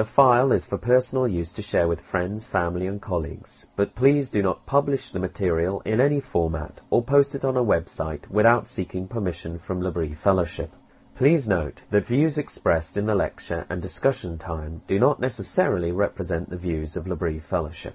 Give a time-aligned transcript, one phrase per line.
[0.00, 4.30] The file is for personal use to share with friends, family and colleagues, but please
[4.30, 8.70] do not publish the material in any format or post it on a website without
[8.70, 10.72] seeking permission from L'Abri Fellowship.
[11.16, 16.48] Please note that views expressed in the lecture and discussion time do not necessarily represent
[16.48, 17.94] the views of L'Abri Fellowship.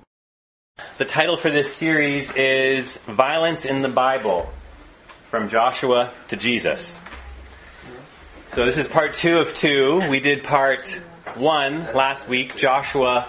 [0.99, 4.47] The title for this series is Violence in the Bible,
[5.31, 7.03] from Joshua to Jesus.
[8.49, 10.07] So this is part two of two.
[10.07, 11.01] We did part
[11.37, 13.27] one last week, Joshua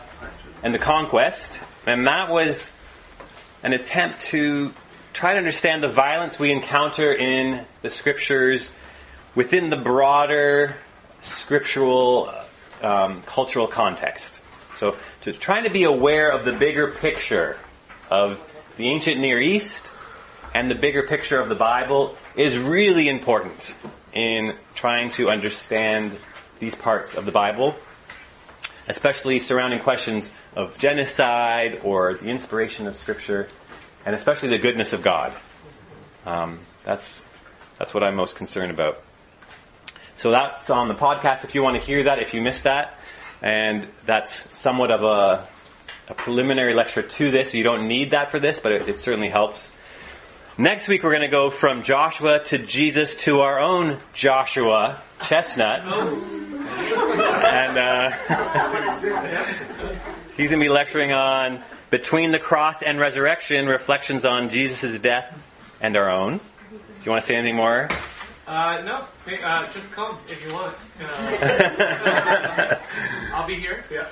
[0.62, 2.72] and the conquest, and that was
[3.62, 4.72] an attempt to
[5.12, 8.72] try to understand the violence we encounter in the scriptures
[9.34, 10.76] within the broader
[11.20, 12.32] scriptural
[12.82, 14.40] um, cultural context.
[14.74, 17.56] So, to trying to be aware of the bigger picture
[18.10, 18.44] of
[18.76, 19.92] the ancient Near East
[20.54, 23.74] and the bigger picture of the Bible is really important
[24.12, 26.16] in trying to understand
[26.58, 27.74] these parts of the Bible
[28.88, 33.48] especially surrounding questions of genocide or the inspiration of Scripture,
[34.04, 35.32] and especially the goodness of God.
[36.24, 37.24] Um, that's
[37.78, 39.02] that's what I'm most concerned about.
[40.16, 42.98] So that's on the podcast if you want to hear that, if you missed that,
[43.42, 45.46] and that's somewhat of a,
[46.08, 47.54] a preliminary lecture to this.
[47.54, 49.70] You don't need that for this, but it, it certainly helps.
[50.58, 55.80] Next week we're going to go from Joshua to Jesus to our own Joshua Chestnut.
[57.44, 58.10] And uh,
[60.38, 65.38] he's going to be lecturing on Between the Cross and Resurrection, reflections on Jesus' death
[65.82, 66.38] and our own.
[66.38, 67.90] Do you want to say anything more?
[68.48, 69.04] Uh, no,
[69.44, 70.74] uh, just come if you want.
[70.98, 72.76] Uh,
[73.34, 73.84] I'll be here.
[73.90, 74.06] Yeah.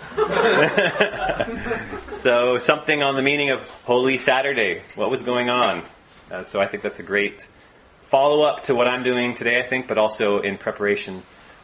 [2.16, 4.82] so something on the meaning of Holy Saturday.
[4.96, 5.84] What was going on?
[6.30, 7.46] Uh, so I think that's a great
[8.02, 11.22] follow up to what I'm doing today, I think, but also in preparation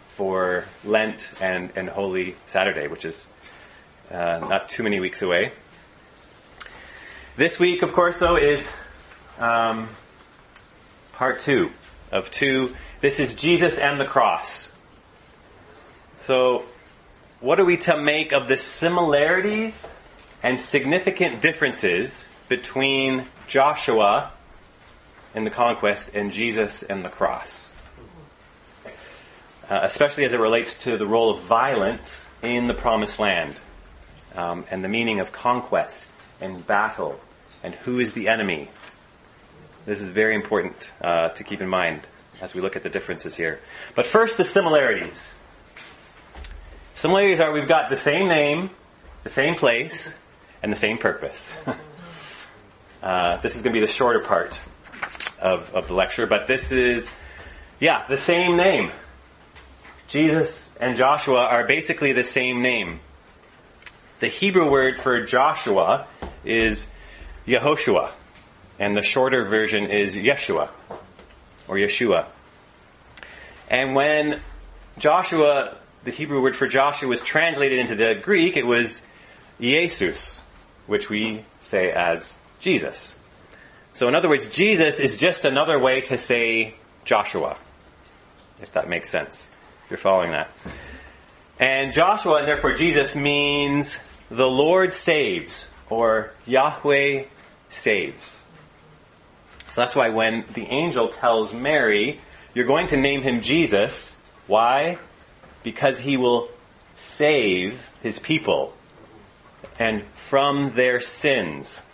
[0.09, 3.27] for Lent and, and Holy Saturday, which is
[4.11, 5.53] uh, not too many weeks away.
[7.37, 8.71] This week, of course, though, is
[9.39, 9.89] um,
[11.13, 11.71] part two
[12.13, 12.75] of two.
[13.01, 14.73] This is Jesus and the cross.
[16.21, 16.65] So,
[17.41, 19.91] what are we to make of the similarities
[20.43, 24.33] and significant differences between Joshua
[25.35, 27.73] in the conquest and Jesus and the cross.
[29.69, 33.61] Uh, especially as it relates to the role of violence in the promised land
[34.35, 36.11] um, and the meaning of conquest
[36.41, 37.21] and battle
[37.63, 38.69] and who is the enemy.
[39.87, 42.01] This is very important uh, to keep in mind
[42.41, 43.61] as we look at the differences here.
[43.95, 45.35] But first, the similarities.
[46.95, 48.71] Similarities are we've got the same name,
[49.23, 50.17] the same place,
[50.63, 51.57] and the same purpose.
[53.03, 54.61] uh, this is going to be the shorter part
[55.41, 57.13] of, of the lecture, but this is,
[57.79, 58.91] yeah, the same name.
[60.09, 63.01] Jesus and Joshua are basically the same name.
[64.19, 66.07] The Hebrew word for Joshua
[66.45, 66.87] is
[67.47, 68.13] Yehoshua,
[68.79, 70.69] and the shorter version is Yeshua,
[71.69, 72.27] or Yeshua.
[73.69, 74.41] And when
[74.99, 79.01] Joshua, the Hebrew word for Joshua was translated into the Greek, it was
[79.61, 80.43] Iesous,
[80.87, 83.15] which we say as Jesus.
[83.95, 86.75] So in other words, Jesus is just another way to say
[87.05, 87.57] Joshua.
[88.61, 89.51] If that makes sense.
[89.85, 90.51] If you're following that.
[91.59, 94.01] And Joshua, and therefore Jesus, means
[94.31, 97.25] the Lord saves, or Yahweh
[97.69, 98.45] saves.
[99.73, 102.21] So that's why when the angel tells Mary,
[102.55, 104.17] you're going to name him Jesus.
[104.47, 104.99] Why?
[105.63, 106.49] Because he will
[106.97, 108.75] save his people
[109.79, 111.85] and from their sins.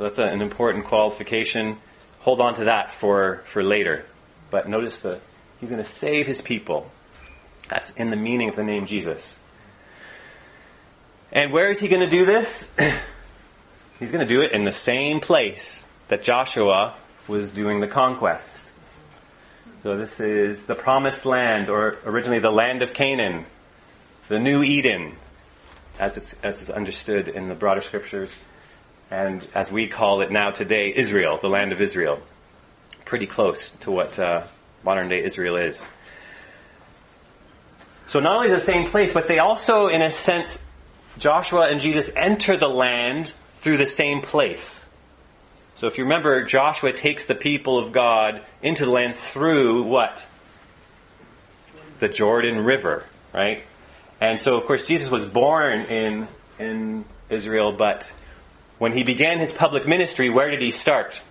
[0.00, 1.76] So that's a, an important qualification.
[2.20, 4.06] Hold on to that for, for later.
[4.50, 5.20] But notice the,
[5.60, 6.90] he's going to save his people.
[7.68, 9.38] That's in the meaning of the name Jesus.
[11.30, 12.72] And where is he going to do this?
[13.98, 16.96] he's going to do it in the same place that Joshua
[17.28, 18.72] was doing the conquest.
[19.82, 23.44] So this is the promised land, or originally the land of Canaan,
[24.28, 25.16] the new Eden,
[25.98, 28.34] as it's, as it's understood in the broader scriptures
[29.10, 32.20] and as we call it now today, Israel, the land of Israel.
[33.04, 34.46] Pretty close to what uh,
[34.84, 35.84] modern day Israel is.
[38.06, 40.60] So not only the same place, but they also, in a sense,
[41.18, 44.88] Joshua and Jesus enter the land through the same place.
[45.74, 50.26] So if you remember, Joshua takes the people of God into the land through what?
[51.98, 53.64] The Jordan River, right?
[54.20, 56.28] And so, of course, Jesus was born in,
[56.58, 58.12] in Israel, but
[58.80, 61.22] when he began his public ministry, where did he start?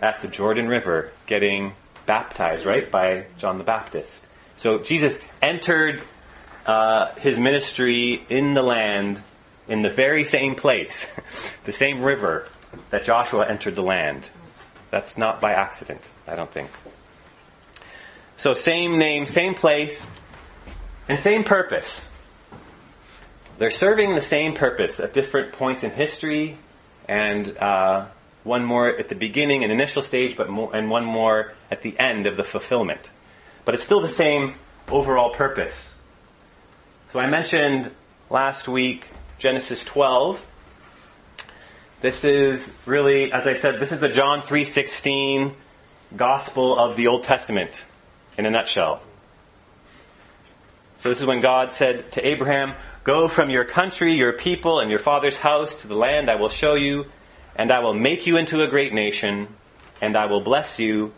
[0.00, 1.74] At the Jordan River, getting
[2.06, 4.28] baptized, right, by John the Baptist.
[4.54, 6.04] So Jesus entered
[6.64, 9.20] uh, his ministry in the land
[9.66, 11.12] in the very same place,
[11.64, 12.46] the same river
[12.90, 14.30] that Joshua entered the land.
[14.92, 16.70] That's not by accident, I don't think.
[18.36, 20.08] So same name, same place,
[21.08, 22.08] and same purpose.
[23.60, 26.56] They're serving the same purpose at different points in history,
[27.06, 28.06] and uh,
[28.42, 31.94] one more at the beginning, an initial stage, but more, and one more at the
[32.00, 33.10] end of the fulfillment.
[33.66, 34.54] But it's still the same
[34.88, 35.94] overall purpose.
[37.10, 37.90] So I mentioned
[38.30, 39.04] last week
[39.36, 40.42] Genesis 12.
[42.00, 45.52] This is really, as I said, this is the John 3.16
[46.16, 47.84] gospel of the Old Testament
[48.38, 49.02] in a nutshell.
[51.00, 54.90] So this is when God said to Abraham, Go from your country, your people, and
[54.90, 57.06] your father's house to the land I will show you,
[57.56, 59.48] and I will make you into a great nation,
[60.02, 61.12] and I will bless you,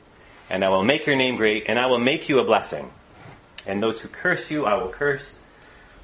[0.48, 2.90] and I will make your name great, and I will make you a blessing.
[3.66, 5.38] And those who curse you, I will curse,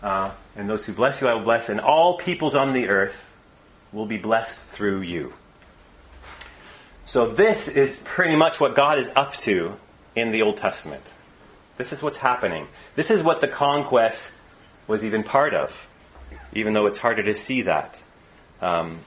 [0.02, 3.32] uh, and those who bless you, I will bless, and all peoples on the earth
[3.92, 5.32] will be blessed through you.
[7.04, 9.76] So this is pretty much what God is up to
[10.14, 11.02] in the Old Testament.
[11.76, 12.66] This is what's happening.
[12.96, 14.34] This is what the conquest
[14.88, 15.86] was even part of,
[16.52, 18.02] even though it's harder to see that.
[18.60, 18.98] Um,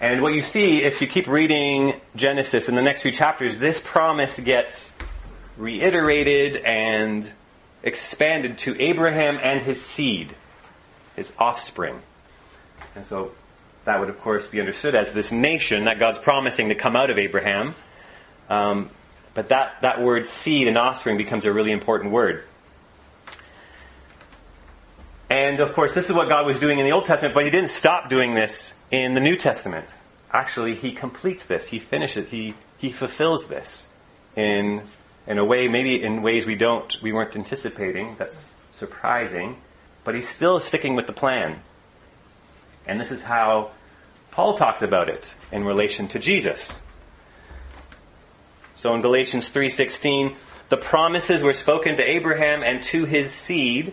[0.00, 3.80] and what you see, if you keep reading Genesis in the next few chapters, this
[3.80, 4.94] promise gets
[5.56, 7.30] reiterated and
[7.82, 10.34] expanded to Abraham and his seed,
[11.16, 12.02] his offspring.
[12.94, 13.32] And so
[13.84, 17.10] that would, of course, be understood as this nation that God's promising to come out
[17.10, 17.74] of Abraham
[18.48, 18.90] um,
[19.40, 22.44] but that, that word seed and offspring becomes a really important word.
[25.30, 27.50] And of course, this is what God was doing in the Old Testament, but He
[27.50, 29.86] didn't stop doing this in the New Testament.
[30.30, 31.66] Actually, He completes this.
[31.66, 32.30] He finishes.
[32.30, 33.88] He He fulfills this
[34.36, 34.82] in
[35.26, 38.16] in a way, maybe in ways we don't, we weren't anticipating.
[38.18, 39.56] That's surprising,
[40.04, 41.62] but He's still sticking with the plan.
[42.86, 43.70] And this is how
[44.32, 46.78] Paul talks about it in relation to Jesus.
[48.80, 50.36] So in Galatians 3:16,
[50.70, 53.92] the promises were spoken to Abraham and to his seed.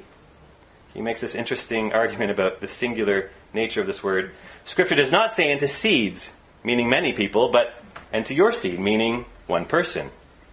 [0.93, 4.31] He makes this interesting argument about the singular nature of this word.
[4.63, 6.31] Scripture does not say into seeds,
[6.63, 7.77] meaning many people, but
[8.13, 10.09] and to your seed, meaning one person,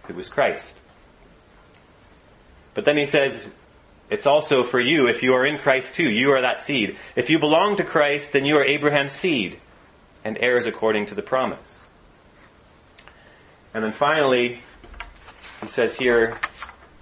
[0.07, 0.81] who was Christ.
[2.73, 3.41] But then he says,
[4.09, 6.09] it's also for you if you are in Christ too.
[6.09, 6.97] You are that seed.
[7.15, 9.61] If you belong to Christ, then you are Abraham's seed
[10.25, 11.84] and heirs according to the promise.
[13.75, 14.61] And then finally,
[15.59, 16.37] he says here,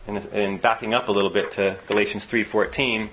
[0.07, 3.09] in, in backing up a little bit to Galatians 3.14,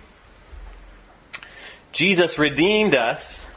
[1.92, 3.50] Jesus redeemed us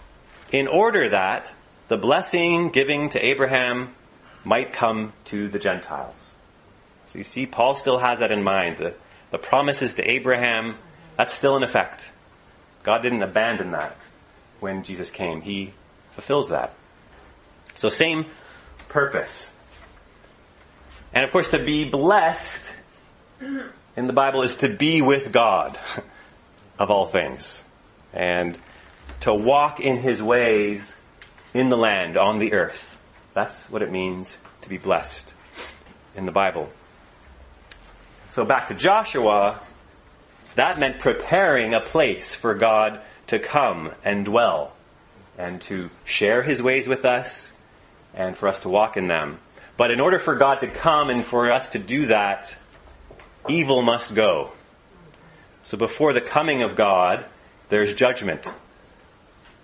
[0.52, 1.54] in order that
[1.88, 3.96] the blessing giving to Abraham
[4.44, 6.36] might come to the Gentiles.
[7.06, 8.80] So you see, Paul still has that in mind.
[8.80, 8.96] The,
[9.32, 10.76] the promises to Abraham,
[11.16, 12.12] that's still in effect.
[12.84, 14.06] God didn't abandon that
[14.60, 15.40] when Jesus came.
[15.40, 15.72] He
[16.12, 16.74] fulfills that.
[17.78, 18.26] So same
[18.90, 19.54] purpose.
[21.14, 22.76] And of course, to be blessed
[23.96, 25.78] in the Bible is to be with God
[26.80, 27.64] of all things.
[28.14, 28.58] And
[29.22, 30.96] to walk in His ways
[31.54, 32.98] in the land, on the earth.
[33.34, 35.34] That's what it means to be blessed
[36.16, 36.70] in the Bible.
[38.28, 39.62] So back to Joshua,
[40.56, 44.74] that meant preparing a place for God to come and dwell
[45.38, 47.54] and to share His ways with us
[48.14, 49.40] and for us to walk in them.
[49.76, 52.56] But in order for God to come and for us to do that,
[53.50, 54.52] evil must go.
[55.64, 57.26] So before the coming of God,
[57.70, 58.52] there's judgment.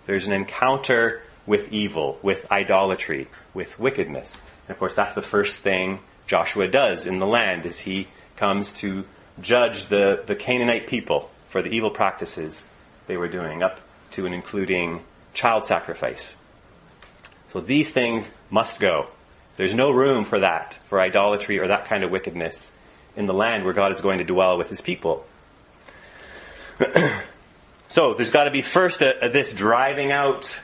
[0.05, 4.41] There's an encounter with evil, with idolatry, with wickedness.
[4.67, 8.71] And of course, that's the first thing Joshua does in the land is he comes
[8.73, 9.03] to
[9.41, 12.67] judge the, the Canaanite people for the evil practices
[13.07, 15.01] they were doing, up to and including
[15.33, 16.35] child sacrifice.
[17.49, 19.07] So these things must go.
[19.59, 22.71] There's no room for that, for idolatry or that kind of wickedness
[23.17, 25.25] in the land where God is going to dwell with his people.
[27.89, 30.61] so there's got to be first a, a, this driving out,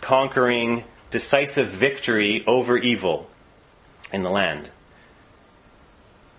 [0.00, 3.30] conquering, decisive victory over evil
[4.12, 4.68] in the land.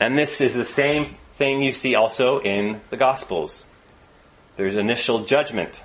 [0.02, 3.66] And this is the same thing you see also in the Gospels.
[4.58, 5.82] There's initial judgment.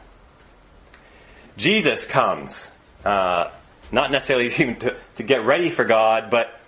[1.56, 2.72] Jesus comes,
[3.04, 3.50] uh,
[3.94, 6.60] not necessarily even to, to get ready for God, but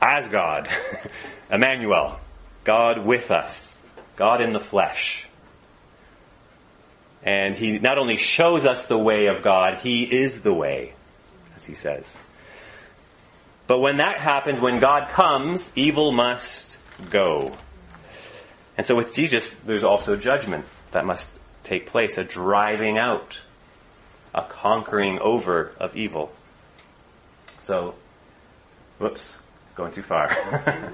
[0.00, 0.68] as God.
[1.50, 2.18] Emmanuel,
[2.62, 3.82] God with us,
[4.16, 5.26] God in the flesh.
[7.22, 10.92] And he not only shows us the way of God, he is the way,
[11.56, 12.18] as he says.
[13.66, 17.52] But when that happens, when God comes, evil must go.
[18.76, 21.28] And so with Jesus, there's also judgment that must
[21.62, 23.40] take place, a driving out,
[24.34, 26.30] a conquering over of evil.
[27.64, 27.94] So,
[28.98, 29.38] whoops,
[29.74, 30.36] going too far.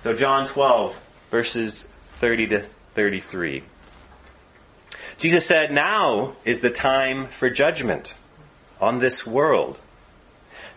[0.00, 0.96] so John 12,
[1.32, 1.82] verses
[2.20, 2.62] 30 to
[2.94, 3.64] 33.
[5.18, 8.14] Jesus said, now is the time for judgment
[8.80, 9.80] on this world.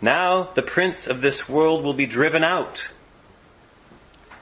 [0.02, 2.92] Now the prince of this world will be driven out.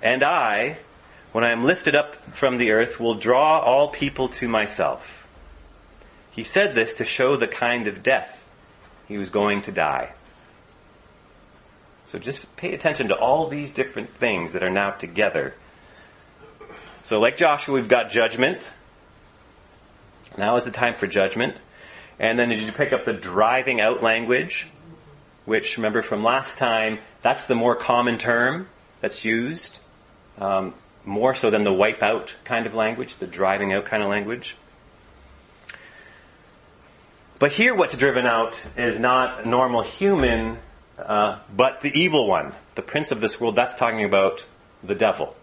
[0.02, 0.78] And I,
[1.34, 5.28] when I am lifted up from the earth, will draw all people to myself.
[6.32, 8.49] He said this to show the kind of death
[9.10, 10.14] he was going to die.
[12.06, 15.54] So just pay attention to all these different things that are now together.
[17.04, 18.72] So like Joshua, we've got judgment.
[20.38, 21.58] Now is the time for judgment.
[22.20, 24.68] And then as you pick up the driving out language,
[25.46, 28.68] which remember from last time, that's the more common term
[29.02, 29.80] that's used,
[30.38, 30.74] um,
[31.06, 34.56] more so than the wipe out kind of language, the driving out kind of language.
[37.40, 40.60] But here what's driven out is not normal human,
[40.98, 43.56] uh, but the evil one, the prince of this world.
[43.56, 44.46] That's talking about
[44.84, 45.36] the devil.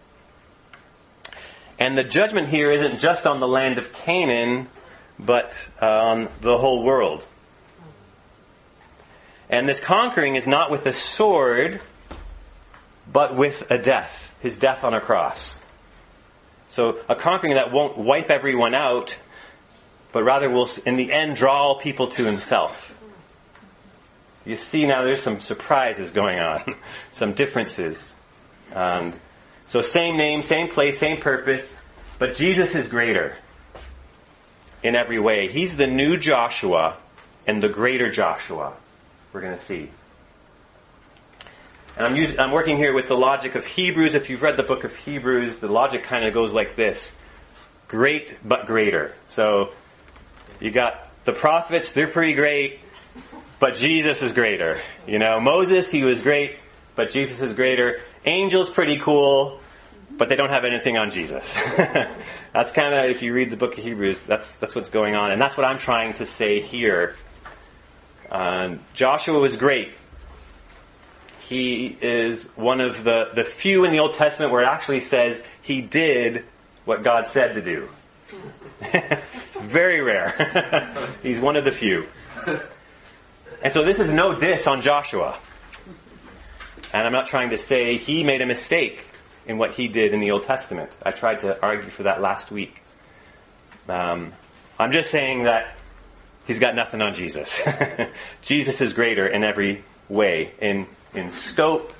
[1.79, 4.67] And the judgment here isn't just on the land of Canaan,
[5.17, 7.25] but uh, on the whole world.
[9.49, 11.81] And this conquering is not with a sword,
[13.11, 15.59] but with a death, his death on a cross.
[16.67, 19.15] So a conquering that won't wipe everyone out,
[20.11, 22.93] but rather will, in the end, draw all people to himself.
[24.45, 26.75] You see now there's some surprises going on,
[27.11, 28.15] some differences.
[28.73, 29.17] And
[29.65, 31.77] so same name, same place, same purpose,
[32.19, 33.35] but Jesus is greater
[34.83, 35.49] in every way.
[35.49, 36.97] He's the new Joshua
[37.45, 38.73] and the greater Joshua
[39.33, 39.89] we're going to see.
[41.95, 44.15] And I'm, using, I'm working here with the logic of Hebrews.
[44.15, 47.15] If you've read the book of Hebrews, the logic kind of goes like this.
[47.87, 49.15] Great, but greater.
[49.27, 49.73] So,
[50.59, 52.79] you got the prophets, they're pretty great,
[53.59, 54.79] but Jesus is greater.
[55.05, 56.57] You know, Moses, he was great,
[56.95, 58.01] but Jesus is greater.
[58.25, 59.59] Angels, pretty cool,
[60.11, 61.53] but they don't have anything on Jesus.
[62.53, 65.31] that's kind of, if you read the book of Hebrews, that's, that's what's going on.
[65.31, 67.15] And that's what I'm trying to say here.
[68.31, 69.91] Um, Joshua was great.
[71.47, 75.41] He is one of the, the few in the Old Testament where it actually says
[75.61, 76.43] he did
[76.83, 77.89] what God said to do.
[78.81, 81.07] It's very rare.
[81.23, 82.07] He's one of the few.
[83.61, 85.37] And so this is no diss on Joshua.
[86.93, 89.03] And I'm not trying to say he made a mistake
[89.45, 90.95] in what he did in the Old Testament.
[91.05, 92.81] I tried to argue for that last week.
[93.89, 94.33] Um,
[94.77, 95.77] I'm just saying that
[96.45, 97.59] he's got nothing on Jesus.
[98.41, 100.53] Jesus is greater in every way.
[100.61, 101.93] In, in scope,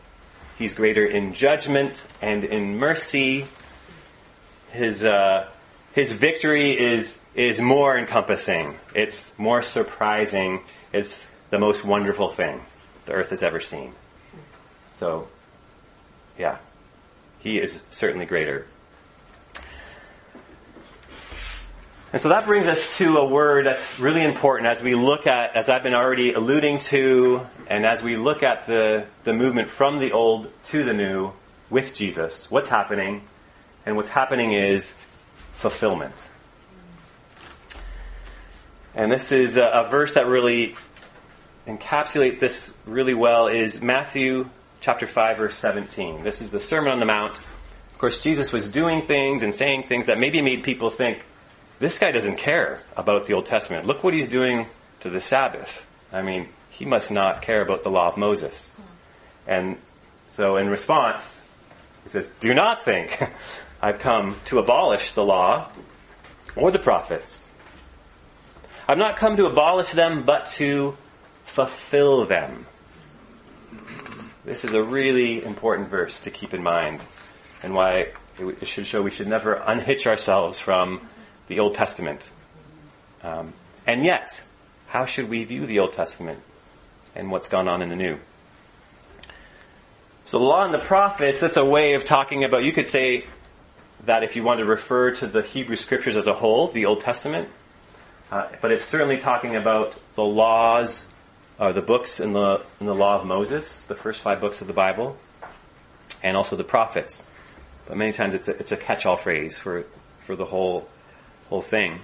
[0.57, 3.47] he's greater in judgment and in mercy.
[4.71, 5.49] His, uh,
[5.97, 8.77] his victory is, is more encompassing.
[8.93, 10.61] It's more surprising.
[10.93, 12.61] It's the most wonderful thing
[13.05, 13.95] the earth has ever seen.
[14.97, 15.27] So,
[16.37, 16.59] yeah.
[17.39, 18.67] He is certainly greater.
[22.13, 25.57] And so that brings us to a word that's really important as we look at,
[25.57, 29.97] as I've been already alluding to, and as we look at the, the movement from
[29.97, 31.33] the old to the new
[31.71, 32.51] with Jesus.
[32.51, 33.23] What's happening?
[33.83, 34.93] And what's happening is
[35.57, 36.13] fulfillment.
[38.93, 40.75] And this is a, a verse that really
[41.65, 44.49] encapsulates this really well is Matthew
[44.81, 46.23] chapter 5 verse 17.
[46.23, 47.37] This is the Sermon on the Mount.
[47.37, 51.25] Of course, Jesus was doing things and saying things that maybe made people think,
[51.79, 53.85] this guy doesn't care about the Old Testament.
[53.85, 54.67] Look what he's doing
[54.99, 55.85] to the Sabbath.
[56.11, 58.71] I mean, he must not care about the law of Moses.
[59.47, 59.77] And
[60.29, 61.41] so in response,
[62.03, 63.19] he says, do not think
[63.81, 65.71] I've come to abolish the law
[66.55, 67.45] or the prophets.
[68.87, 70.97] I've not come to abolish them, but to
[71.43, 72.65] fulfill them.
[74.45, 77.01] This is a really important verse to keep in mind
[77.61, 81.01] and why it should show we should never unhitch ourselves from
[81.47, 82.31] the Old Testament.
[83.23, 83.53] Um,
[83.85, 84.43] and yet,
[84.87, 86.39] how should we view the Old Testament
[87.15, 88.17] and what's gone on in the New?
[90.25, 93.25] So the law and the prophets, that's a way of talking about, you could say
[94.07, 96.99] that if you want to refer to the Hebrew scriptures as a whole, the Old
[96.99, 97.47] Testament,
[98.29, 101.07] Uh, but it's certainly talking about the laws,
[101.59, 104.67] or the books in the, in the law of Moses, the first five books of
[104.67, 105.15] the Bible,
[106.21, 107.25] and also the prophets.
[107.87, 109.85] But many times it's a, it's a catch-all phrase for,
[110.25, 110.89] for the whole,
[111.47, 112.01] whole thing.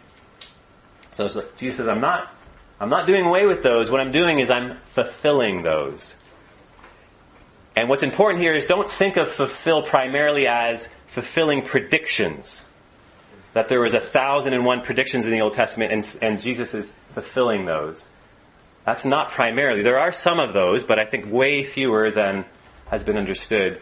[1.12, 2.34] So Jesus says, I'm not,
[2.80, 3.92] I'm not doing away with those.
[3.92, 6.16] What I'm doing is I'm fulfilling those.
[7.76, 12.67] And what's important here is don't think of fulfill primarily as fulfilling predictions.
[13.53, 16.74] That there was a thousand and one predictions in the Old Testament and, and Jesus
[16.74, 18.10] is fulfilling those.
[18.84, 19.84] That's not primarily.
[19.84, 22.46] There are some of those, but I think way fewer than
[22.88, 23.79] has been understood.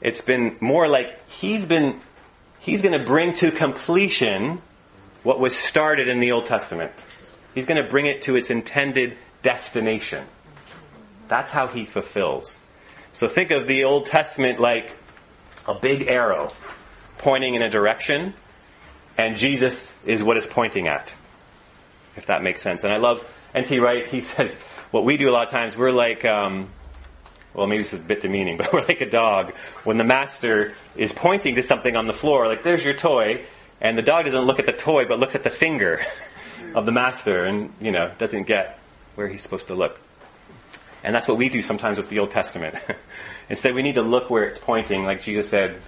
[0.00, 2.00] It's been more like he's been,
[2.60, 4.62] he's going to bring to completion
[5.22, 6.92] what was started in the Old Testament.
[7.54, 10.24] He's going to bring it to its intended destination.
[11.28, 12.56] That's how he fulfills.
[13.12, 14.96] So think of the Old Testament like
[15.70, 16.52] a big arrow
[17.18, 18.34] pointing in a direction,
[19.16, 21.14] and Jesus is what it's pointing at.
[22.16, 22.84] If that makes sense.
[22.84, 23.24] And I love
[23.54, 23.78] N.T.
[23.78, 24.06] Wright.
[24.06, 24.54] He says,
[24.90, 26.70] what we do a lot of times, we're like, um,
[27.54, 29.54] well, maybe this is a bit demeaning, but we're like a dog.
[29.84, 33.44] When the master is pointing to something on the floor, like, there's your toy,
[33.80, 36.04] and the dog doesn't look at the toy, but looks at the finger
[36.74, 38.78] of the master, and, you know, doesn't get
[39.14, 40.00] where he's supposed to look.
[41.02, 42.76] And that's what we do sometimes with the Old Testament.
[43.50, 45.82] Instead, we need to look where it's pointing, like Jesus said.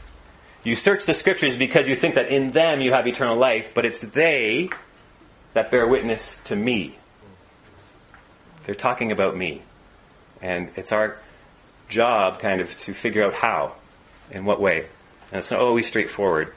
[0.64, 3.87] You search the scriptures because you think that in them you have eternal life, but
[3.87, 4.69] it's they
[5.54, 6.99] that bear witness to me.
[8.64, 9.62] They're talking about me.
[10.40, 11.19] And it's our
[11.88, 13.75] job kind of to figure out how,
[14.31, 14.87] in what way.
[15.31, 16.52] And it's not always straightforward.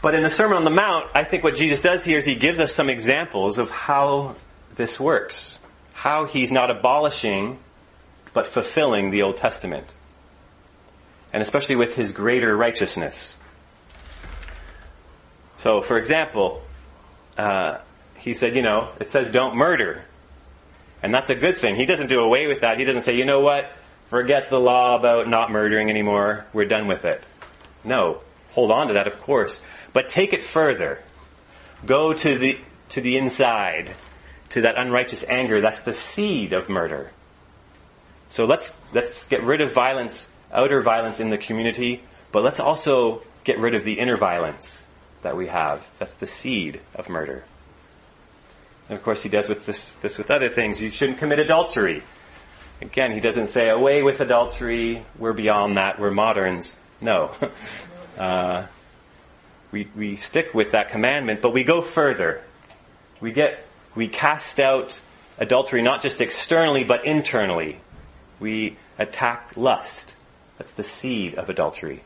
[0.00, 2.36] But in the Sermon on the Mount, I think what Jesus does here is he
[2.36, 4.36] gives us some examples of how
[4.76, 5.58] this works
[5.98, 7.58] how he's not abolishing,
[8.32, 9.94] but fulfilling the Old Testament.
[11.32, 13.36] And especially with his greater righteousness.
[15.58, 16.62] So, for example,
[17.36, 17.78] uh,
[18.18, 20.02] he said, you know, it says don't murder.
[21.02, 21.76] And that's a good thing.
[21.76, 22.78] He doesn't do away with that.
[22.78, 23.72] He doesn't say, you know what,
[24.06, 26.46] forget the law about not murdering anymore.
[26.52, 27.22] We're done with it.
[27.84, 28.22] No.
[28.52, 29.62] Hold on to that, of course.
[29.92, 31.02] But take it further.
[31.86, 32.58] Go to the,
[32.90, 33.94] to the inside
[34.50, 37.10] to that unrighteous anger, that's the seed of murder.
[38.28, 43.22] So let's, let's get rid of violence, outer violence in the community, but let's also
[43.44, 44.86] get rid of the inner violence
[45.22, 45.86] that we have.
[45.98, 47.44] That's the seed of murder.
[48.88, 50.80] And of course he does with this, this with other things.
[50.80, 52.02] You shouldn't commit adultery.
[52.80, 56.78] Again, he doesn't say away with adultery, we're beyond that, we're moderns.
[57.00, 57.32] No.
[58.18, 58.66] Uh,
[59.70, 62.42] we, we stick with that commandment, but we go further.
[63.20, 63.64] We get
[63.94, 65.00] we cast out
[65.38, 67.80] adultery not just externally, but internally.
[68.40, 70.14] We attack lust.
[70.58, 72.02] That's the seed of adultery.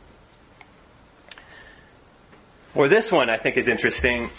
[2.74, 4.30] Or this one I think is interesting.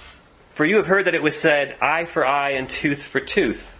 [0.51, 3.79] For you have heard that it was said, eye for eye and tooth for tooth.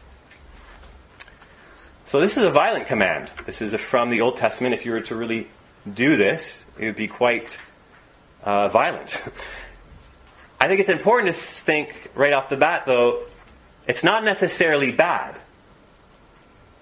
[2.06, 3.32] So this is a violent command.
[3.45, 4.73] This is from the Old Testament.
[4.73, 5.47] If you were to really
[5.91, 7.58] do this, it would be quite
[8.43, 9.23] uh, violent.
[10.60, 13.23] I think it's important to think right off the bat, though,
[13.88, 15.38] it's not necessarily bad.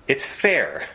[0.08, 0.86] It's fair.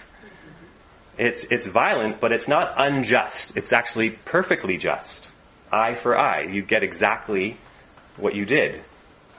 [1.19, 3.57] It's, it's violent, but it's not unjust.
[3.57, 5.31] It's actually perfectly just.
[5.73, 6.43] Eye for eye.
[6.43, 7.57] You get exactly
[8.17, 8.83] what you did.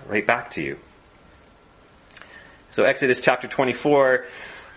[0.08, 0.78] Right back to you.
[2.70, 4.26] So Exodus chapter 24,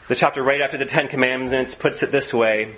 [0.08, 2.76] the chapter right after the Ten Commandments puts it this way.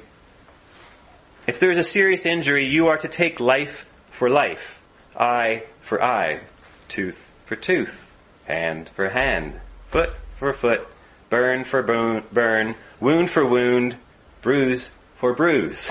[1.47, 4.83] If there is a serious injury, you are to take life for life,
[5.17, 6.43] eye for eye,
[6.89, 8.13] tooth for tooth
[8.45, 10.87] hand for hand, foot for foot,
[11.31, 13.97] burn for burn, wound for wound,
[14.43, 15.91] bruise for bruise.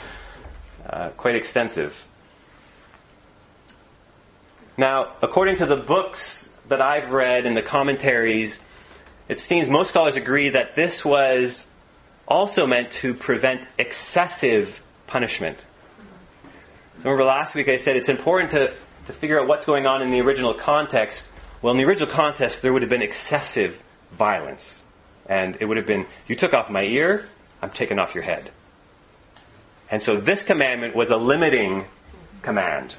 [0.90, 1.94] uh, quite extensive.
[4.76, 8.60] Now, according to the books that I've read and the commentaries,
[9.28, 11.68] it seems most scholars agree that this was
[12.26, 15.64] also meant to prevent excessive punishment.
[16.98, 18.74] So remember last week I said it's important to,
[19.06, 21.26] to figure out what's going on in the original context
[21.62, 24.84] well, in the original context, there would have been excessive violence.
[25.28, 27.26] And it would have been, you took off my ear,
[27.66, 28.52] I'm taking off your head.
[29.90, 31.84] And so this commandment was a limiting
[32.40, 32.94] command.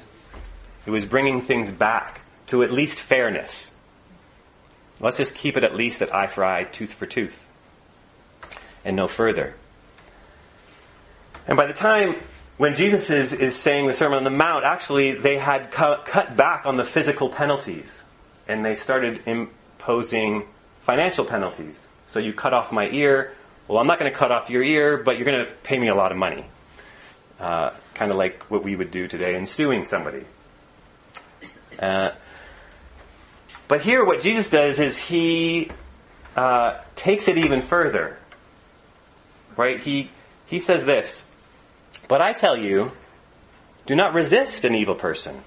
[0.84, 3.72] It was bringing things back to at least fairness.
[5.00, 7.48] Let's just keep it at least at eye for eye, tooth for tooth,
[8.84, 9.54] and no further.
[11.46, 12.16] And by the time
[12.58, 16.36] when Jesus is, is saying the Sermon on the Mount, actually they had cut, cut
[16.36, 18.04] back on the physical penalties
[18.46, 20.46] and they started imposing
[20.80, 21.88] financial penalties.
[22.04, 23.32] So you cut off my ear.
[23.68, 25.88] Well, I'm not going to cut off your ear, but you're going to pay me
[25.88, 26.46] a lot of money.
[27.38, 30.24] Uh, kind of like what we would do today in suing somebody.
[31.78, 32.10] Uh,
[33.68, 35.70] But here, what Jesus does is he
[36.34, 38.16] uh, takes it even further.
[39.56, 39.78] Right?
[39.78, 40.10] He
[40.46, 41.24] he says this.
[42.08, 42.92] But I tell you,
[43.84, 45.42] do not resist an evil person.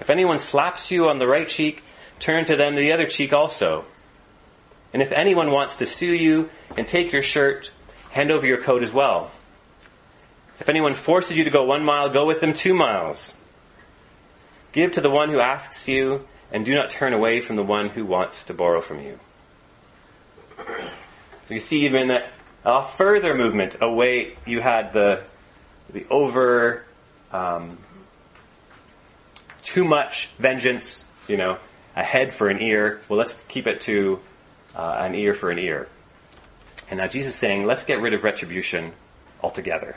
[0.00, 1.82] If anyone slaps you on the right cheek,
[2.18, 3.86] turn to them the other cheek also.
[4.94, 7.72] And if anyone wants to sue you and take your shirt,
[8.10, 9.32] hand over your coat as well.
[10.60, 13.34] If anyone forces you to go one mile, go with them two miles.
[14.70, 17.88] Give to the one who asks you, and do not turn away from the one
[17.88, 19.18] who wants to borrow from you.
[20.56, 22.30] So you see even a,
[22.64, 25.24] a further movement away, you had the,
[25.90, 26.84] the over,
[27.32, 27.78] um,
[29.64, 31.58] too much vengeance, you know,
[31.96, 33.00] a head for an ear.
[33.08, 34.20] Well, let's keep it to
[34.76, 35.88] uh, an ear for an ear.
[36.90, 38.92] And now Jesus is saying, let's get rid of retribution
[39.42, 39.96] altogether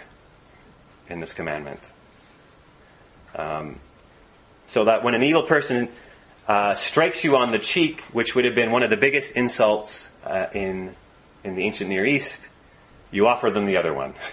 [1.10, 1.90] in this commandment.
[3.36, 3.80] Um,
[4.68, 5.90] so that when an evil person
[6.48, 10.12] uh, strikes you on the cheek, which would have been one of the biggest insults
[10.24, 10.96] uh, in
[11.44, 12.50] in the ancient Near East,
[13.12, 14.14] you offer them the other one.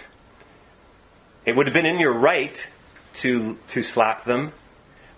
[1.46, 2.70] It would have been in your right
[3.16, 4.52] to to slap them,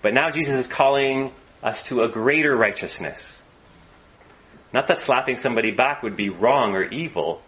[0.02, 1.30] but now Jesus is calling
[1.62, 3.44] us to a greater righteousness.
[4.72, 7.42] Not that slapping somebody back would be wrong or evil,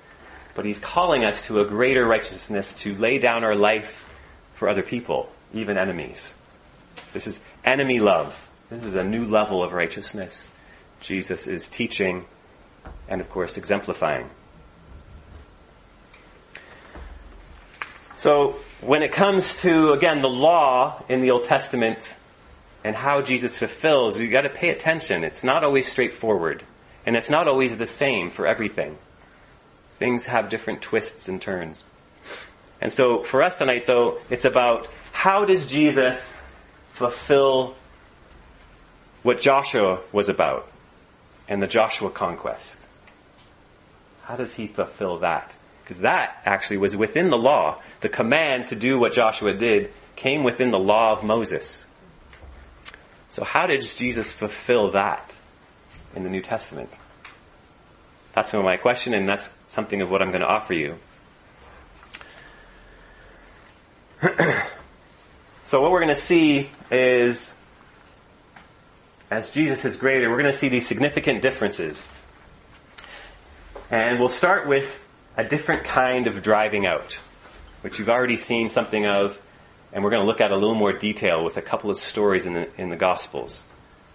[0.54, 4.08] but he's calling us to a greater righteousness to lay down our life
[4.54, 6.34] for other people, even enemies.
[7.12, 8.48] This is enemy love.
[8.70, 10.50] This is a new level of righteousness
[11.00, 12.26] Jesus is teaching
[13.08, 14.28] and, of course, exemplifying.
[18.16, 22.16] So, when it comes to, again, the law in the Old Testament
[22.82, 25.24] and how Jesus fulfills, you gotta pay attention.
[25.24, 26.64] It's not always straightforward.
[27.08, 28.98] And it's not always the same for everything.
[29.92, 31.82] Things have different twists and turns.
[32.82, 36.38] And so for us tonight though, it's about how does Jesus
[36.90, 37.76] fulfill
[39.22, 40.70] what Joshua was about
[41.48, 42.84] and the Joshua conquest?
[44.24, 45.56] How does he fulfill that?
[45.82, 47.80] Because that actually was within the law.
[48.00, 51.86] The command to do what Joshua did came within the law of Moses.
[53.30, 55.34] So how did Jesus fulfill that
[56.18, 56.90] in the New Testament?
[58.34, 60.98] That's my question and that's something of what I'm going to offer you.
[65.64, 67.54] so what we're going to see is
[69.30, 72.06] as Jesus is greater, we're going to see these significant differences.
[73.90, 75.04] And we'll start with
[75.36, 77.20] a different kind of driving out,
[77.82, 79.40] which you've already seen something of,
[79.92, 82.44] and we're going to look at a little more detail with a couple of stories
[82.44, 83.62] in the, in the Gospels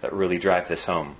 [0.02, 1.16] that really drive this home.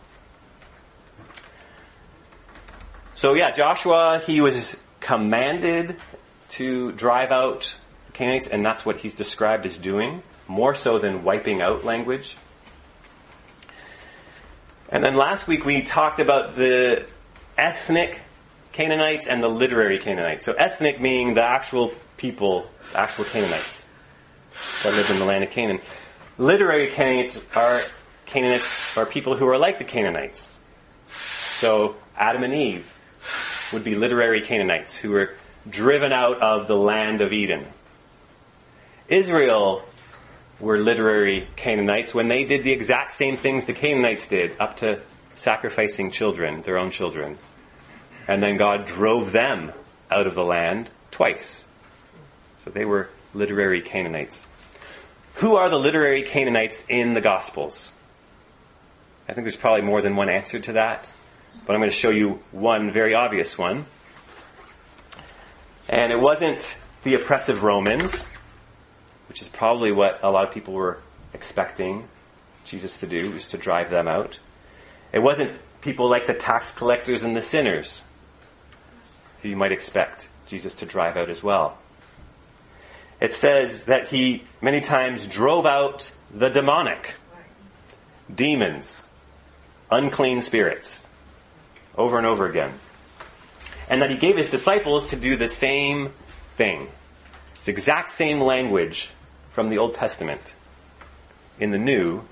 [3.14, 5.96] So yeah, Joshua, he was commanded
[6.50, 7.76] to drive out
[8.12, 12.36] Canaanites, and that's what he's described as doing, more so than wiping out language.
[14.88, 17.06] And then last week we talked about the
[17.56, 18.20] ethnic
[18.72, 20.44] Canaanites and the literary Canaanites.
[20.44, 23.86] So ethnic meaning the actual people, the actual Canaanites
[24.82, 25.80] that lived in the land of Canaan.
[26.36, 27.80] Literary Canaanites are
[28.26, 30.58] Canaanites are people who are like the Canaanites.
[31.58, 32.93] So Adam and Eve
[33.72, 35.34] would be literary Canaanites who were
[35.68, 37.66] driven out of the land of Eden.
[39.08, 39.82] Israel
[40.60, 45.00] were literary Canaanites when they did the exact same things the Canaanites did, up to
[45.34, 47.38] sacrificing children, their own children.
[48.28, 49.72] And then God drove them
[50.10, 51.68] out of the land twice.
[52.58, 54.46] So they were literary Canaanites.
[55.34, 57.92] Who are the literary Canaanites in the Gospels?
[59.28, 61.12] I think there's probably more than one answer to that,
[61.66, 63.86] but I'm going to show you one very obvious one.
[65.88, 68.26] And it wasn't the oppressive Romans
[69.34, 71.00] which is probably what a lot of people were
[71.32, 72.06] expecting
[72.64, 74.38] Jesus to do, was to drive them out.
[75.12, 78.04] It wasn't people like the tax collectors and the sinners
[79.42, 81.78] who you might expect Jesus to drive out as well.
[83.20, 87.14] It says that he many times drove out the demonic,
[88.32, 89.04] demons,
[89.90, 91.08] unclean spirits,
[91.96, 92.72] over and over again.
[93.88, 96.12] And that he gave his disciples to do the same
[96.56, 96.88] thing.
[97.56, 99.10] It's exact same language
[99.50, 100.54] from the Old Testament
[101.58, 102.24] in the New,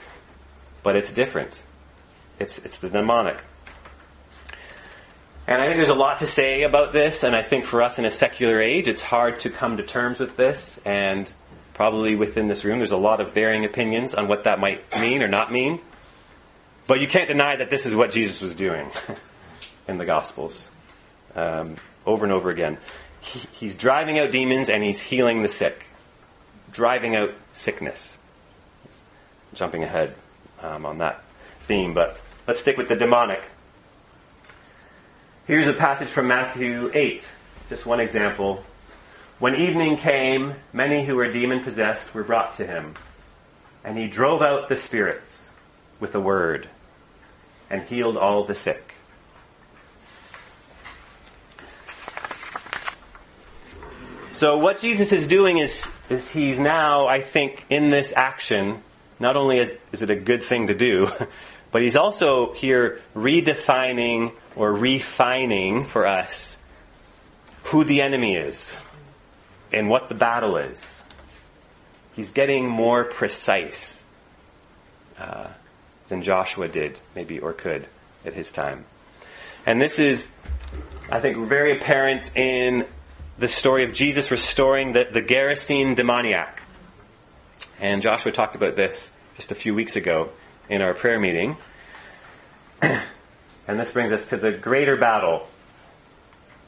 [0.82, 1.62] but it's different.
[2.38, 3.42] It's, it's the demonic.
[5.46, 7.98] And I think there's a lot to say about this, and I think for us
[7.98, 11.32] in a secular age, it's hard to come to terms with this, and
[11.74, 15.22] probably within this room, there's a lot of varying opinions on what that might mean
[15.22, 15.80] or not mean.
[16.86, 18.90] But you can't deny that this is what Jesus was doing
[19.88, 20.70] in the Gospels.
[21.34, 22.78] Um, over and over again
[23.22, 25.86] he's driving out demons and he's healing the sick,
[26.72, 28.18] driving out sickness.
[29.54, 30.14] Jumping ahead
[30.60, 31.22] um, on that.
[31.66, 33.44] theme, but let's stick with the demonic.
[35.46, 37.28] Here's a passage from Matthew 8,
[37.68, 38.64] just one example.
[39.38, 42.94] When evening came, many who were demon possessed were brought to him,
[43.84, 45.50] and he drove out the spirits
[46.00, 46.68] with a word
[47.68, 48.91] and healed all the sick.
[54.42, 58.82] So what Jesus is doing is, is he's now, I think, in this action,
[59.20, 61.08] not only is, is it a good thing to do,
[61.70, 66.58] but he's also here redefining or refining for us
[67.66, 68.76] who the enemy is
[69.72, 71.04] and what the battle is.
[72.14, 74.02] He's getting more precise
[75.20, 75.50] uh,
[76.08, 77.86] than Joshua did, maybe, or could
[78.24, 78.86] at his time.
[79.66, 80.32] And this is,
[81.08, 82.88] I think, very apparent in
[83.38, 86.62] the story of Jesus restoring the, the Gerasene demoniac.
[87.80, 90.30] And Joshua talked about this just a few weeks ago
[90.68, 91.56] in our prayer meeting.
[92.82, 93.02] and
[93.66, 95.48] this brings us to the greater battle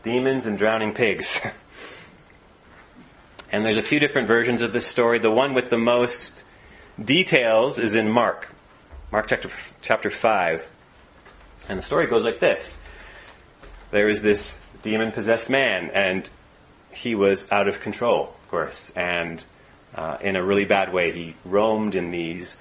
[0.02, 1.40] demons and drowning pigs.
[3.52, 5.18] and there's a few different versions of this story.
[5.18, 6.44] The one with the most
[7.02, 8.52] details is in Mark.
[9.10, 9.50] Mark chapter,
[9.80, 10.70] chapter 5.
[11.68, 12.78] And the story goes like this.
[13.90, 16.28] There is this demon possessed man, and
[16.94, 19.44] he was out of control, of course, and
[19.94, 21.12] uh, in a really bad way.
[21.12, 22.56] He roamed in these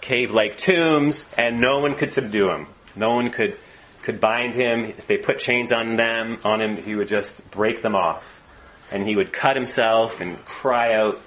[0.00, 2.66] cave like tombs, and no one could subdue him.
[2.94, 3.56] No one could
[4.02, 4.84] could bind him.
[4.84, 8.42] If they put chains on them, on him, he would just break them off.
[8.90, 11.20] And he would cut himself and cry out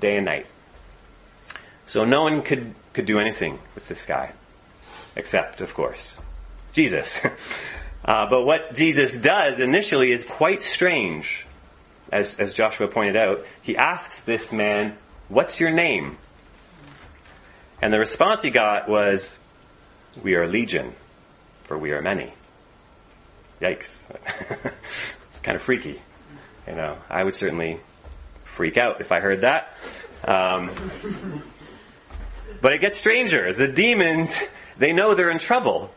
[0.00, 0.46] day and night.
[1.84, 4.32] So no one could, could do anything with this guy.
[5.14, 6.18] Except, of course,
[6.72, 7.20] Jesus.
[8.04, 11.46] uh, but what Jesus does initially is quite strange.
[12.12, 14.96] As, as Joshua pointed out, he asks this man,
[15.28, 16.18] what's your name?
[17.80, 19.38] And the response he got was,
[20.22, 20.92] we are legion
[21.64, 22.32] for we are many.
[23.60, 24.02] Yikes.
[25.30, 26.00] it's kind of freaky.
[26.66, 27.80] You know, I would certainly
[28.44, 29.74] freak out if I heard that.
[30.24, 30.70] Um,
[32.60, 33.52] but it gets stranger.
[33.52, 34.36] The demons,
[34.76, 35.90] they know they're in trouble.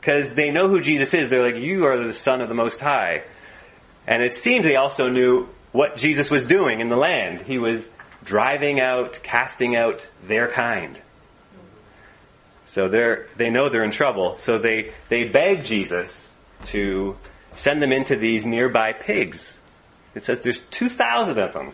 [0.00, 1.30] Because they know who Jesus is.
[1.30, 3.24] They're like, you are the Son of the Most High.
[4.06, 7.40] And it seems they also knew what Jesus was doing in the land.
[7.40, 7.90] He was
[8.24, 11.00] driving out, casting out their kind.
[12.64, 14.38] So they're, they know they're in trouble.
[14.38, 17.16] So they, they beg Jesus to
[17.54, 19.58] send them into these nearby pigs.
[20.14, 21.72] It says there's 2,000 of them.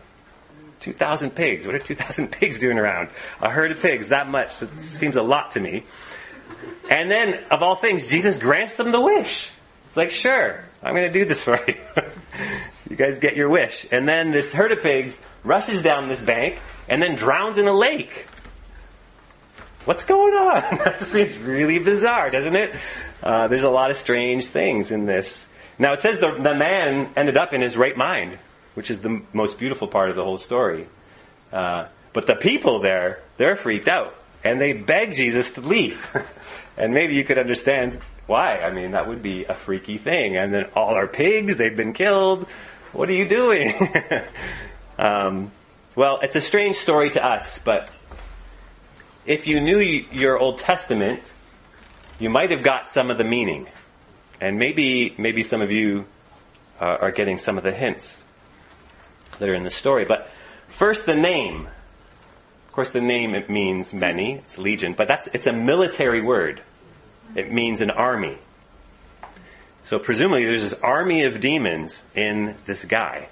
[0.81, 1.65] 2,000 pigs.
[1.65, 3.09] What are 2,000 pigs doing around?
[3.41, 4.63] A herd of pigs, that much.
[4.63, 5.85] It seems a lot to me.
[6.91, 9.51] And then, of all things, Jesus grants them the wish.
[9.93, 11.75] It's like, sure, I'm going to do this for you.
[12.89, 13.87] you guys get your wish.
[13.93, 17.75] And then this herd of pigs rushes down this bank and then drowns in a
[17.75, 18.27] lake.
[19.85, 20.79] What's going on?
[20.99, 22.75] this is really bizarre, doesn't it?
[23.23, 25.47] Uh, there's a lot of strange things in this.
[25.79, 28.39] Now it says the, the man ended up in his right mind,
[28.73, 30.89] which is the most beautiful part of the whole story.
[31.53, 34.15] Uh, but the people there, they're freaked out.
[34.45, 36.07] And they beg Jesus to leave.
[36.77, 38.59] and maybe you could understand why.
[38.59, 40.37] I mean, that would be a freaky thing.
[40.37, 42.49] And then all our pigs, they've been killed.
[42.93, 43.75] What are you doing?
[44.99, 45.51] um,
[45.95, 47.89] well, it's a strange story to us, but
[49.27, 51.33] if you knew your Old Testament,
[52.19, 53.69] you might have got some of the meaning.
[54.41, 56.07] And maybe, maybe some of you
[56.81, 58.25] uh, are getting some of the hints
[59.39, 60.05] that are in the story.
[60.05, 60.31] But
[60.69, 61.69] first, the name.
[62.73, 64.37] Of course, the name it means many.
[64.37, 66.63] It's legion, but that's it's a military word.
[67.37, 68.39] It means an army.
[69.83, 73.29] So presumably, there's this army of demons in this guy,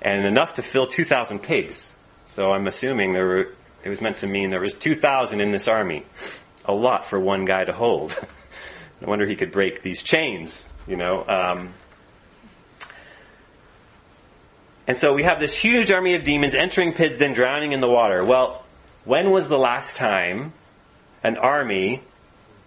[0.00, 1.94] and enough to fill two thousand pigs.
[2.24, 5.68] So I'm assuming there were it was meant to mean there was 2,000 in this
[5.68, 6.06] army.
[6.64, 8.16] A lot for one guy to hold.
[9.02, 11.22] no wonder he could break these chains, you know.
[11.28, 11.74] Um,
[14.86, 17.90] and so we have this huge army of demons entering pits, then drowning in the
[17.90, 18.24] water.
[18.24, 18.64] Well,
[19.10, 20.52] when was the last time
[21.24, 22.00] an army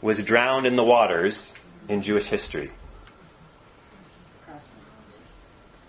[0.01, 1.53] was drowned in the waters
[1.87, 2.69] in Jewish history?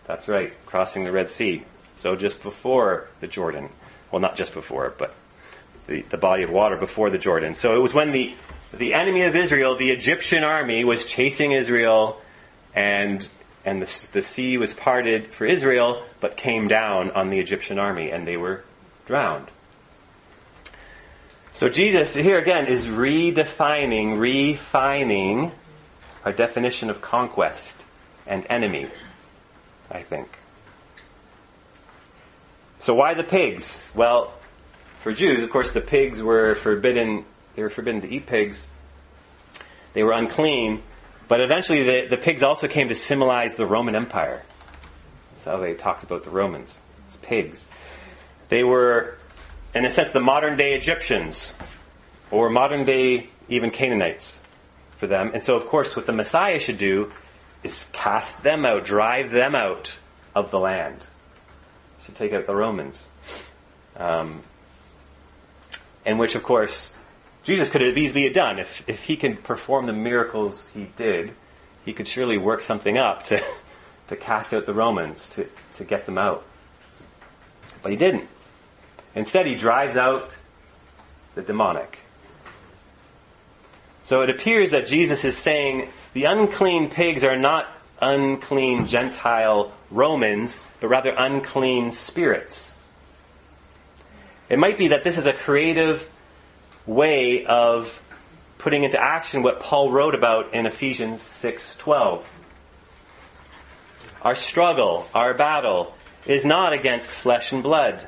[0.04, 1.64] That's right, crossing the Red Sea.
[1.96, 3.68] So just before the Jordan
[4.14, 5.12] well, not just before, but
[5.88, 7.56] the, the body of water before the Jordan.
[7.56, 8.32] So it was when the,
[8.72, 12.20] the enemy of Israel, the Egyptian army, was chasing Israel
[12.76, 13.28] and,
[13.64, 18.12] and the, the sea was parted for Israel, but came down on the Egyptian army
[18.12, 18.62] and they were
[19.06, 19.48] drowned.
[21.54, 25.52] So Jesus here again is redefining, refining
[26.24, 27.86] our definition of conquest
[28.26, 28.88] and enemy,
[29.90, 30.28] I think.
[32.80, 33.82] So why the pigs?
[33.94, 34.34] Well,
[34.98, 37.24] for Jews, of course, the pigs were forbidden.
[37.54, 38.66] They were forbidden to eat pigs
[39.94, 40.82] They were unclean,
[41.28, 44.42] but eventually the, the pigs also came to symbolize the Roman Empire.
[45.30, 46.80] That's how they talked about the Romans.
[47.06, 47.66] It's pigs.
[48.48, 49.16] They were,
[49.74, 51.54] in a sense, the modern day Egyptians,
[52.30, 54.40] or modern day even Canaanites
[54.96, 55.32] for them.
[55.34, 57.12] And so, of course, what the Messiah should do
[57.62, 59.94] is cast them out, drive them out
[60.34, 61.06] of the land.
[62.04, 63.08] To take out the Romans.
[63.96, 64.42] Um,
[66.04, 66.92] and which, of course,
[67.44, 68.58] Jesus could have easily done.
[68.58, 71.32] If, if he can perform the miracles he did,
[71.84, 73.42] he could surely work something up to,
[74.08, 76.44] to cast out the Romans, to, to get them out.
[77.82, 78.28] But he didn't.
[79.14, 80.36] Instead, he drives out
[81.34, 81.98] the demonic.
[84.02, 87.66] So it appears that Jesus is saying the unclean pigs are not
[88.00, 92.74] unclean Gentile Romans, but rather unclean spirits.
[94.48, 96.08] It might be that this is a creative
[96.86, 98.00] way of
[98.58, 102.24] putting into action what Paul wrote about in Ephesians 6:12.
[104.22, 105.94] Our struggle, our battle
[106.26, 108.06] is not against flesh and blood.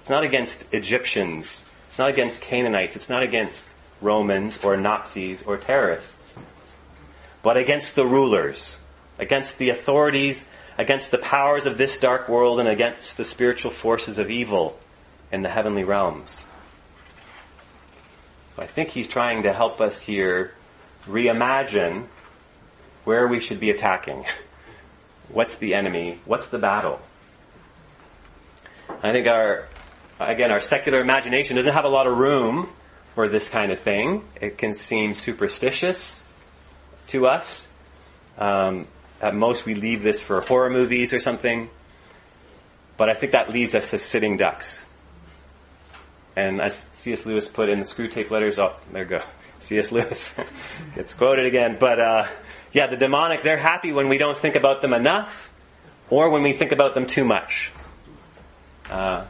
[0.00, 1.64] It's not against Egyptians.
[1.88, 2.96] It's not against Canaanites.
[2.96, 6.38] It's not against Romans or Nazis or terrorists.
[7.42, 8.78] But against the rulers,
[9.18, 10.46] against the authorities,
[10.78, 14.78] against the powers of this dark world, and against the spiritual forces of evil
[15.32, 16.46] in the heavenly realms.
[18.56, 20.54] So I think he's trying to help us here
[21.04, 22.06] reimagine
[23.04, 24.24] where we should be attacking.
[25.28, 26.20] What's the enemy?
[26.24, 27.00] What's the battle?
[29.02, 29.68] I think our,
[30.28, 32.68] again, our secular imagination doesn't have a lot of room
[33.14, 34.24] for this kind of thing.
[34.40, 36.22] It can seem superstitious
[37.08, 37.68] to us.
[38.38, 38.86] Um,
[39.20, 41.70] at most, we leave this for horror movies or something.
[42.96, 44.86] But I think that leaves us as sitting ducks.
[46.36, 47.26] And as C.S.
[47.26, 49.20] Lewis put in the Screwtape Letters, oh, there go.
[49.60, 49.92] C.S.
[49.92, 50.34] Lewis
[50.94, 51.76] gets quoted again.
[51.78, 52.26] But uh,
[52.72, 55.50] yeah, the demonic, they're happy when we don't think about them enough
[56.08, 57.72] or when we think about them too much.
[58.90, 59.26] Uh,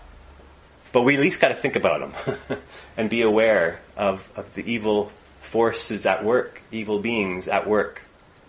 [0.93, 2.59] but we at least got to think about them
[2.97, 8.03] and be aware of, of the evil forces at work, evil beings at work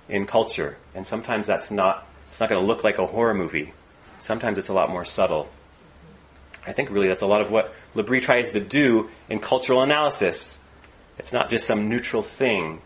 [0.09, 0.77] in culture.
[0.95, 3.73] And sometimes that's not, it's not going to look like a horror movie.
[4.19, 5.49] Sometimes it's a lot more subtle.
[6.65, 10.59] I think really that's a lot of what L'Abri tries to do in cultural analysis.
[11.17, 12.81] It's not just some neutral thing,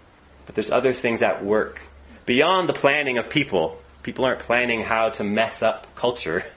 [0.45, 1.81] but there's other things at work
[2.25, 3.81] beyond the planning of people.
[4.03, 6.43] People aren't planning how to mess up culture.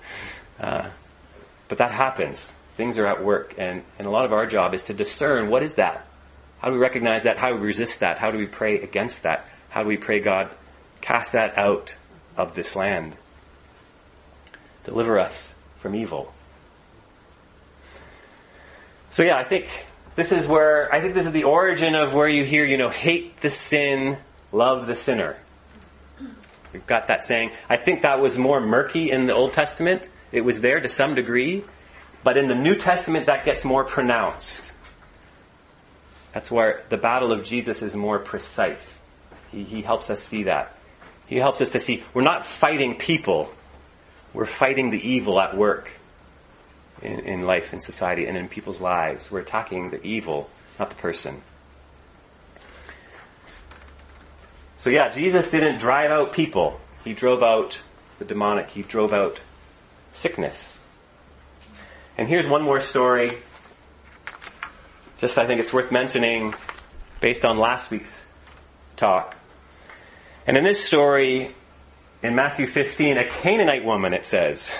[0.60, 0.90] Uh,
[1.68, 2.52] but that happens.
[2.78, 5.64] Things are at work, and, and a lot of our job is to discern what
[5.64, 6.06] is that?
[6.60, 7.36] How do we recognize that?
[7.36, 8.18] How do we resist that?
[8.18, 9.48] How do we pray against that?
[9.68, 10.48] How do we pray, God,
[11.00, 11.96] cast that out
[12.36, 13.16] of this land?
[14.84, 16.32] Deliver us from evil.
[19.10, 19.68] So yeah, I think
[20.14, 22.90] this is where, I think this is the origin of where you hear, you know,
[22.90, 24.18] hate the sin,
[24.52, 25.36] love the sinner.
[26.72, 27.50] We've got that saying.
[27.68, 30.08] I think that was more murky in the Old Testament.
[30.30, 31.64] It was there to some degree.
[32.22, 34.72] But in the New Testament, that gets more pronounced.
[36.32, 39.00] That's where the battle of Jesus is more precise.
[39.50, 40.76] He, he helps us see that.
[41.26, 43.50] He helps us to see we're not fighting people,
[44.32, 45.90] we're fighting the evil at work
[47.02, 49.30] in, in life, in society, and in people's lives.
[49.30, 51.40] We're attacking the evil, not the person.
[54.78, 56.80] So yeah, Jesus didn't drive out people.
[57.04, 57.80] He drove out
[58.18, 58.70] the demonic.
[58.70, 59.40] He drove out
[60.12, 60.77] sickness.
[62.18, 63.30] And here's one more story.
[65.18, 66.52] Just I think it's worth mentioning
[67.20, 68.28] based on last week's
[68.96, 69.36] talk.
[70.44, 71.54] And in this story,
[72.22, 74.74] in Matthew 15, a Canaanite woman, it says,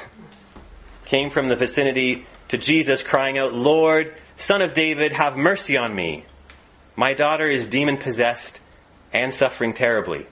[1.07, 5.94] came from the vicinity to Jesus crying out, Lord, son of David, have mercy on
[5.94, 6.24] me.
[6.96, 8.61] My daughter is demon possessed
[9.12, 10.27] and suffering terribly.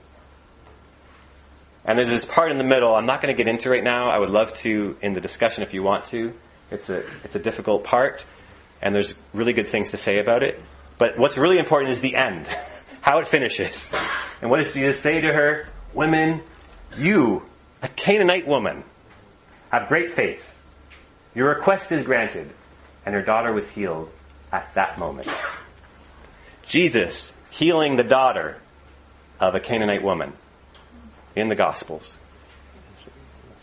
[1.85, 4.09] And there's this part in the middle I'm not going to get into right now.
[4.09, 6.33] I would love to in the discussion if you want to.
[6.71, 8.25] It's a, it's a difficult part
[8.81, 10.61] and there's really good things to say about it.
[10.97, 12.47] But what's really important is the end.
[13.01, 13.89] How it finishes.
[14.41, 15.67] And what does Jesus say to her?
[15.93, 16.41] Women,
[16.97, 17.43] you,
[17.81, 18.83] a Canaanite woman,
[19.71, 20.55] have great faith.
[21.33, 22.49] Your request is granted.
[23.05, 24.11] And her daughter was healed
[24.51, 25.33] at that moment.
[26.63, 28.57] Jesus healing the daughter
[29.39, 30.33] of a Canaanite woman
[31.35, 32.17] in the Gospels.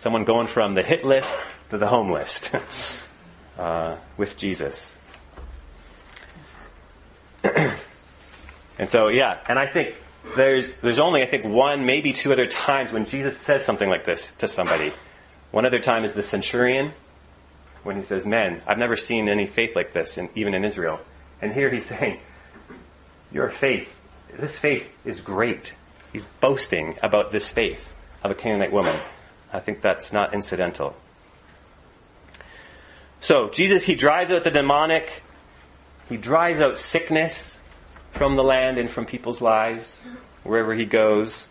[0.04, 1.34] Someone going from the hit list
[1.70, 2.54] to the home list
[3.58, 4.94] uh, with Jesus.
[7.42, 9.96] and so, yeah, and I think
[10.36, 14.04] there's there's only I think one, maybe two other times when Jesus says something like
[14.04, 14.92] this to somebody.
[15.52, 16.92] One other time is the centurion
[17.82, 21.00] when he says, Men, I've never seen any faith like this, in, even in Israel.
[21.40, 22.20] And here he's saying,
[23.32, 23.90] Your faith
[24.38, 25.72] this faith is great.
[26.12, 29.00] He's boasting about this faith of a Canaanite woman.
[29.54, 30.96] I think that's not incidental.
[33.20, 35.22] So, Jesus, he drives out the demonic.
[36.08, 37.62] He drives out sickness
[38.10, 40.02] from the land and from people's lives,
[40.42, 41.46] wherever he goes.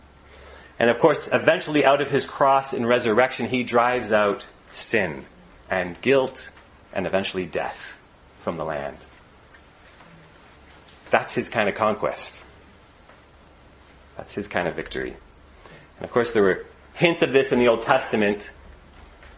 [0.80, 5.26] And of course, eventually out of his cross and resurrection, he drives out sin
[5.70, 6.50] and guilt
[6.94, 7.98] and eventually death
[8.42, 8.98] from the land.
[11.10, 12.44] That's his kind of conquest.
[14.18, 15.16] That's his kind of victory.
[15.98, 18.52] And of course, there were hints of this in the Old Testament.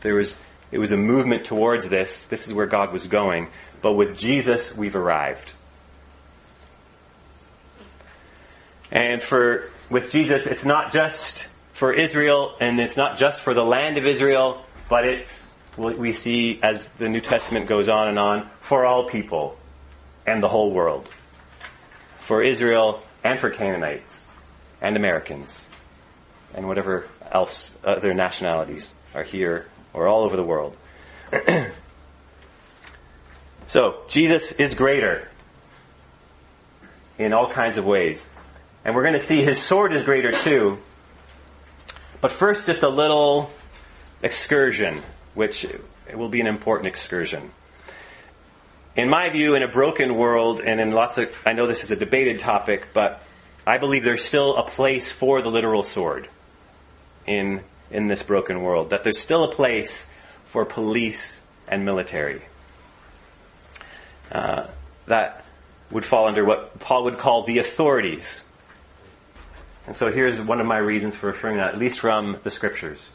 [0.01, 0.37] There was,
[0.71, 2.25] it was a movement towards this.
[2.25, 3.47] This is where God was going.
[3.81, 5.53] But with Jesus, we've arrived.
[8.91, 13.63] And for, with Jesus, it's not just for Israel and it's not just for the
[13.63, 18.49] land of Israel, but it's, we see as the New Testament goes on and on,
[18.59, 19.59] for all people
[20.25, 21.09] and the whole world.
[22.19, 24.31] For Israel and for Canaanites
[24.81, 25.69] and Americans
[26.53, 30.75] and whatever else other uh, nationalities are here or all over the world.
[33.67, 35.27] so, Jesus is greater
[37.17, 38.29] in all kinds of ways.
[38.83, 40.77] And we're going to see his sword is greater too.
[42.21, 43.51] But first, just a little
[44.21, 45.01] excursion,
[45.33, 45.65] which
[46.13, 47.51] will be an important excursion.
[48.95, 51.91] In my view, in a broken world, and in lots of, I know this is
[51.91, 53.21] a debated topic, but
[53.67, 56.29] I believe there's still a place for the literal sword
[57.25, 57.61] in,
[57.91, 58.91] in this broken world.
[58.91, 60.07] That there's still a place
[60.43, 62.41] for police and military.
[64.31, 64.67] Uh,
[65.07, 65.45] that
[65.91, 68.45] would fall under what Paul would call the authorities
[69.87, 72.49] and so here's one of my reasons for referring to that, at least from the
[72.49, 73.07] scriptures.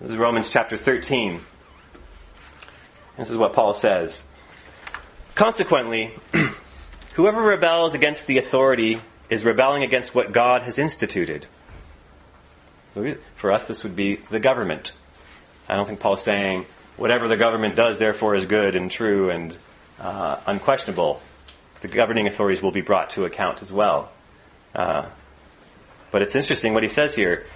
[0.00, 1.40] This is Romans chapter 13.
[3.16, 4.24] This is what Paul says.
[5.34, 6.14] Consequently,
[7.14, 9.00] whoever rebels against the authority
[9.30, 11.46] is rebelling against what God has instituted.
[13.36, 14.92] For us, this would be the government.
[15.68, 19.56] I don't think Paul's saying whatever the government does, therefore, is good and true and
[20.00, 21.20] uh, unquestionable.
[21.80, 24.10] The governing authorities will be brought to account as well.
[24.74, 25.08] Uh,
[26.10, 27.46] but it's interesting what he says here.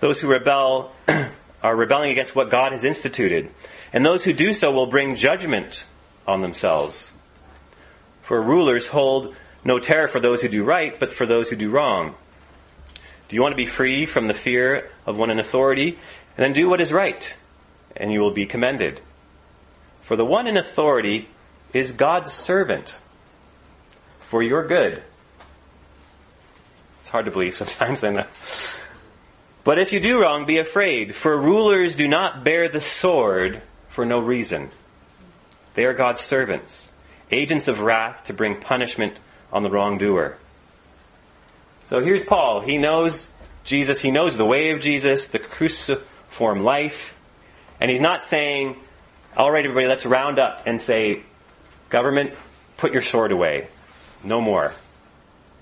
[0.00, 0.92] Those who rebel
[1.62, 3.50] are rebelling against what God has instituted.
[3.92, 5.84] And those who do so will bring judgment
[6.26, 7.12] on themselves.
[8.22, 11.70] For rulers hold no terror for those who do right, but for those who do
[11.70, 12.14] wrong.
[13.28, 15.98] Do you want to be free from the fear of one in authority?
[16.36, 17.36] And then do what is right,
[17.96, 19.00] and you will be commended.
[20.00, 21.28] For the one in authority
[21.72, 22.98] is God's servant
[24.20, 25.02] for your good.
[27.00, 28.26] It's hard to believe sometimes, I know.
[29.64, 34.06] But if you do wrong, be afraid, for rulers do not bear the sword for
[34.06, 34.70] no reason.
[35.74, 36.92] They are God's servants,
[37.30, 39.20] agents of wrath to bring punishment
[39.52, 40.38] on the wrongdoer.
[41.88, 42.60] So here's Paul.
[42.60, 43.30] He knows
[43.64, 44.00] Jesus.
[44.00, 47.18] He knows the way of Jesus, the cruciform life.
[47.80, 48.76] And he's not saying,
[49.34, 51.22] all right, everybody, let's round up and say,
[51.88, 52.34] government,
[52.76, 53.68] put your sword away.
[54.22, 54.74] No more.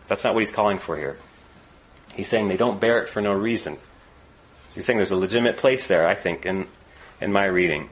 [0.09, 1.17] That's not what he's calling for here.
[2.15, 3.75] He's saying they don't bear it for no reason.
[3.75, 6.67] So he's saying there's a legitimate place there, I think, in,
[7.21, 7.89] in my reading.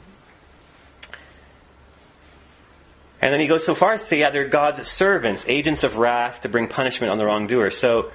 [3.20, 5.98] And then he goes so far as to say, yeah, they're God's servants, agents of
[5.98, 7.70] wrath to bring punishment on the wrongdoer.
[7.70, 8.10] So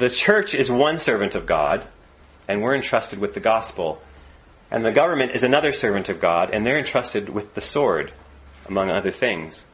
[0.00, 1.86] the church is one servant of God,
[2.48, 4.02] and we're entrusted with the gospel.
[4.70, 8.12] And the government is another servant of God, and they're entrusted with the sword,
[8.66, 9.66] among other things.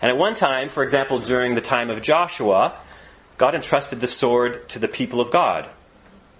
[0.00, 2.78] And at one time, for example, during the time of Joshua,
[3.38, 5.68] God entrusted the sword to the people of God.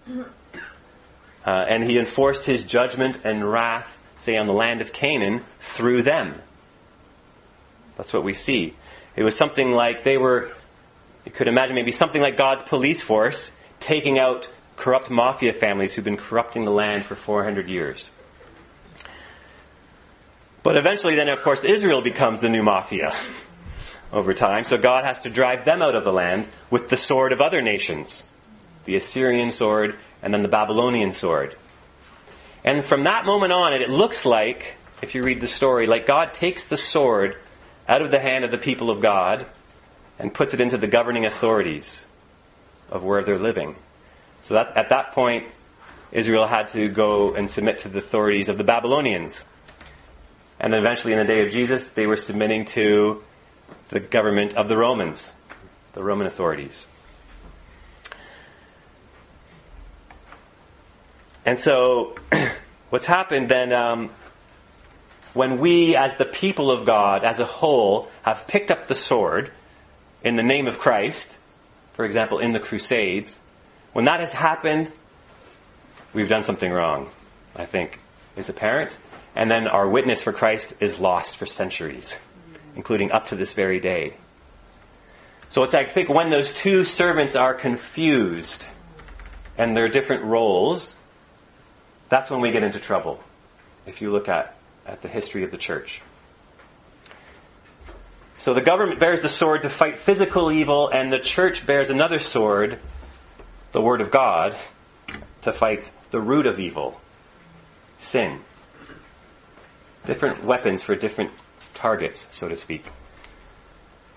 [0.09, 6.03] Uh, and he enforced his judgment and wrath, say, on the land of Canaan through
[6.03, 6.41] them.
[7.97, 8.75] That's what we see.
[9.17, 10.53] It was something like they were,
[11.25, 16.05] you could imagine maybe something like God's police force taking out corrupt mafia families who've
[16.05, 18.11] been corrupting the land for 400 years.
[20.63, 23.15] But eventually then, of course, Israel becomes the new mafia
[24.13, 24.65] over time.
[24.65, 27.61] So God has to drive them out of the land with the sword of other
[27.61, 28.27] nations.
[28.85, 31.57] The Assyrian sword and then the Babylonian sword.
[32.65, 36.33] And from that moment on, it looks like, if you read the story, like God
[36.33, 37.37] takes the sword
[37.87, 39.47] out of the hand of the people of God
[40.19, 42.07] and puts it into the governing authorities
[42.91, 43.77] of where they're living.
[44.43, 45.47] So that, at that point,
[46.13, 49.45] Israel had to go and submit to the authorities of the Babylonians.
[50.61, 53.23] And then eventually in the day of Jesus, they were submitting to
[53.89, 55.35] the government of the Romans,
[55.95, 56.87] the Roman authorities.
[61.45, 62.15] And so,
[62.91, 64.11] what's happened then, um,
[65.35, 69.51] when we, as the people of God, as a whole, have picked up the sword
[70.25, 71.37] in the name of Christ,
[71.93, 73.41] for example, in the Crusades,
[73.93, 74.93] when that has happened,
[76.15, 77.11] we've done something wrong,
[77.55, 78.01] I think,
[78.35, 78.99] is apparent.
[79.37, 82.19] And then our witness for Christ is lost for centuries,
[82.75, 84.17] including up to this very day.
[85.51, 88.67] So it's, I think, when those two servants are confused
[89.59, 90.97] and their different roles,
[92.09, 93.23] that's when we get into trouble.
[93.87, 94.57] If you look at,
[94.87, 96.01] at the history of the church.
[98.45, 102.19] So the government bears the sword to fight physical evil, and the church bears another
[102.19, 102.79] sword,
[103.73, 104.55] the Word of God,
[105.41, 107.01] to fight the root of evil,
[107.97, 108.41] sin.
[110.05, 111.31] Different weapons for different
[111.73, 112.85] targets, so to speak.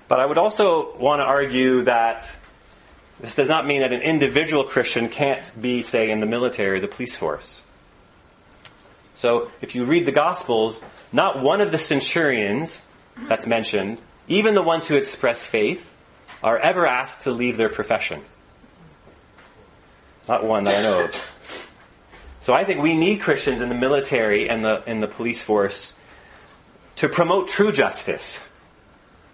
[0.09, 2.37] But I would also want to argue that
[3.21, 6.81] this does not mean that an individual Christian can't be, say, in the military or
[6.81, 7.63] the police force.
[9.13, 10.81] So if you read the Gospels,
[11.13, 12.85] not one of the centurions
[13.29, 15.93] that's mentioned, even the ones who express faith,
[16.43, 18.21] are ever asked to leave their profession.
[20.27, 21.15] Not one that I know of.
[22.41, 25.93] So I think we need Christians in the military and the, in the police force
[26.97, 28.43] to promote true justice.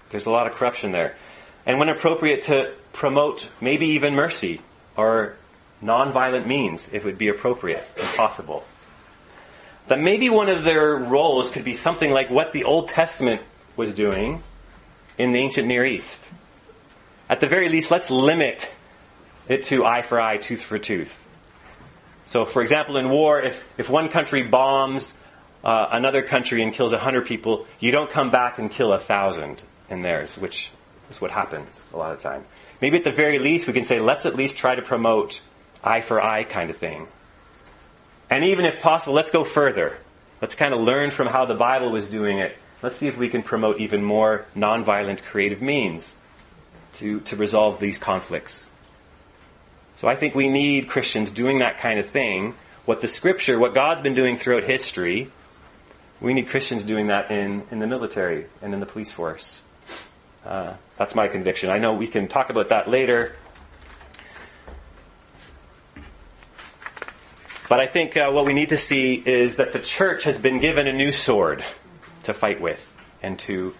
[0.09, 1.15] There's a lot of corruption there.
[1.65, 4.61] And when appropriate to promote maybe even mercy
[4.95, 5.35] or
[5.81, 8.63] nonviolent means if it would be appropriate and possible.
[9.87, 13.41] That maybe one of their roles could be something like what the Old Testament
[13.75, 14.43] was doing
[15.17, 16.29] in the ancient Near East.
[17.29, 18.71] At the very least, let's limit
[19.47, 21.19] it to eye for eye, tooth for tooth.
[22.25, 25.13] So, for example, in war, if, if one country bombs
[25.63, 28.99] uh, another country and kills a hundred people, you don't come back and kill a
[28.99, 30.71] thousand in theirs, which
[31.09, 32.45] is what happens a lot of the time.
[32.81, 35.41] Maybe at the very least, we can say, let's at least try to promote
[35.83, 37.07] eye for eye kind of thing.
[38.29, 39.97] And even if possible, let's go further.
[40.41, 42.57] Let's kind of learn from how the Bible was doing it.
[42.83, 46.17] Let's see if we can promote even more nonviolent creative means
[46.95, 48.69] to, to resolve these conflicts.
[49.95, 52.55] So I think we need Christians doing that kind of thing.
[52.83, 55.31] What the scripture, what God's been doing throughout history,
[56.19, 59.61] we need Christians doing that in, in the military and in the police force.
[60.45, 61.69] Uh, that's my conviction.
[61.69, 63.33] I know we can talk about that later.
[67.69, 70.59] But I think uh, what we need to see is that the church has been
[70.59, 71.63] given a new sword
[72.23, 73.73] to fight with and to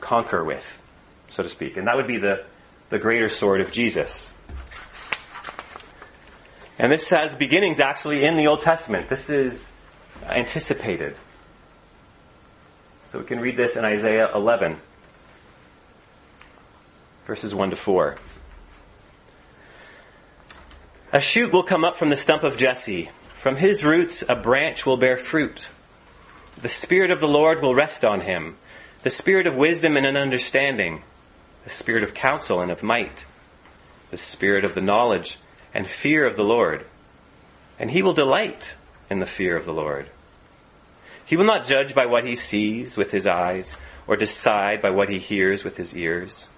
[0.00, 0.82] conquer with,
[1.28, 1.76] so to speak.
[1.76, 2.44] And that would be the,
[2.90, 4.32] the greater sword of Jesus.
[6.78, 9.08] And this has beginnings actually in the Old Testament.
[9.08, 9.70] This is
[10.24, 11.16] anticipated.
[13.08, 14.76] So we can read this in Isaiah 11,
[17.26, 18.16] verses 1 to 4.
[21.12, 23.10] A shoot will come up from the stump of Jesse.
[23.36, 25.68] From his roots a branch will bear fruit.
[26.60, 28.56] The Spirit of the Lord will rest on him.
[29.02, 31.02] The Spirit of wisdom and an understanding.
[31.64, 33.26] The Spirit of counsel and of might.
[34.10, 35.38] The Spirit of the knowledge
[35.74, 36.86] and fear of the Lord.
[37.78, 38.76] And he will delight
[39.10, 40.08] in the fear of the Lord.
[41.26, 43.76] He will not judge by what he sees with his eyes
[44.06, 46.48] or decide by what he hears with his ears,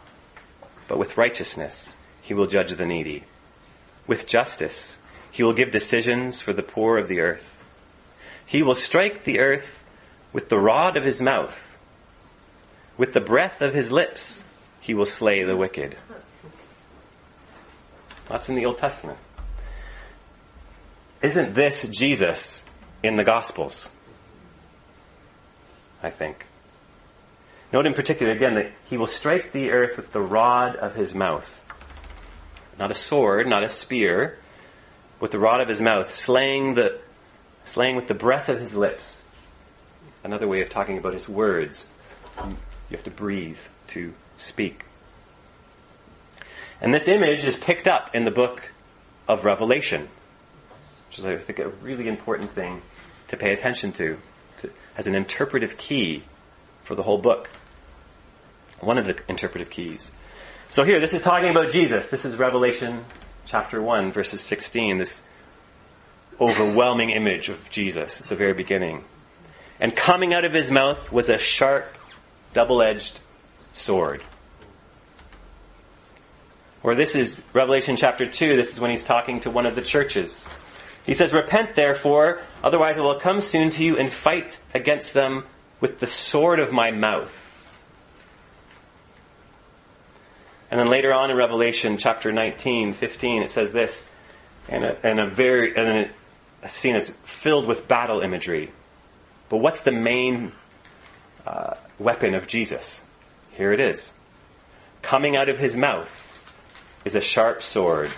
[0.89, 3.25] but with righteousness he will judge the needy.
[4.07, 4.99] With justice
[5.31, 7.63] he will give decisions for the poor of the earth.
[8.45, 9.85] He will strike the earth
[10.37, 11.79] with the rod of his mouth.
[12.99, 14.45] With the breath of his lips
[14.83, 15.97] he will slay the wicked.
[18.29, 19.19] That's in the Old Testament.
[21.23, 22.67] Isn't this Jesus
[23.03, 23.91] in the Gospels?
[26.03, 26.45] I think.
[27.73, 31.15] Note in particular, again, that he will strike the earth with the rod of his
[31.15, 31.63] mouth.
[32.79, 34.39] Not a sword, not a spear,
[35.19, 37.01] with the rod of his mouth, slaying the,
[37.65, 39.23] slaying with the breath of his lips.
[40.27, 41.87] Another way of talking about his words.
[42.37, 42.57] You
[42.91, 44.85] have to breathe to speak.
[46.81, 48.73] And this image is picked up in the book
[49.29, 50.09] of Revelation,
[51.09, 52.83] which is, I think, a really important thing
[53.29, 54.19] to pay attention to
[54.97, 56.25] as an interpretive key
[56.83, 57.49] for the whole book.
[58.81, 60.11] One of the interpretive keys.
[60.71, 62.09] So here, this is talking about Jesus.
[62.09, 63.05] This is Revelation
[63.45, 65.23] chapter 1, verses 16, this
[66.41, 69.05] overwhelming image of Jesus at the very beginning.
[69.81, 71.89] And coming out of his mouth was a sharp,
[72.53, 73.21] double-edged
[73.73, 74.23] sword.
[76.83, 79.83] Or this is Revelation chapter 2, this is when he's talking to one of the
[79.83, 80.45] churches.
[81.05, 85.45] He says, Repent therefore, otherwise I will come soon to you and fight against them
[85.81, 87.35] with the sword of my mouth.
[90.71, 94.09] And then later on in Revelation chapter 19, 15, it says this,
[94.69, 96.11] and a, and a very, and
[96.63, 98.73] a scene that's filled with battle imagery.
[99.49, 100.53] But what's the main
[101.47, 103.03] uh, weapon of Jesus.
[103.53, 104.13] Here it is.
[105.03, 106.23] Coming out of his mouth
[107.05, 108.11] is a sharp sword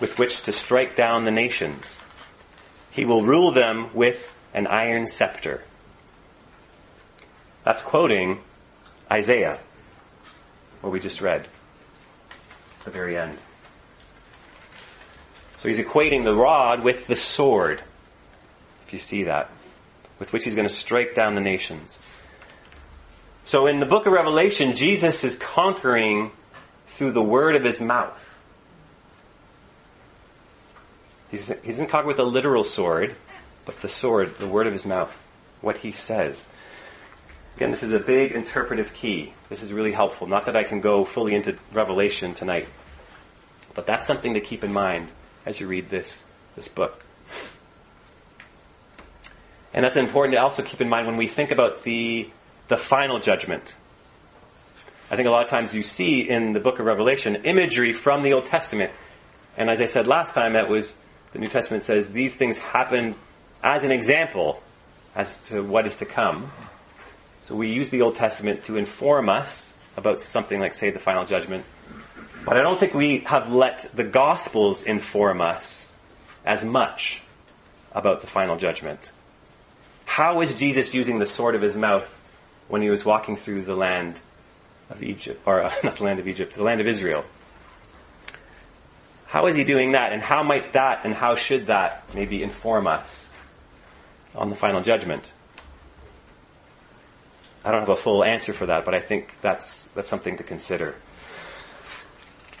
[0.00, 2.04] with which to strike down the nations.
[2.90, 5.62] He will rule them with an iron scepter.
[7.64, 8.40] That's quoting
[9.10, 9.60] Isaiah,
[10.80, 11.46] what we just read,
[12.84, 13.40] the very end.
[15.58, 17.82] So he's equating the rod with the sword,
[18.84, 19.48] if you see that,
[20.22, 22.00] with which he's going to strike down the nations.
[23.44, 26.30] So in the book of Revelation, Jesus is conquering
[26.86, 28.24] through the word of his mouth.
[31.32, 33.16] He's, he doesn't conquer with a literal sword,
[33.64, 35.12] but the sword, the word of his mouth,
[35.60, 36.48] what he says.
[37.56, 39.34] Again, this is a big interpretive key.
[39.48, 40.28] This is really helpful.
[40.28, 42.68] Not that I can go fully into Revelation tonight,
[43.74, 45.08] but that's something to keep in mind
[45.44, 47.04] as you read this, this book.
[49.74, 52.30] And that's important to also keep in mind when we think about the,
[52.68, 53.76] the final judgment.
[55.10, 58.22] I think a lot of times you see in the book of Revelation imagery from
[58.22, 58.92] the Old Testament.
[59.56, 60.94] And as I said last time, that was,
[61.32, 63.14] the New Testament says these things happen
[63.62, 64.62] as an example
[65.14, 66.50] as to what is to come.
[67.42, 71.24] So we use the Old Testament to inform us about something like, say, the final
[71.24, 71.66] judgment.
[72.44, 75.96] But I don't think we have let the Gospels inform us
[76.44, 77.20] as much
[77.92, 79.12] about the final judgment.
[80.12, 82.06] How is Jesus using the sword of his mouth
[82.68, 84.20] when he was walking through the land
[84.90, 87.24] of Egypt, or uh, not the land of Egypt, the land of Israel?
[89.24, 92.86] How is he doing that, and how might that, and how should that maybe inform
[92.86, 93.32] us
[94.34, 95.32] on the final judgment?
[97.64, 100.42] I don't have a full answer for that, but I think that's that's something to
[100.42, 100.94] consider.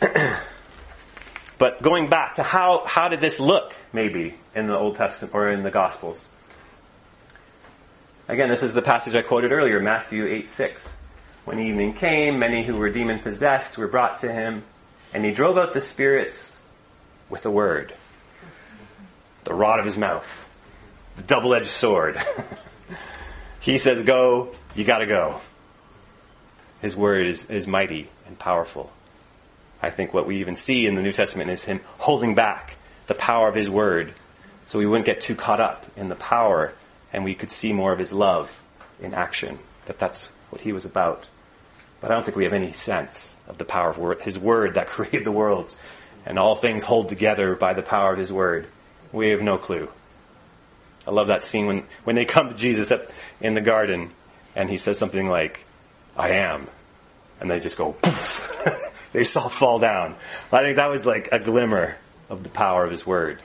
[1.58, 5.50] but going back to how, how did this look, maybe, in the Old Testament or
[5.50, 6.26] in the Gospels?
[8.32, 10.96] Again, this is the passage I quoted earlier, Matthew 8 6.
[11.44, 14.64] When evening came, many who were demon possessed were brought to him,
[15.12, 16.58] and he drove out the spirits
[17.28, 17.92] with a word.
[19.44, 20.48] The rod of his mouth.
[21.16, 22.18] The double edged sword.
[23.60, 25.38] he says go, you gotta go.
[26.80, 28.90] His word is, is mighty and powerful.
[29.82, 32.78] I think what we even see in the New Testament is him holding back
[33.08, 34.14] the power of his word
[34.68, 36.72] so we wouldn't get too caught up in the power
[37.12, 38.62] and we could see more of his love
[39.00, 39.58] in action.
[39.86, 41.26] That that's what he was about.
[42.00, 44.86] But I don't think we have any sense of the power of his word that
[44.88, 45.78] created the worlds
[46.24, 48.66] and all things hold together by the power of his word.
[49.12, 49.88] We have no clue.
[51.06, 52.92] I love that scene when, when they come to Jesus
[53.40, 54.12] in the garden
[54.54, 55.64] and he says something like,
[56.16, 56.68] I am.
[57.40, 57.96] And they just go,
[59.12, 60.14] they all fall down.
[60.52, 61.96] I think that was like a glimmer
[62.28, 63.42] of the power of his word.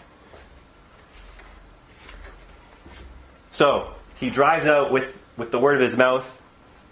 [3.57, 6.31] So, he drives out with, with the word of his mouth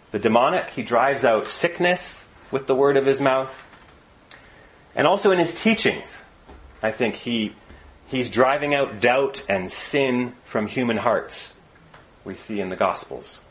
[0.09, 0.72] the demonic.
[0.72, 3.53] He drives out sickness with the word of his mouth.
[4.95, 6.26] And also in his teachings,
[6.82, 7.53] I think he,
[8.07, 11.55] he's driving out doubt and sin from human hearts.
[12.24, 13.41] We see in the Gospels.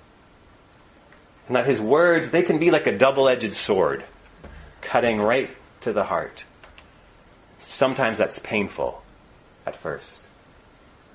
[1.47, 4.03] And that his words, they can be like a double-edged sword
[4.81, 6.45] cutting right to the heart.
[7.61, 9.05] Sometimes that's painful
[9.65, 10.24] at first.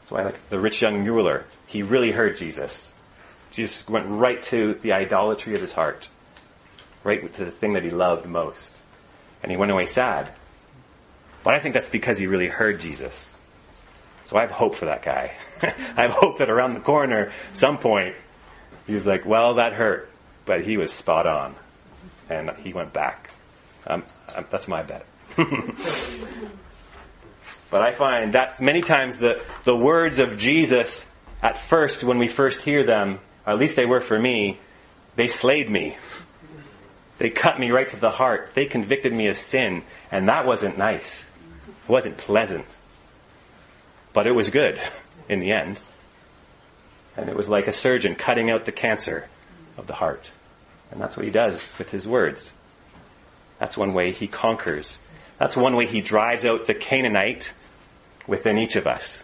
[0.10, 2.96] That's why like the rich young ruler, he really heard Jesus.
[3.52, 6.10] Jesus went right to the idolatry of his heart.
[7.04, 8.82] Right to the thing that he loved most.
[9.44, 10.32] And he went away sad.
[11.44, 13.38] But I think that's because he really heard Jesus.
[14.26, 15.36] So I have hope for that guy.
[15.62, 18.16] I have hope that around the corner, some point,
[18.88, 20.10] he was like, well, that hurt.
[20.46, 21.56] But he was spot on.
[22.32, 23.30] And he went back.
[23.86, 24.04] Um,
[24.36, 25.06] um, that's my bet.
[27.70, 31.08] but I find that many times the, the words of Jesus
[31.42, 34.60] at first, when we first hear them, at least they were for me,
[35.16, 35.98] they slayed me.
[37.18, 38.52] They cut me right to the heart.
[38.54, 41.30] They convicted me of sin, and that wasn't nice.
[41.84, 42.66] It wasn't pleasant.
[44.14, 44.80] But it was good
[45.28, 45.82] in the end.
[47.18, 49.28] And it was like a surgeon cutting out the cancer
[49.78, 50.32] of the heart.
[50.92, 52.54] And that's what he does with his words.
[53.60, 54.98] That's one way he conquers.
[55.38, 57.54] That's one way he drives out the Canaanite
[58.28, 59.24] within each of us,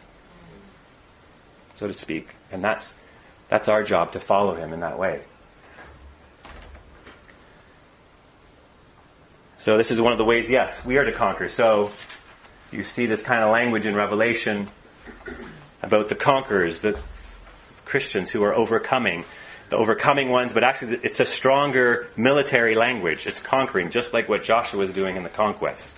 [1.74, 2.30] so to speak.
[2.52, 2.96] And that's,
[3.50, 5.22] that's our job to follow him in that way.
[9.58, 11.50] So this is one of the ways, yes, we are to conquer.
[11.50, 11.92] So
[12.72, 14.70] you see this kind of language in Revelation
[15.82, 17.00] about the conquerors, the
[17.86, 19.24] Christians who are overcoming
[19.70, 23.26] the overcoming ones, but actually it's a stronger military language.
[23.26, 25.98] It's conquering, just like what Joshua was doing in the conquest.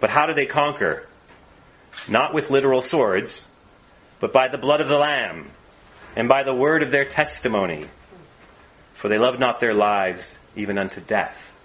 [0.00, 1.07] But how do they conquer?
[2.08, 3.48] Not with literal swords,
[4.20, 5.50] but by the blood of the Lamb
[6.16, 7.88] and by the word of their testimony.
[8.98, 11.56] for they loved not their lives even unto death.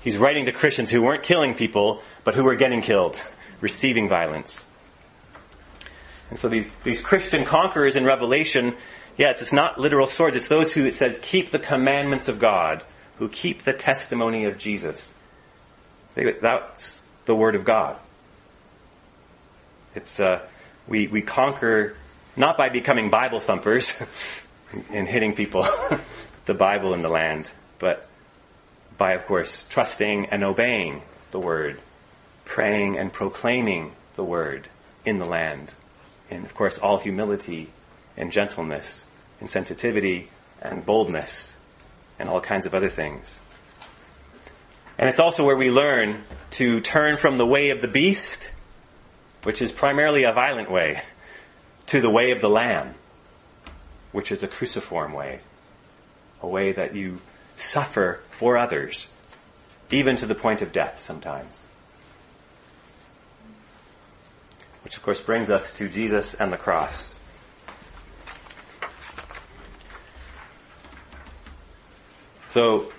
[0.00, 3.18] He's writing to Christians who weren't killing people, but who were getting killed,
[3.60, 4.64] receiving violence.
[6.30, 8.76] And so these, these Christian conquerors in Revelation,
[9.16, 12.84] yes, it's not literal swords, it's those who, it says, keep the commandments of God,
[13.16, 15.14] who keep the testimony of Jesus.
[16.14, 17.96] That's the Word of God.
[19.94, 20.46] It's, uh,
[20.88, 21.96] we, we conquer
[22.36, 23.94] not by becoming Bible thumpers
[24.90, 25.66] and hitting people
[26.46, 28.08] the Bible in the land, but
[28.96, 31.80] by, of course, trusting and obeying the Word,
[32.44, 34.68] praying and proclaiming the Word
[35.04, 35.74] in the land.
[36.30, 37.70] And, of course, all humility
[38.16, 39.06] and gentleness
[39.40, 41.58] and sensitivity and boldness
[42.18, 43.40] and all kinds of other things.
[44.98, 48.52] And it's also where we learn to turn from the way of the beast,
[49.42, 51.02] which is primarily a violent way,
[51.86, 52.94] to the way of the Lamb,
[54.12, 55.40] which is a cruciform way,
[56.40, 57.18] a way that you
[57.56, 59.08] suffer for others,
[59.90, 61.66] even to the point of death sometimes.
[64.84, 67.14] Which of course brings us to Jesus and the cross.
[72.50, 72.92] So,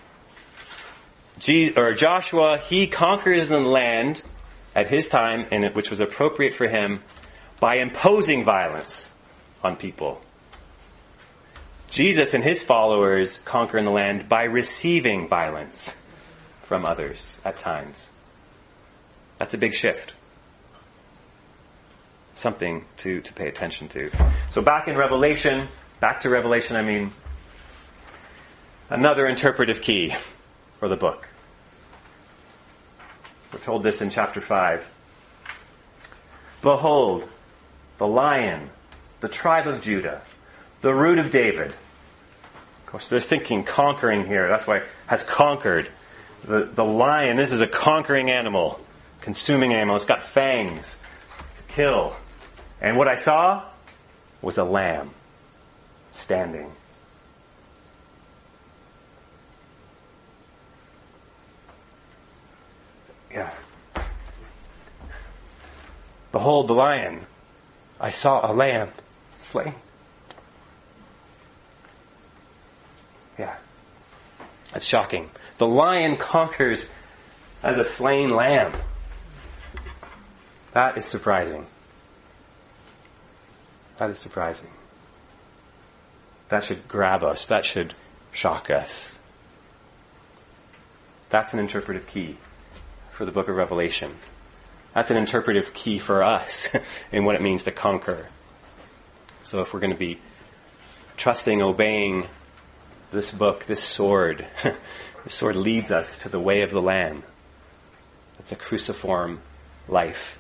[1.75, 4.23] or Joshua, he conquers the land
[4.75, 7.01] at his time, and which was appropriate for him,
[7.59, 9.13] by imposing violence
[9.63, 10.21] on people.
[11.89, 15.95] Jesus and his followers conquer in the land by receiving violence
[16.63, 18.09] from others at times.
[19.37, 20.15] That's a big shift.
[22.33, 24.09] Something to, to pay attention to.
[24.49, 25.67] So back in Revelation,
[25.99, 27.11] back to Revelation, I mean,
[28.89, 30.15] another interpretive key
[30.79, 31.27] for the book.
[33.63, 34.91] Told this in chapter 5.
[36.61, 37.27] Behold,
[37.97, 38.69] the lion,
[39.21, 40.21] the tribe of Judah,
[40.81, 41.67] the root of David.
[41.67, 44.49] Of course, they're thinking conquering here.
[44.49, 45.89] That's why has conquered.
[46.43, 48.81] The, the lion, this is a conquering animal,
[49.21, 49.95] consuming animal.
[49.95, 51.01] It's got fangs
[51.55, 52.15] to kill.
[52.81, 53.63] And what I saw
[54.41, 55.11] was a lamb
[56.11, 56.69] standing.
[63.33, 63.51] Yeah.
[66.31, 67.25] Behold the lion,
[67.99, 68.89] I saw a lamb
[69.39, 69.73] slain.
[73.39, 73.55] Yeah.
[74.71, 75.31] That's shocking.
[75.57, 76.87] The lion conquers
[77.63, 78.73] as a slain lamb.
[80.73, 81.65] That is surprising.
[83.97, 84.69] That is surprising.
[86.49, 87.47] That should grab us.
[87.47, 87.95] That should
[88.31, 89.19] shock us.
[91.29, 92.37] That's an interpretive key
[93.23, 94.13] for the book of Revelation.
[94.93, 96.67] That's an interpretive key for us
[97.13, 98.27] in what it means to conquer.
[99.43, 100.19] So if we're going to be
[101.15, 102.27] trusting, obeying
[103.11, 104.45] this book, this sword,
[105.23, 107.23] this sword leads us to the way of the Lamb.
[108.39, 109.39] It's a cruciform
[109.87, 110.37] life,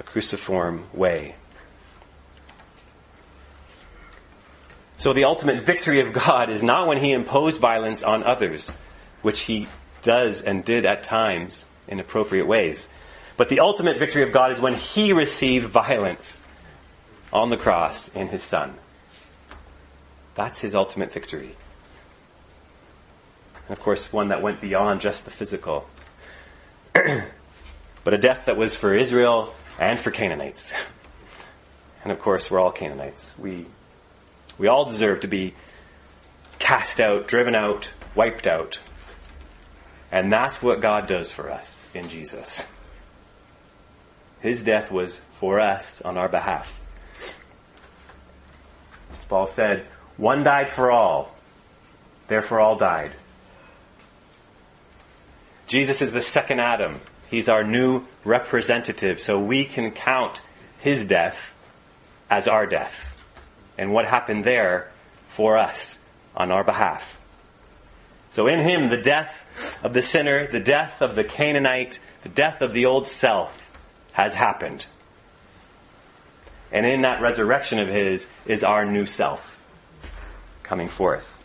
[0.00, 1.34] a cruciform way.
[4.96, 8.70] So the ultimate victory of God is not when he imposed violence on others,
[9.20, 9.68] which he
[10.00, 12.88] does and did at times in appropriate ways.
[13.36, 16.42] But the ultimate victory of God is when He received violence
[17.32, 18.74] on the cross in His Son.
[20.34, 21.54] That's His ultimate victory.
[23.68, 25.86] And of course, one that went beyond just the physical.
[26.92, 30.74] but a death that was for Israel and for Canaanites.
[32.02, 33.38] And of course, we're all Canaanites.
[33.38, 33.66] We,
[34.58, 35.54] we all deserve to be
[36.58, 38.78] cast out, driven out, wiped out.
[40.12, 42.66] And that's what God does for us in Jesus.
[44.40, 46.80] His death was for us on our behalf.
[49.28, 49.86] Paul said,
[50.18, 51.34] one died for all,
[52.28, 53.12] therefore all died.
[55.66, 57.00] Jesus is the second Adam.
[57.30, 60.42] He's our new representative, so we can count
[60.80, 61.54] his death
[62.28, 63.08] as our death.
[63.78, 64.90] And what happened there
[65.28, 65.98] for us
[66.36, 67.21] on our behalf.
[68.32, 72.62] So in him, the death of the sinner, the death of the Canaanite, the death
[72.62, 73.70] of the old self,
[74.12, 74.86] has happened.
[76.72, 79.62] And in that resurrection of his is our new self
[80.62, 81.38] coming forth.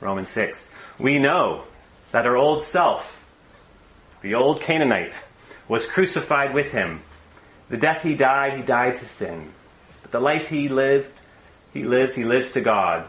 [0.00, 0.70] Romans 6.
[0.96, 1.64] We know
[2.12, 3.24] that our old self,
[4.20, 5.14] the old Canaanite,
[5.66, 7.02] was crucified with him.
[7.68, 9.52] The death he died, he died to sin.
[10.02, 11.10] But the life he lived,
[11.72, 13.08] he lives, he lives to God.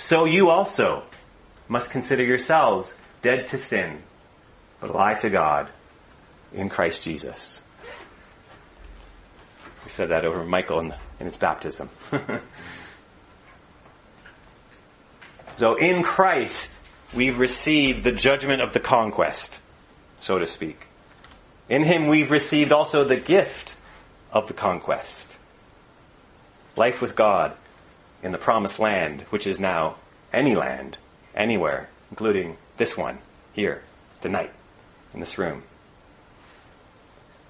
[0.00, 1.04] So you also
[1.68, 4.02] must consider yourselves dead to sin,
[4.80, 5.70] but alive to God
[6.52, 7.62] in Christ Jesus.
[9.84, 11.90] We said that over Michael in, in his baptism.
[15.60, 16.74] So in Christ,
[17.14, 19.60] we've received the judgment of the conquest,
[20.18, 20.86] so to speak.
[21.68, 23.76] In Him, we've received also the gift
[24.32, 25.38] of the conquest.
[26.76, 27.54] Life with God
[28.22, 29.96] in the promised land, which is now
[30.32, 30.98] any land,
[31.34, 33.18] anywhere, including this one,
[33.52, 33.82] here,
[34.20, 34.52] tonight,
[35.14, 35.62] in this room.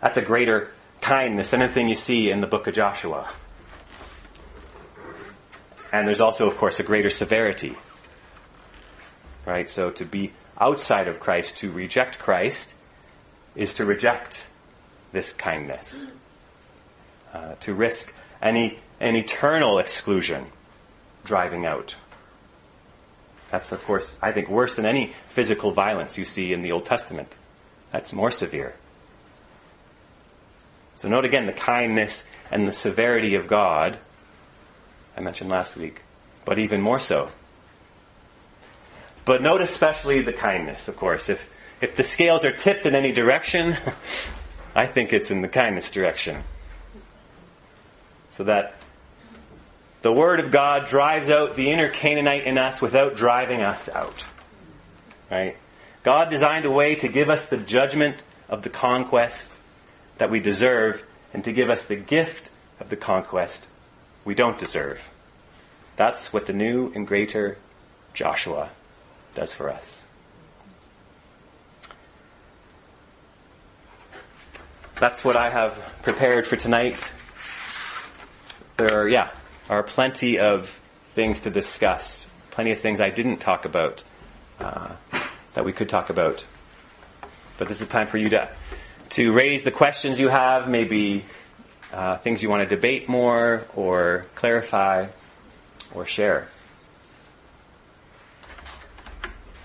[0.01, 3.31] That's a greater kindness than anything you see in the book of Joshua.
[5.93, 7.77] And there's also, of course, a greater severity.
[9.45, 9.69] Right?
[9.69, 12.75] So to be outside of Christ, to reject Christ,
[13.57, 14.47] is to reject
[15.13, 16.07] this kindness.
[17.33, 20.47] Uh, to risk any an eternal exclusion
[21.25, 21.97] driving out.
[23.51, 26.85] That's, of course, I think worse than any physical violence you see in the Old
[26.85, 27.37] Testament.
[27.91, 28.75] That's more severe.
[30.95, 33.99] So note again the kindness and the severity of God
[35.17, 36.03] I mentioned last week,
[36.45, 37.31] but even more so.
[39.25, 41.29] But note especially the kindness, of course.
[41.29, 41.51] If,
[41.81, 43.77] if the scales are tipped in any direction,
[44.75, 46.43] I think it's in the kindness direction.
[48.31, 48.77] So that
[50.03, 54.25] the Word of God drives out the inner Canaanite in us without driving us out.
[55.31, 55.57] Right?
[56.03, 59.59] God designed a way to give us the judgment of the conquest
[60.17, 63.67] that we deserve and to give us the gift of the conquest
[64.25, 65.11] we don't deserve.
[65.97, 67.59] That's what the new and greater
[68.15, 68.71] Joshua
[69.35, 70.07] does for us.
[74.99, 77.13] That's what I have prepared for tonight.
[78.77, 79.31] There are, yeah,
[79.71, 80.69] are plenty of
[81.13, 82.27] things to discuss.
[82.51, 84.03] Plenty of things I didn't talk about
[84.59, 84.97] uh,
[85.53, 86.45] that we could talk about.
[87.57, 88.51] But this is a time for you to
[89.11, 91.25] to raise the questions you have, maybe
[91.93, 95.07] uh, things you want to debate more or clarify
[95.95, 96.49] or share.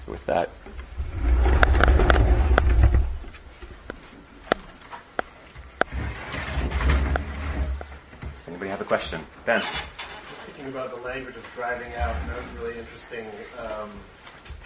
[0.05, 0.51] So with that.
[8.35, 9.21] Does anybody have a question?
[9.45, 9.63] Ben
[10.67, 13.27] about the language of driving out, and that was a really interesting
[13.59, 13.89] um,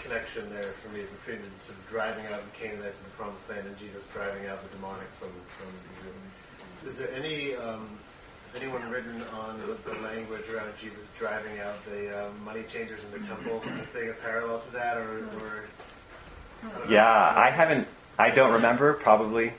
[0.02, 3.68] connection there for me between sort of driving out the Canaanites in the Promised Land
[3.68, 6.88] and Jesus driving out the demonic from from.
[6.88, 7.90] Is there any um,
[8.52, 13.12] has anyone written on the, language around Jesus driving out the uh, money changers in
[13.12, 15.20] the temple as being a parallel to that, or?
[15.20, 15.66] or
[16.64, 17.88] I yeah, I haven't.
[18.18, 19.54] I don't remember probably,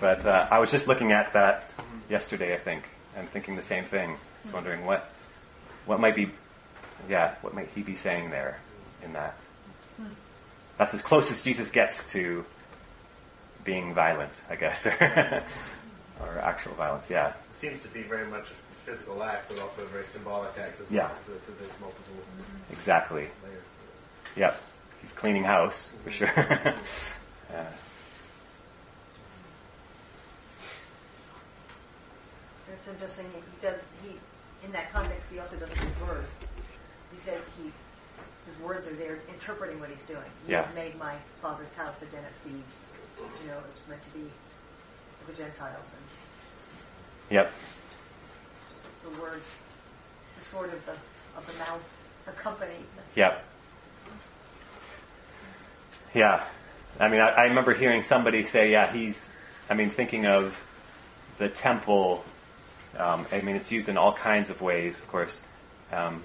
[0.00, 1.72] but uh, I was just looking at that
[2.10, 2.84] yesterday, I think,
[3.16, 4.10] and thinking the same thing.
[4.10, 5.11] I was wondering what
[5.86, 6.30] what might be,
[7.08, 8.58] yeah, what might he be saying there
[9.02, 9.38] in that?
[10.78, 12.44] That's as close as Jesus gets to
[13.64, 14.86] being violent, I guess,
[16.20, 17.10] or actual violence.
[17.10, 17.28] Yeah.
[17.28, 20.80] It seems to be very much a physical act, but also a very symbolic act
[20.80, 20.96] as well.
[20.96, 21.08] Yeah.
[21.26, 22.16] So, so there's multiple.
[22.72, 23.28] Exactly.
[23.44, 23.62] Layers.
[24.36, 24.60] Yep.
[25.00, 26.32] He's cleaning house for sure.
[26.36, 26.74] yeah.
[32.72, 33.26] It's interesting.
[33.26, 33.80] He does.
[34.02, 34.16] He
[34.64, 36.40] in that context, he also doesn't use words.
[37.12, 37.70] He said he
[38.46, 40.24] his words are there interpreting what he's doing.
[40.46, 40.62] You yeah.
[40.62, 42.88] have made my father's house a den of thieves.
[43.18, 44.24] You know, it's meant to be
[45.20, 47.52] for the Gentiles and Yep.
[49.04, 49.62] The words,
[50.36, 50.92] the sword of the
[51.36, 51.82] of the mouth
[52.26, 52.74] accompany.
[53.14, 53.44] Yep.
[56.14, 56.44] Yeah.
[57.00, 59.30] I mean, I, I remember hearing somebody say, yeah, he's,
[59.70, 60.62] I mean, thinking of
[61.38, 62.22] the temple
[62.98, 65.42] um, I mean, it's used in all kinds of ways, of course.
[65.92, 66.22] Um,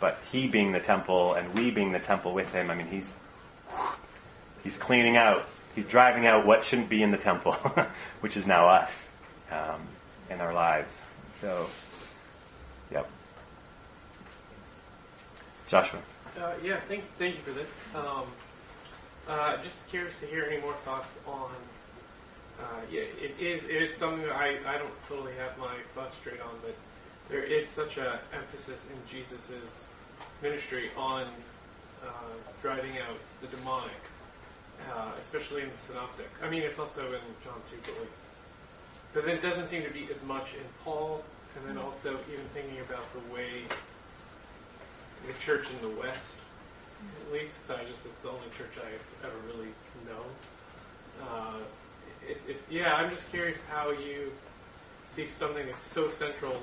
[0.00, 3.16] but he being the temple and we being the temple with him, I mean, he's
[4.62, 7.52] he's cleaning out, he's driving out what shouldn't be in the temple,
[8.20, 9.16] which is now us
[9.50, 9.80] um,
[10.30, 11.06] in our lives.
[11.32, 11.68] So,
[12.90, 13.08] yep.
[15.68, 16.00] Joshua.
[16.40, 17.68] Uh, yeah, thank thank you for this.
[17.94, 18.24] Um,
[19.28, 21.50] uh, just curious to hear any more thoughts on
[22.60, 23.64] uh, yeah, it is.
[23.64, 26.74] It is something that I, I don't totally have my thoughts straight on, but
[27.28, 29.84] there is such a emphasis in Jesus's
[30.42, 31.26] ministry on
[32.04, 32.08] uh,
[32.62, 33.90] driving out the demonic,
[34.92, 36.28] uh, especially in the Synoptic.
[36.42, 38.10] I mean, it's also in John too, but like,
[39.14, 41.24] but then it doesn't seem to be as much in Paul,
[41.56, 43.62] and then also even thinking about the way
[45.26, 46.36] the church in the West,
[47.26, 49.72] at least, I just it's the only church I've ever really
[50.06, 50.24] know.
[51.22, 51.60] Uh,
[52.28, 54.32] it, it, yeah, I'm just curious how you
[55.06, 56.56] see something that's so central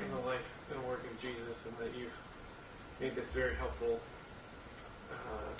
[0.00, 2.16] in the life and work of Jesus, and that you've
[3.00, 4.00] made this very helpful
[5.12, 5.52] uh,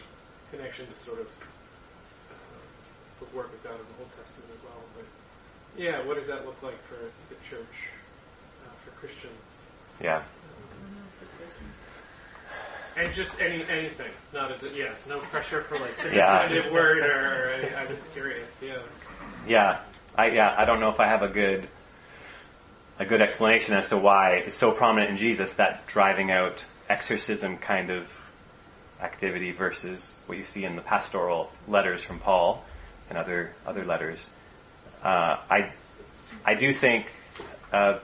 [0.51, 2.35] connection to sort of uh,
[3.21, 4.81] the work of God in the Old Testament as well.
[4.97, 5.07] But
[5.81, 7.91] yeah, what does that look like for the church,
[8.65, 9.33] uh, for Christians?
[10.01, 10.23] Yeah.
[12.97, 16.43] And just any anything, not a yeah, no pressure for like a Yeah.
[16.43, 18.51] definitive word or I, I was curious.
[18.63, 18.79] Yeah.
[19.47, 19.81] Yeah,
[20.17, 21.69] I yeah, I don't know if I have a good
[22.99, 27.59] a good explanation as to why it's so prominent in Jesus that driving out exorcism
[27.59, 28.09] kind of
[29.01, 32.65] activity versus what you see in the pastoral letters from Paul
[33.09, 34.31] and other other letters.
[35.03, 35.73] Uh, I
[36.45, 37.11] I do think
[37.73, 37.99] uh,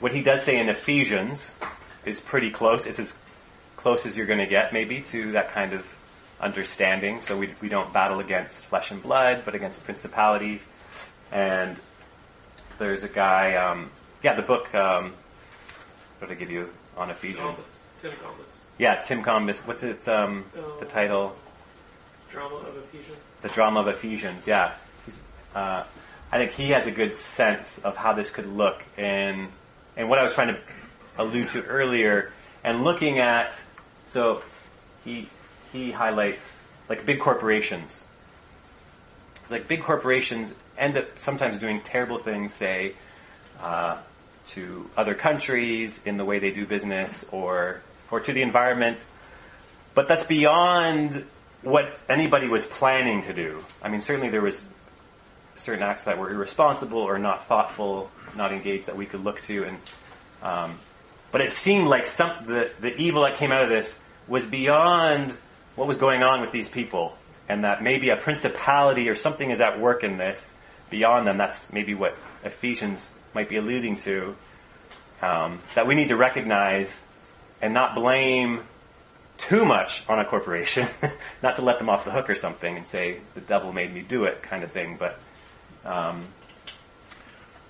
[0.00, 1.56] what he does say in Ephesians
[2.04, 2.84] is pretty close.
[2.86, 3.14] It's as
[3.84, 5.84] close as you're going to get, maybe, to that kind of
[6.40, 7.20] understanding.
[7.20, 10.66] So we we don't battle against flesh and blood, but against principalities.
[11.30, 11.76] And
[12.78, 13.90] there's a guy, um,
[14.22, 14.74] yeah, the book.
[14.74, 15.12] Um,
[16.18, 17.84] what did I give you on Ephesians?
[18.00, 18.56] Tim Gombis.
[18.78, 19.66] Yeah, Tim Gombis.
[19.66, 20.46] What's its um,
[20.80, 21.36] the title?
[22.30, 23.18] Drama of Ephesians.
[23.42, 24.46] The drama of Ephesians.
[24.46, 24.72] Yeah,
[25.04, 25.20] He's,
[25.54, 25.84] uh,
[26.32, 29.48] I think he has a good sense of how this could look, and
[29.94, 30.60] and what I was trying to
[31.18, 32.32] allude to earlier,
[32.64, 33.60] and looking at.
[34.06, 34.42] So
[35.04, 35.28] he
[35.72, 38.04] he highlights like big corporations.
[39.42, 42.94] It's like big corporations end up sometimes doing terrible things, say,
[43.60, 43.98] uh,
[44.46, 49.04] to other countries in the way they do business, or or to the environment.
[49.94, 51.24] But that's beyond
[51.62, 53.64] what anybody was planning to do.
[53.82, 54.66] I mean, certainly there was
[55.56, 59.64] certain acts that were irresponsible or not thoughtful, not engaged that we could look to,
[59.64, 59.78] and
[60.42, 60.78] um,
[61.34, 65.36] but it seemed like some the the evil that came out of this was beyond
[65.74, 67.18] what was going on with these people,
[67.48, 70.54] and that maybe a principality or something is at work in this
[70.90, 71.36] beyond them.
[71.36, 74.36] That's maybe what Ephesians might be alluding to.
[75.22, 77.04] Um, that we need to recognize
[77.60, 78.62] and not blame
[79.36, 80.86] too much on a corporation,
[81.42, 84.02] not to let them off the hook or something and say the devil made me
[84.02, 85.18] do it kind of thing, but
[85.84, 86.26] um,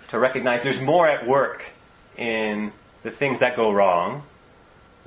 [0.09, 1.65] to recognize there's more at work
[2.19, 2.71] in
[3.05, 4.25] the things that go wrong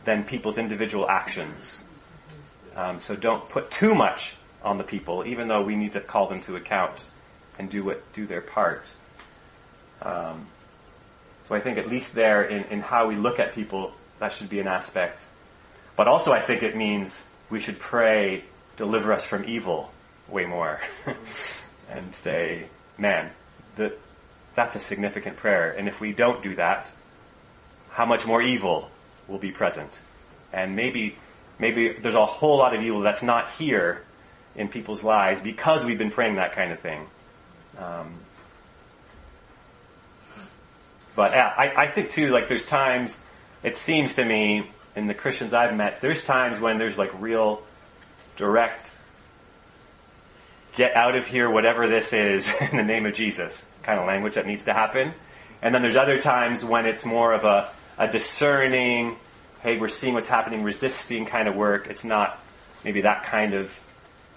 [0.06, 1.84] than people's individual actions.
[2.76, 6.28] Um, so don't put too much on the people, even though we need to call
[6.28, 7.06] them to account
[7.60, 8.86] and do what do their part.
[10.02, 10.48] Um,
[11.46, 14.50] so I think at least there in, in how we look at people, that should
[14.50, 15.26] be an aspect.
[15.96, 18.44] But also I think it means we should pray,
[18.76, 19.92] deliver us from evil
[20.30, 20.80] way more.
[21.90, 22.68] and say,
[22.98, 23.32] man,
[24.56, 25.72] that's a significant prayer.
[25.72, 26.92] And if we don't do that,
[27.98, 28.92] how much more evil
[29.28, 30.00] will be present?
[30.54, 31.16] And maybe,
[31.58, 34.04] maybe there's a whole lot of evil that's not here
[34.56, 37.08] in people's lives because we've been praying that kind of thing.
[37.80, 38.20] Um,
[41.16, 43.18] but I, I think too, like there's times,
[43.64, 47.64] it seems to me, in the Christians I've met, there's times when there's like real
[48.36, 48.92] direct,
[50.76, 54.36] get out of here, whatever this is, in the name of Jesus kind of language
[54.36, 55.16] that needs to happen.
[55.64, 59.18] And then there's other times when it's more of a, a discerning,
[59.62, 61.88] hey, we're seeing what's happening, resisting kind of work.
[61.88, 62.40] It's not
[62.84, 63.80] maybe that kind of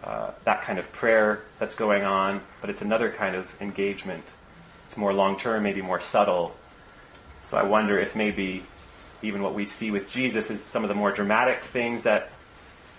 [0.03, 4.25] uh, that kind of prayer that's going on, but it's another kind of engagement.
[4.87, 6.57] It's more long term, maybe more subtle.
[7.45, 8.65] So I wonder if maybe
[9.21, 12.31] even what we see with Jesus is some of the more dramatic things that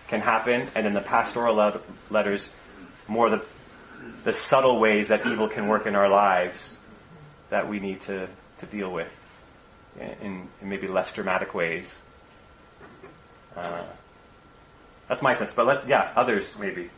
[0.10, 2.50] can happen, and in the pastoral le- letters,
[3.08, 3.44] more the
[4.24, 6.78] the subtle ways that evil can work in our lives
[7.50, 9.21] that we need to, to deal with
[10.00, 12.00] in, in maybe less dramatic ways.
[13.56, 13.84] Uh,
[15.08, 16.90] that's my sense, but let, yeah, others maybe.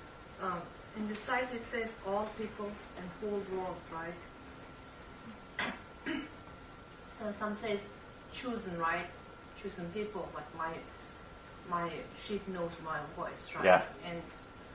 [0.41, 0.61] Um,
[0.97, 4.13] in the site it says all people and whole world, right?
[7.19, 7.81] so some says
[8.31, 9.07] chosen, right?
[9.61, 10.73] Chosen people, like my
[11.69, 11.89] my
[12.27, 13.65] sheep knows my voice, right?
[13.65, 13.81] Yeah.
[14.05, 14.21] And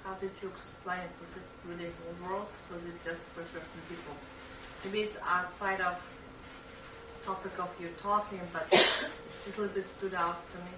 [0.05, 1.11] how did you explain it?
[1.21, 4.15] Was it really whole world, or is it just for certain people?
[4.85, 5.97] Maybe it's outside of
[7.29, 8.89] topic of your talking, but it's
[9.45, 10.71] just a little bit stood out to me.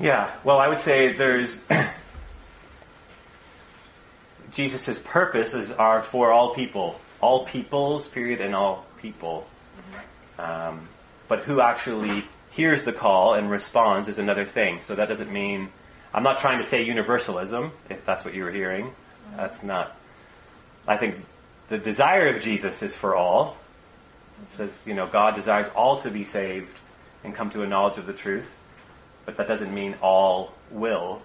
[0.00, 1.58] Yeah, well, I would say there's
[4.52, 9.46] Jesus' purposes are for all people, all peoples, period, and all people.
[10.38, 10.88] Um,
[11.26, 14.80] but who actually hears the call and responds is another thing.
[14.80, 15.68] So that doesn't mean
[16.14, 18.94] I'm not trying to say universalism, if that's what you were hearing.
[19.36, 19.94] That's not.
[20.86, 21.16] I think
[21.68, 23.58] the desire of Jesus is for all.
[24.42, 26.78] It says, you know, God desires all to be saved
[27.24, 28.58] and come to a knowledge of the truth.
[29.26, 31.22] But that doesn't mean all will,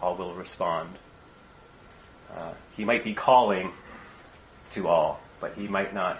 [0.00, 0.90] all will respond.
[2.34, 3.72] Uh, he might be calling
[4.72, 6.18] to all, but he might not,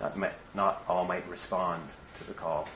[0.00, 0.18] not,
[0.54, 1.82] not all might respond
[2.16, 2.66] to the call.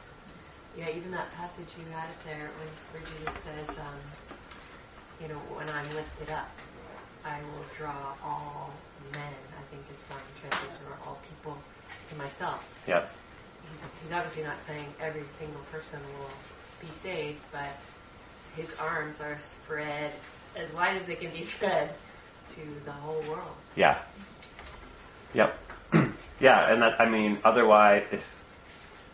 [0.77, 3.99] Yeah, even that passage you had it there when, where Jesus says, um,
[5.21, 6.49] you know, when I'm lifted up,
[7.25, 8.71] I will draw all
[9.13, 11.59] men, I think is some translation, or all people
[12.13, 12.63] to myself.
[12.87, 13.05] Yeah.
[13.71, 16.31] He's, he's obviously not saying every single person will
[16.81, 17.77] be saved, but
[18.57, 20.13] his arms are spread
[20.57, 21.95] as wide as they can be spread
[22.55, 23.57] to the whole world.
[23.77, 23.99] Yeah.
[25.35, 25.59] Yep.
[26.41, 28.43] yeah, and that, I mean, otherwise, if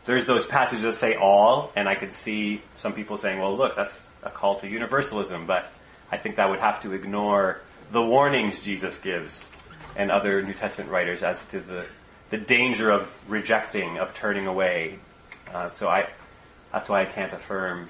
[0.05, 3.77] there's those passages that say all, and I could see some people saying, well, look,
[3.77, 5.71] that's a call to universalism, but
[6.11, 7.61] I think that would have to ignore
[7.93, 9.51] the warnings Jesus gives
[9.97, 11.87] and other New Testament writers as to the,
[12.31, 14.99] the danger of rejecting, of turning away.
[15.53, 16.09] Uh, so I,
[16.73, 17.89] that's why I can't affirm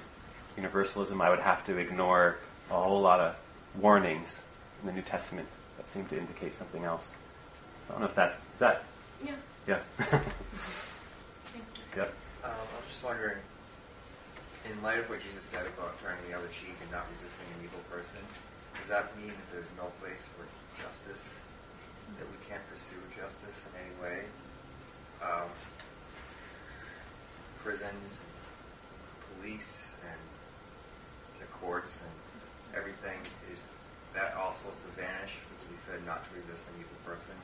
[0.55, 1.21] universalism.
[1.21, 2.37] I would have to ignore
[2.69, 3.35] a whole lot of
[3.75, 4.41] warnings
[4.81, 7.13] in the New Testament that seem to indicate something else.
[7.89, 8.83] I don't know if that's, is that?
[9.25, 9.35] Yeah.
[9.67, 9.79] Yeah.
[11.95, 12.13] yep.
[12.43, 13.37] Um, I was just wondering,
[14.69, 17.65] in light of what Jesus said about turning the other cheek and not resisting an
[17.65, 18.21] evil person,
[18.79, 20.45] does that mean that there's no place for
[20.81, 21.35] justice?
[22.17, 24.23] That we can't pursue justice in any way?
[25.21, 25.49] Um,
[27.63, 28.21] prisons,
[29.37, 30.19] police, and
[31.39, 33.19] the courts, and everything,
[33.53, 33.63] is
[34.13, 37.35] that all supposed to vanish because he said not to resist an evil person?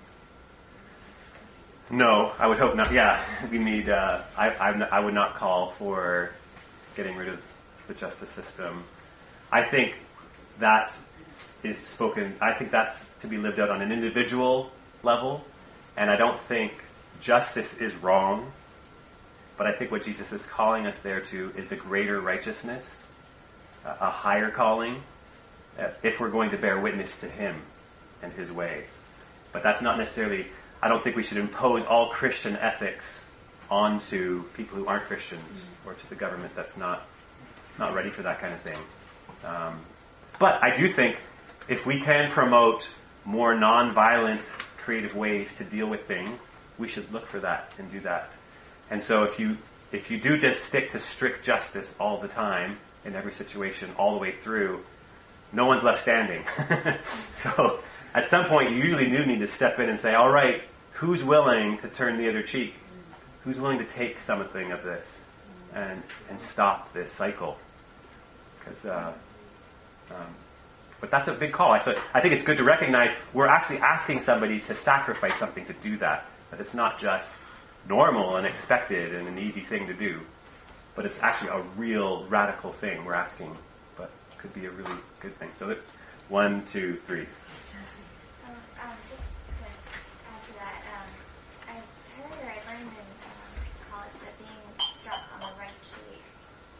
[1.89, 2.91] No, I would hope not.
[2.91, 3.89] Yeah, we need.
[3.89, 6.31] Uh, I, I'm, I would not call for
[6.95, 7.43] getting rid of
[7.87, 8.83] the justice system.
[9.51, 9.93] I think
[10.59, 10.95] that
[11.65, 12.35] is spoken.
[12.41, 14.71] I think that's to be lived out on an individual
[15.03, 15.43] level,
[15.97, 16.73] and I don't think
[17.21, 18.51] justice is wrong.
[19.57, 23.07] But I think what Jesus is calling us there to is a greater righteousness,
[23.85, 25.01] a, higher calling,
[25.79, 27.61] uh, if we're going to bear witness to Him
[28.21, 28.83] and His way.
[29.53, 30.47] But that's not necessarily
[30.81, 33.27] I don't think we should impose all Christian ethics
[33.71, 37.07] onto people who aren't Christians or to the government that's not
[37.79, 38.77] not ready for that kind of thing.
[39.43, 39.79] Um,
[40.39, 41.17] but I do think
[41.67, 42.89] if we can promote
[43.23, 44.43] more non-violent,
[44.77, 48.31] creative ways to deal with things, we should look for that and do that.
[48.91, 49.57] And so if you
[49.91, 54.13] if you do just stick to strict justice all the time in every situation, all
[54.13, 54.83] the way through,
[55.53, 56.43] no one's left standing.
[57.33, 57.79] so
[58.13, 60.63] at some point, you usually do need to step in and say, all right,
[60.93, 62.73] who's willing to turn the other cheek?
[63.43, 65.29] Who's willing to take something of this
[65.73, 67.57] and, and stop this cycle?
[68.59, 69.13] Because, uh,
[70.11, 70.27] um,
[71.05, 71.71] but that's a big call.
[71.71, 75.63] I, so I think it's good to recognize we're actually asking somebody to sacrifice something
[75.67, 76.25] to do that.
[76.49, 77.41] That it's not just
[77.87, 80.21] normal and expected and an easy thing to do,
[80.95, 83.55] but it's actually a real radical thing we're asking,
[83.95, 85.49] but could be a really good thing.
[85.59, 85.77] So
[86.27, 87.21] one, two, three.
[87.21, 89.61] Um, um, just to
[90.25, 91.09] add to that, um,
[91.69, 91.73] I
[92.17, 93.53] heard or I learned in um,
[93.93, 96.25] college that being struck on the right cheek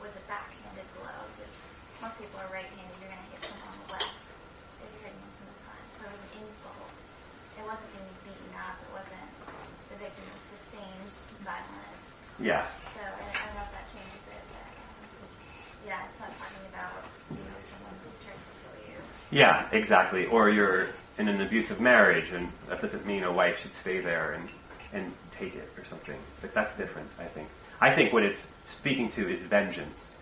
[0.02, 1.14] was a backhanded blow.
[1.38, 1.54] Because
[2.02, 4.26] most people are right-handed, you're going to hit someone on the left
[4.86, 5.86] if you're hitting them from the front.
[5.98, 6.98] So it was an insult.
[7.58, 8.78] It wasn't getting beaten up.
[8.78, 9.30] It wasn't
[9.90, 11.10] the victim of sustained
[11.42, 12.06] violence.
[12.46, 12.64] Yeah.
[12.94, 15.30] So I, I don't know if that changes it, but um,
[15.88, 16.94] yeah, it's not talking about
[17.32, 19.02] you know someone who tries to kill you.
[19.32, 20.28] Yeah, exactly.
[20.28, 24.34] Or you're in an abusive marriage, and that doesn't mean a wife should stay there
[24.34, 24.48] and
[24.94, 26.18] and take it or something.
[26.40, 27.48] But that's different, I think.
[27.82, 30.16] I think what it's speaking to is vengeance.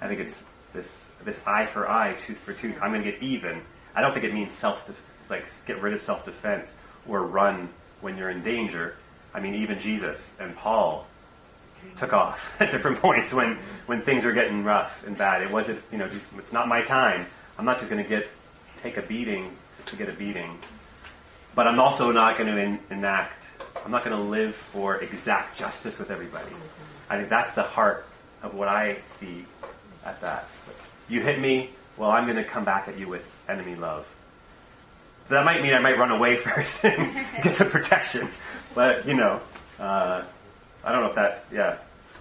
[0.00, 2.76] I think it's this this eye for eye, tooth for tooth.
[2.82, 3.62] I'm going to get even.
[3.94, 4.90] I don't think it means self
[5.30, 6.74] like get rid of self defense
[7.06, 7.68] or run
[8.00, 8.96] when you're in danger.
[9.32, 11.06] I mean, even Jesus and Paul
[11.96, 15.42] took off at different points when when things were getting rough and bad.
[15.42, 17.26] It wasn't, you know, just, it's not my time.
[17.58, 18.28] I'm not just going to get
[18.78, 20.58] take a beating just to get a beating.
[21.54, 23.48] But I'm also not going to en- enact.
[23.84, 26.52] I'm not going to live for exact justice with everybody.
[27.10, 28.06] I think that's the heart
[28.42, 29.44] of what I see
[30.04, 30.48] at that.
[31.08, 34.06] You hit me, well, I'm going to come back at you with enemy love.
[35.28, 38.28] So that might mean I might run away first and get some protection.
[38.74, 39.40] But, you know,
[39.80, 40.22] uh,
[40.88, 41.76] I don't know if that, yeah,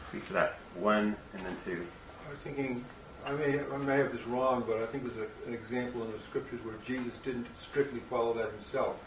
[0.10, 0.58] speaks to that.
[0.76, 1.88] One and then two.
[2.28, 2.84] I was thinking,
[3.26, 6.12] I may, I may have this wrong, but I think there's a, an example in
[6.12, 8.98] the scriptures where Jesus didn't strictly follow that himself.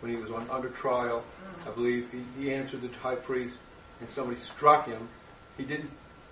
[0.00, 1.22] When he was on under trial,
[1.66, 3.56] I believe he, he answered the high priest,
[4.00, 5.08] and somebody struck him.
[5.58, 5.90] He didn't.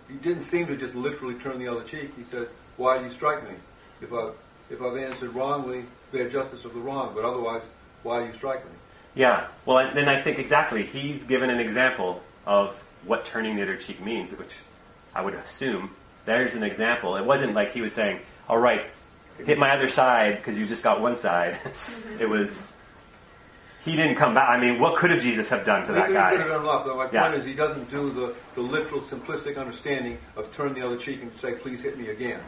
[0.09, 2.12] He didn't seem to just literally turn the other cheek.
[2.16, 3.57] He said, "Why do you strike me?
[4.01, 4.31] If I
[4.70, 7.12] if I've answered wrongly, bear justice of the wrong.
[7.15, 7.62] But otherwise,
[8.03, 8.73] why do you strike me?"
[9.15, 9.49] Yeah.
[9.66, 13.77] Well, and then I think exactly he's given an example of what turning the other
[13.77, 14.55] cheek means, which
[15.15, 15.91] I would assume
[16.25, 17.16] there's an example.
[17.16, 18.87] It wasn't like he was saying, "All right,
[19.45, 22.21] hit my other side because you just got one side." Mm-hmm.
[22.21, 22.62] it was
[23.85, 24.49] he didn't come back.
[24.49, 26.31] I mean, what could have Jesus have done to that he, guy?
[26.31, 27.29] He could have done a lot, but my Yeah.
[27.29, 31.21] point is he doesn't do the, the literal, simplistic understanding of turn the other cheek
[31.21, 32.41] and say, "Please hit me again."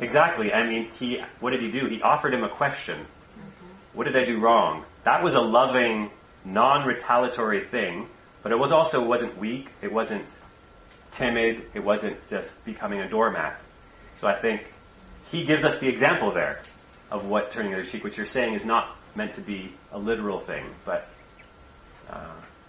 [0.00, 0.52] Exactly.
[0.52, 1.86] I mean, he what did he do?
[1.86, 2.98] He offered him a question.
[2.98, 3.66] Mm-hmm.
[3.94, 4.84] What did I do wrong?
[5.04, 6.10] That was a loving,
[6.44, 8.08] non-retaliatory thing,
[8.42, 9.68] but it was also wasn't weak.
[9.82, 10.26] It wasn't
[11.10, 11.64] timid.
[11.74, 13.60] It wasn't just becoming a doormat.
[14.16, 14.72] So I think
[15.30, 16.60] he gives us the example there
[17.10, 19.98] of what turning the other cheek, which you're saying is not meant to be a
[19.98, 21.08] literal thing, but
[22.10, 22.26] uh,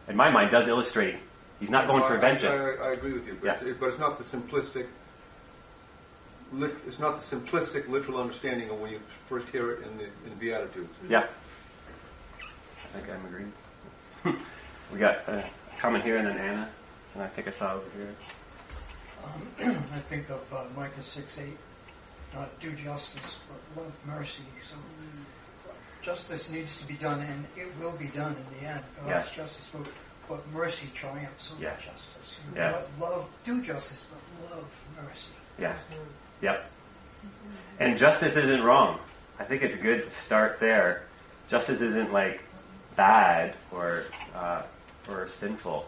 [0.08, 1.16] in my mind does illustrate
[1.60, 2.62] he's not going No, for I- vengeance.
[2.62, 3.70] I, I agree with you, but, Yeah.
[3.70, 4.88] it, but it's not the simplistic.
[6.52, 10.06] Lit, it's not the simplistic literal understanding of when you first hear it in the
[10.06, 10.90] in Beatitudes.
[11.08, 11.28] Yeah.
[12.42, 13.54] I think I'm agreeing.
[14.92, 15.44] we got uh,
[15.80, 16.70] comment here and then Anna,
[17.14, 18.16] and I think I saw over here.
[19.24, 21.58] Um, I think of uh, Micah 6 8,
[22.36, 23.38] not do justice,
[23.76, 24.44] but love mercy.
[24.62, 24.76] So
[26.02, 28.82] justice needs to be done, and it will be done in the end.
[29.06, 29.36] God's Yeah.
[29.44, 29.86] justice will,
[30.28, 31.76] but mercy triumphs over Yeah.
[31.78, 32.38] justice.
[32.56, 32.82] Yeah.
[33.00, 35.32] Lo- Love, do justice, but love mercy.
[35.58, 35.76] Yeah.
[36.42, 36.70] Yep.
[37.80, 39.00] And justice isn't wrong.
[39.40, 41.04] I think it's good to start there.
[41.50, 42.42] Justice isn't like
[42.96, 44.04] bad or
[44.36, 44.62] uh,
[45.10, 45.86] or sinful.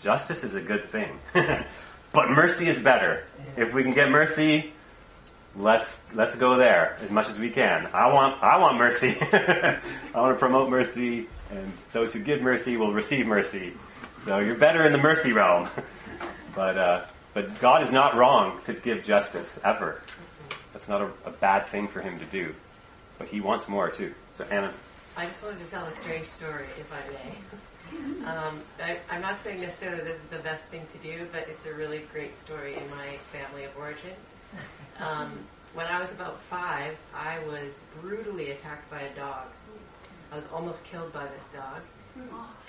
[0.00, 3.24] Justice is a good thing, but mercy is better.
[3.56, 4.72] If we can get mercy,
[5.56, 7.88] let's let's go there as much as we can.
[7.92, 9.16] I want I want mercy.
[9.20, 9.80] I
[10.14, 13.72] want to promote mercy, and those who give mercy will receive mercy.
[14.24, 15.68] So you're better in the mercy realm.
[16.54, 20.02] but uh, but God is not wrong to give justice ever.
[20.72, 22.54] That's not a, a bad thing for Him to do.
[23.18, 24.12] But He wants more too.
[24.34, 24.74] So Anna,
[25.16, 27.32] I just wanted to tell a strange story, if I may.
[28.26, 31.66] Um, I, I'm not saying necessarily this is the best thing to do, but it's
[31.66, 34.14] a really great story in my family of origin.
[34.98, 35.38] Um,
[35.74, 39.46] when I was about five, I was brutally attacked by a dog.
[40.32, 41.82] I was almost killed by this dog,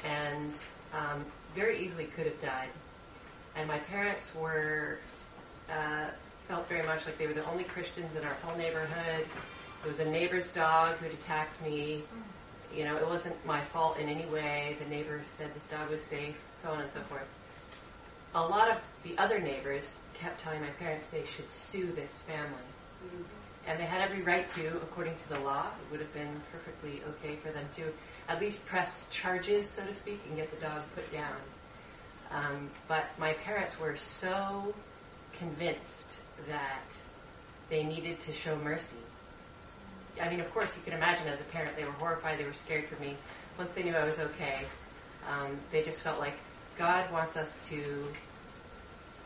[0.03, 0.53] and
[0.93, 1.25] um,
[1.55, 2.69] very easily could have died.
[3.55, 4.99] And my parents were
[5.69, 6.07] uh,
[6.47, 9.25] felt very much like they were the only Christians in our whole neighborhood.
[9.83, 12.03] It was a neighbor's dog who'd attacked me.
[12.75, 14.75] You know, it wasn't my fault in any way.
[14.83, 17.27] The neighbor said this dog was safe, so on and so forth.
[18.35, 22.51] A lot of the other neighbors kept telling my parents they should sue this family.
[23.65, 25.67] And they had every right to, according to the law.
[25.67, 27.83] It would have been perfectly okay for them to
[28.29, 31.35] at least press charges, so to speak, and get the dog put down.
[32.31, 34.73] Um, but my parents were so
[35.37, 36.83] convinced that
[37.69, 38.97] they needed to show mercy.
[40.21, 42.53] I mean, of course, you can imagine as a parent, they were horrified, they were
[42.53, 43.15] scared for me.
[43.57, 44.65] Once they knew I was okay,
[45.29, 46.35] um, they just felt like
[46.77, 48.05] God wants us to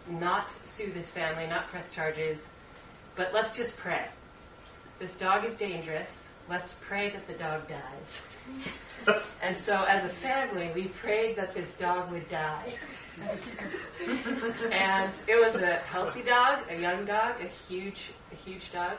[0.09, 2.47] not sue this family, not press charges,
[3.15, 4.07] but let's just pray.
[4.99, 6.09] This dog is dangerous.
[6.49, 9.22] Let's pray that the dog dies.
[9.41, 12.76] and so, as a family, we prayed that this dog would die.
[14.72, 18.97] and it was a healthy dog, a young dog, a huge, a huge dog.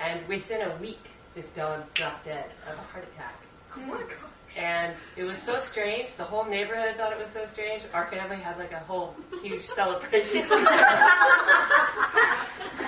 [0.00, 1.04] And within a week,
[1.34, 3.40] this dog dropped dead of a heart attack.
[3.76, 4.56] Oh my gosh.
[4.56, 6.16] And it was so strange.
[6.16, 7.82] The whole neighborhood thought it was so strange.
[7.94, 10.46] Our family had like a whole huge celebration.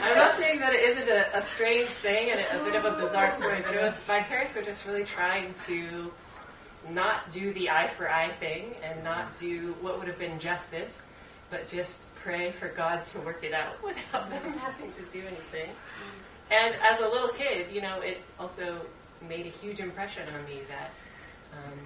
[0.02, 2.84] I'm not saying that it isn't a, a strange thing and a, a bit of
[2.84, 6.10] a bizarre story, but it was my parents were just really trying to
[6.90, 11.02] not do the eye for eye thing and not do what would have been justice,
[11.50, 15.70] but just pray for God to work it out without them having to do anything.
[16.52, 18.78] And as a little kid, you know, it also
[19.26, 20.90] made a huge impression on me that,
[21.54, 21.78] um,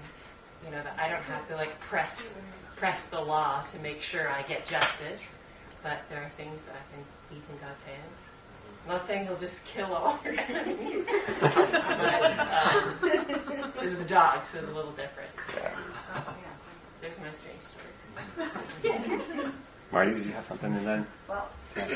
[0.65, 2.35] you know, that I don't have to like press
[2.75, 5.23] press the law to make sure I get justice,
[5.85, 8.21] but there are things that I can leave in God's hands.
[8.85, 11.07] I'm not saying He'll just kill all your enemies,
[11.41, 12.99] but um,
[13.83, 15.31] it was a dog, so it's a little different.
[17.01, 17.63] There's my strange
[19.31, 19.53] story.
[19.93, 21.07] Marty, did you have something and then?
[21.29, 21.89] Well, Jen?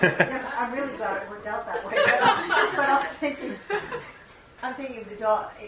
[0.00, 1.94] Yes, I'm really glad it worked out that way.
[1.96, 3.54] But, but I'm thinking,
[4.62, 5.50] I'm thinking of the dog.
[5.60, 5.66] eh,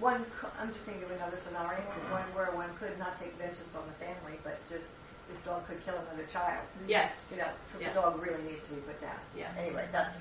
[0.00, 0.24] One,
[0.60, 1.80] I'm just thinking of another scenario,
[2.10, 4.86] one where one could not take vengeance on the family, but just
[5.28, 6.64] this dog could kill another child.
[6.86, 7.12] Yes.
[7.30, 7.88] You know, so Yeah.
[7.92, 9.18] the dog really needs to be put down.
[9.36, 9.48] Yeah.
[9.58, 10.18] Anyway, that's.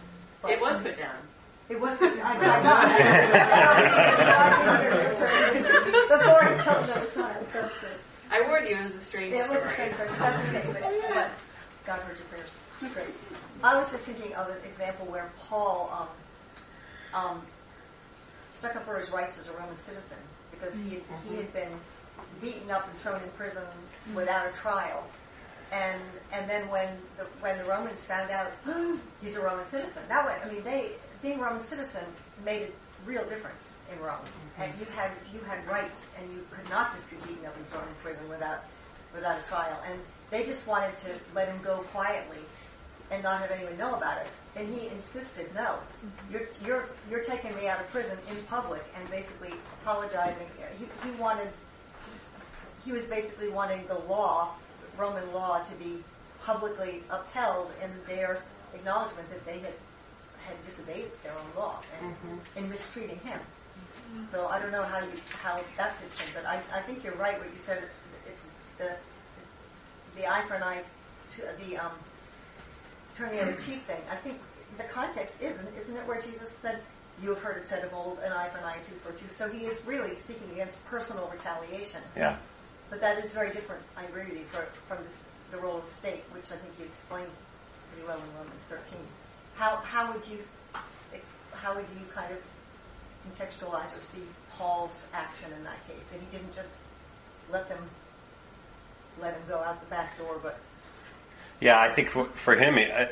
[0.49, 1.15] It was put down.
[1.69, 1.95] It was.
[2.02, 2.32] I, I,
[6.10, 7.45] Before he killed another child.
[7.53, 7.99] That's good.
[8.32, 10.10] I warned you it was a strange It was a strange story.
[10.18, 10.82] That's okay, but,
[11.14, 11.32] but
[11.86, 12.49] God heard your prayers.
[12.94, 13.16] Great.
[13.64, 16.10] I was just thinking of an example where Paul
[17.14, 17.41] um, um,
[18.52, 20.18] stuck up for his rights as a Roman citizen
[20.49, 21.70] because he had, he had been
[22.41, 23.64] beaten up and thrown in prison
[24.16, 25.03] without a trial.
[25.72, 26.02] And
[26.32, 26.88] and then when
[27.18, 28.52] the when the Romans found out
[29.22, 30.91] he's a Roman citizen, that way I mean they
[31.22, 32.03] being a Roman citizen
[32.45, 34.19] made a real difference in Rome.
[34.57, 34.82] And mm-hmm.
[34.82, 37.84] you had you had rights, and you could not just be beaten up and thrown
[37.84, 38.64] in prison without
[39.14, 39.78] without a trial.
[39.90, 39.99] And
[40.30, 42.40] they just wanted to let him go quietly
[43.11, 44.28] and not have anyone know about it.
[44.56, 46.34] And he insisted, no, mm-hmm.
[46.34, 50.48] you're you're you're taking me out of prison in public and basically apologizing.
[50.78, 51.49] He, he wanted
[52.86, 54.53] he was basically wanting the law,
[54.98, 56.03] Roman law, to be
[56.44, 58.41] publicly upheld in their
[58.73, 59.73] acknowledgement that they had
[60.46, 62.16] had disobeyed their own law and,
[62.56, 63.40] in mistreating him.
[64.32, 67.16] So I don't know how you how that fits in, but I, I think you're
[67.16, 67.38] right.
[67.38, 67.84] What you said,
[68.28, 68.48] it's
[68.78, 68.96] the
[70.18, 70.82] the eye for an eye,
[71.36, 71.92] to the um,
[73.16, 74.02] turn the other cheek thing.
[74.10, 74.40] I think
[74.78, 76.82] the context isn't isn't it where Jesus said,
[77.24, 79.10] "You have heard it said of old, an eye for an eye, a tooth for
[79.12, 82.02] a tooth." So he is really speaking against personal retaliation.
[82.18, 82.36] Yeah.
[82.90, 83.82] But that is very different.
[83.96, 86.84] I agree with you for, from this, the role of state, which I think you
[86.84, 87.32] explained
[87.90, 89.00] pretty well in Romans 13.
[89.56, 90.40] How how would you
[91.53, 92.40] how would you kind of
[93.28, 96.10] contextualize or see Paul's action in that case?
[96.11, 96.80] That he didn't just
[97.52, 97.90] let them
[99.19, 100.60] let him go out the back door, but
[101.60, 103.06] Yeah, I think for, for him, uh,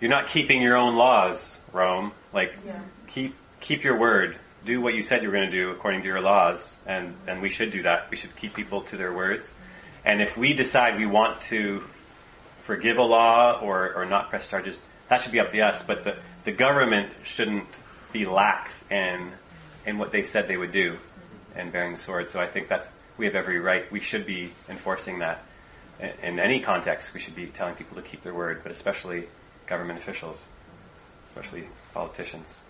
[0.00, 2.12] you're not keeping your own laws, Rome.
[2.32, 2.80] Like, Yeah.
[3.06, 4.36] keep keep your word.
[4.64, 7.42] Do what you said you were going to do according to your laws, and and
[7.42, 8.10] we should do that.
[8.10, 9.54] We should keep people to their words.
[10.04, 11.84] And if we decide we want to
[12.62, 14.82] forgive a law or or not press charges,
[15.12, 15.82] that should be up to us.
[15.82, 17.68] But the the government shouldn't
[18.12, 19.32] be lax in
[19.84, 20.96] in what they said they would do
[21.54, 22.30] and bearing the sword.
[22.30, 23.90] So I think that's we have every right.
[23.92, 25.44] We should be enforcing that
[26.00, 27.12] in, in any context.
[27.12, 29.28] We should be telling people to keep their word, but especially
[29.66, 30.40] government officials,
[31.28, 32.60] especially politicians.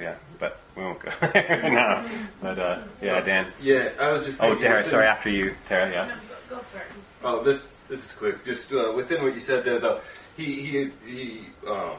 [0.00, 2.04] Yeah, but we won't go there now.
[2.42, 3.52] But uh, yeah, Dan.
[3.62, 4.40] Yeah, I was just.
[4.40, 4.84] Oh, thinking Tara.
[4.84, 5.92] Sorry, after you, Tara.
[5.92, 6.16] Yeah.
[6.50, 6.86] Go for it.
[7.22, 8.44] Oh, this this is quick.
[8.44, 10.00] Just uh, within what you said there, though,
[10.36, 11.96] he he he um,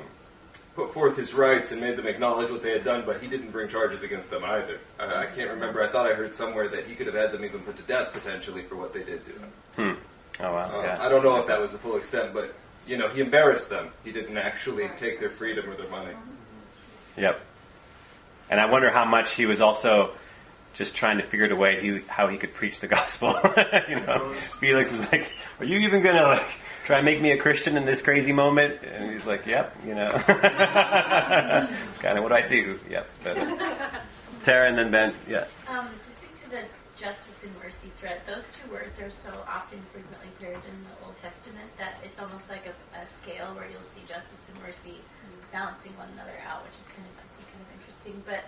[0.75, 3.51] put forth his rights and made them acknowledge what they had done, but he didn't
[3.51, 4.79] bring charges against them either.
[4.99, 5.83] I, I can't remember.
[5.83, 8.13] I thought I heard somewhere that he could have had them even put to death
[8.13, 9.51] potentially for what they did to him.
[9.75, 10.43] Hmm.
[10.43, 10.79] Oh wow.
[10.79, 10.97] Uh, Yeah.
[11.01, 12.53] I don't know if that was the full extent, but
[12.85, 13.89] you know, he embarrassed them.
[14.03, 16.13] He didn't actually take their freedom or their money.
[17.17, 17.41] Yep.
[18.49, 20.11] And I wonder how much he was also
[20.73, 23.29] just trying to figure out a way he, how he could preach the gospel.
[23.89, 26.55] you know, Felix is like, "Are you even gonna like
[26.87, 29.93] try and make me a Christian in this crazy moment?" And he's like, "Yep, you
[29.93, 30.07] know,
[31.91, 33.09] it's kind of what I do." Yep.
[33.23, 33.99] But, uh,
[34.43, 35.13] Tara and then Ben.
[35.27, 35.43] Yeah.
[35.67, 36.63] Um, to speak to the
[36.95, 41.19] justice and mercy thread, those two words are so often frequently paired in the Old
[41.21, 45.03] Testament that it's almost like a, a scale where you'll see justice and mercy
[45.51, 47.15] balancing one another out, which is kind of
[47.51, 48.15] kind of interesting.
[48.23, 48.47] But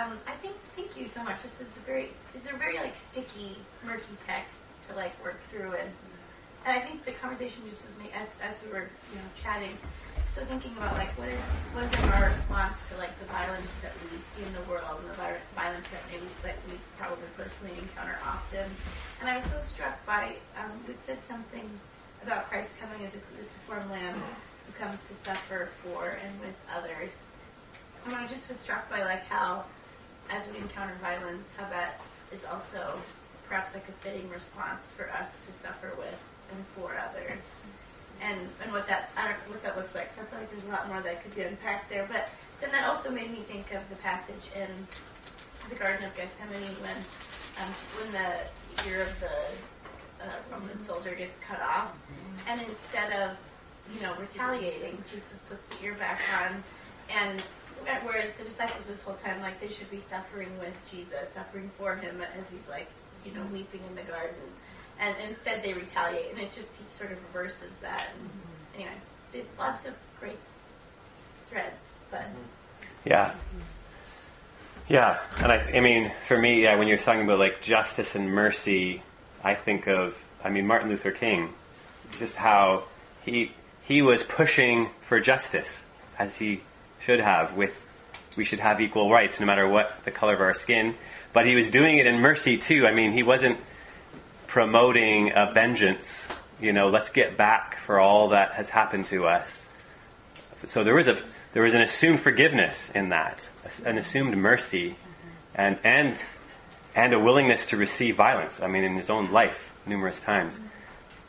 [0.00, 1.42] um, I think thank you so much.
[1.44, 4.56] This was a very it's a very like sticky, murky text
[4.88, 5.92] to like work through and
[6.64, 9.78] and I think the conversation just was made as as we were you know chatting.
[10.26, 13.92] So thinking about like what is what is our response to like the violence that
[14.02, 17.78] we see in the world and the vi- violence that maybe that we probably personally
[17.78, 18.76] encounter often.
[19.20, 21.78] And I was so struck by um, you said something
[22.22, 24.22] about Christ coming as a cruciform lamb
[24.66, 27.28] who comes to suffer for and with others.
[28.06, 29.66] And I just was struck by like how
[30.30, 32.00] as we encounter violence, how that
[32.32, 33.04] is also
[33.46, 36.18] perhaps like a fitting response for us to suffer with
[36.54, 37.42] and for others
[38.22, 40.12] and and what that I don't what that looks like.
[40.12, 42.08] So I feel like there's a lot more that could be unpacked there.
[42.10, 42.28] But
[42.60, 44.68] then that also made me think of the passage in
[45.68, 46.96] the Garden of Gethsemane when
[47.60, 51.92] um, when the ear of the uh, Roman soldier gets cut off,
[52.48, 53.36] and instead of
[53.94, 56.62] you know retaliating, Jesus puts the ear back on,
[57.10, 57.44] and
[58.02, 61.96] whereas the disciples this whole time like they should be suffering with Jesus, suffering for
[61.96, 62.88] him as he's like
[63.24, 64.48] you know weeping in the garden
[65.00, 66.68] and instead they retaliate, and it just
[66.98, 68.08] sort of reverses that.
[68.12, 68.74] And mm-hmm.
[68.76, 68.96] anyway,
[69.32, 70.38] it's lots of great
[71.48, 72.42] threads, but mm-hmm.
[73.04, 73.34] Yeah.
[74.88, 78.30] Yeah, and I, I mean, for me, yeah, when you're talking about like justice and
[78.30, 79.02] mercy,
[79.42, 81.50] I think of, I mean, Martin Luther King,
[82.18, 82.84] just how
[83.24, 83.52] he
[83.82, 85.84] he was pushing for justice
[86.18, 86.60] as he
[87.00, 87.54] should have.
[87.54, 87.82] With
[88.36, 90.94] we should have equal rights no matter what the color of our skin,
[91.32, 92.86] but he was doing it in mercy too.
[92.86, 93.58] I mean, he wasn't
[94.54, 96.28] promoting a vengeance.
[96.60, 99.68] You know, let's get back for all that has happened to us.
[100.62, 101.20] So there was a
[101.52, 103.50] there was an assumed forgiveness in that,
[103.84, 104.94] an assumed mercy,
[105.56, 106.20] and and
[106.94, 108.62] and a willingness to receive violence.
[108.62, 110.54] I mean, in his own life, numerous times.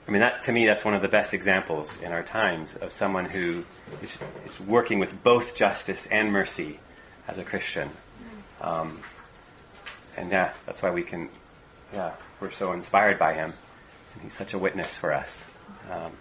[0.08, 2.92] I mean, that to me, that's one of the best examples in our times of
[2.92, 3.66] someone who
[4.04, 6.80] is, is working with both justice and mercy
[7.28, 7.90] as a Christian.
[8.62, 9.00] Um,
[10.16, 11.30] and yeah, that's why we can,
[11.94, 13.54] yeah, we're so inspired by him,
[14.14, 15.48] and he's such a witness for us.
[15.92, 16.12] Um,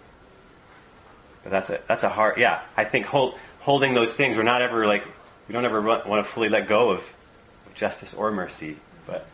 [1.43, 2.63] but that's a that's a hard, yeah.
[2.77, 5.05] I think hold, holding those things, we're not ever like
[5.49, 7.01] we don't ever want to fully let go of,
[7.67, 8.77] of justice or mercy,
[9.07, 9.27] but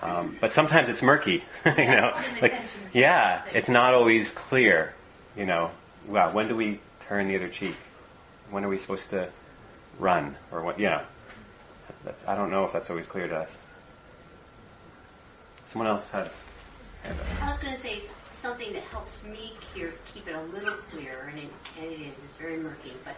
[0.00, 2.16] um, but sometimes it's murky, you know.
[2.40, 2.54] Like
[2.92, 4.94] yeah, it's not always clear,
[5.36, 5.70] you know.
[6.06, 7.76] Wow, when do we turn the other cheek?
[8.50, 9.28] When are we supposed to
[9.98, 10.78] run or what?
[10.78, 11.02] You know,
[12.26, 13.68] I don't know if that's always clear to us.
[15.72, 16.30] Someone else had.
[17.40, 17.98] I was going to say
[18.30, 21.48] something that helps me here keep it a little clearer, and it,
[21.80, 23.14] and it is, it's very murky, but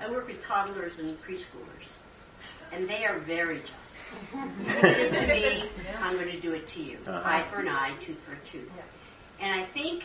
[0.00, 1.88] I work with toddlers and preschoolers,
[2.72, 3.98] and they are very just.
[4.64, 5.64] You did it to me,
[6.00, 6.96] I'm going to do it to you.
[7.06, 7.20] Uh-huh.
[7.22, 8.70] Eye for an eye, tooth for a tooth.
[9.38, 10.04] And I think,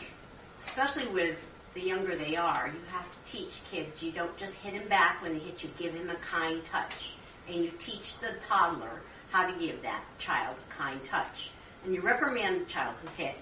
[0.60, 1.38] especially with
[1.72, 4.02] the younger they are, you have to teach kids.
[4.02, 5.70] You don't just hit him back when they hit you.
[5.78, 7.14] Give him a kind touch.
[7.48, 9.00] And you teach the toddler
[9.30, 11.48] how to give that child a kind touch.
[11.84, 13.36] And you reprimand the child who hit,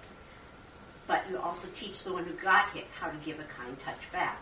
[1.06, 4.10] but you also teach the one who got hit how to give a kind touch
[4.10, 4.40] back.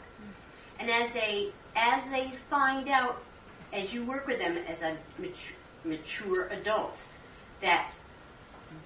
[0.79, 3.23] And as they as they find out,
[3.73, 6.99] as you work with them as a mature, mature adult,
[7.61, 7.93] that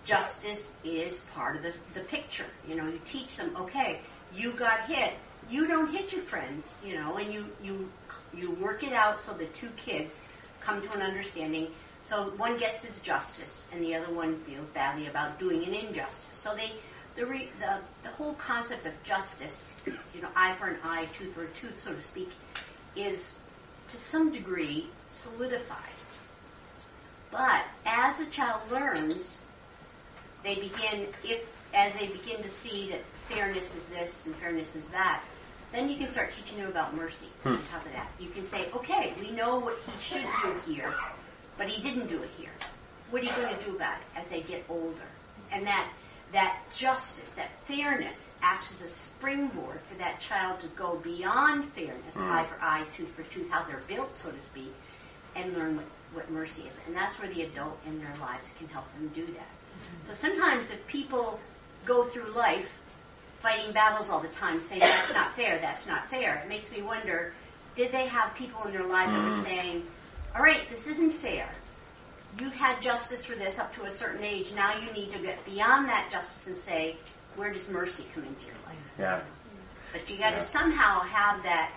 [0.05, 2.47] justice is part of the, the picture.
[2.69, 4.01] You know, you teach them, okay,
[4.35, 5.15] you got hit.
[5.51, 7.91] You don't hit your friends, you know, and you, you,
[8.35, 10.19] you work it out so the two kids
[10.61, 11.69] come to an understanding.
[12.07, 16.27] So one gets his justice and the other one feels badly about doing an injustice.
[16.37, 16.73] So they,
[17.17, 21.33] the, re, the, the whole concept of justice, you know, eye for an eye, tooth
[21.35, 22.31] for a tooth, so to speak,
[22.95, 23.33] is
[23.89, 25.79] to some degree solidified.
[27.31, 29.41] But as the child learns,
[30.43, 31.41] they begin, if
[31.73, 35.23] as they begin to see that fairness is this and fairness is that,
[35.73, 37.67] then you can start teaching them about mercy on Hmm.
[37.73, 38.09] top of that.
[38.21, 40.95] You can say, okay, we know what he should do here,
[41.57, 42.51] but he didn't do it here.
[43.11, 45.09] What are you going to do about it as they get older?
[45.53, 45.89] And that
[46.33, 52.17] that justice, that fairness acts as a springboard for that child to go beyond fairness,
[52.17, 52.29] Mm.
[52.29, 54.73] eye for eye, tooth for tooth, how they're built, so to speak,
[55.37, 56.81] and learn what, what mercy is.
[56.89, 59.49] And that's where the adult in their lives can help them do that.
[60.09, 61.39] So sometimes if people
[61.85, 62.69] go through life
[63.39, 66.83] fighting battles all the time, saying that's not fair, that's not fair, it makes me
[66.83, 67.33] wonder,
[67.77, 69.45] did they have people in their lives that were Mm.
[69.45, 69.87] saying,
[70.35, 71.49] all right, this isn't fair.
[72.41, 74.53] You've had justice for this up to a certain age.
[74.55, 76.97] Now you need to get beyond that justice and say,
[77.37, 78.77] where does mercy come into your life?
[78.99, 79.21] Yeah.
[79.93, 80.43] But you got to Yeah.
[80.43, 81.71] somehow have that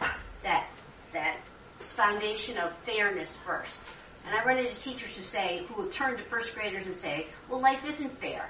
[0.43, 0.67] that
[1.13, 1.38] that
[1.79, 3.77] foundation of fairness first.
[4.25, 7.27] And I run into teachers who say, who will turn to first graders and say,
[7.47, 8.49] "Well, life isn't fair."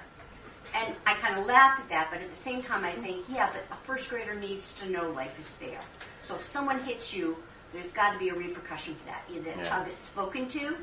[0.73, 3.49] And I kind of laugh at that, but at the same time, I think, yeah,
[3.51, 5.79] but a first grader needs to know life is fair.
[6.23, 7.37] So if someone hits you,
[7.73, 9.23] there's got to be a repercussion for that.
[9.31, 9.63] Either that Yeah.
[9.69, 10.77] child gets spoken to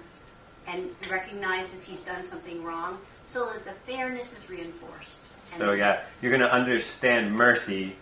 [0.66, 5.18] and recognizes he's done something wrong, so that the fairness is reinforced.
[5.52, 7.96] And So yeah, you're going to understand mercy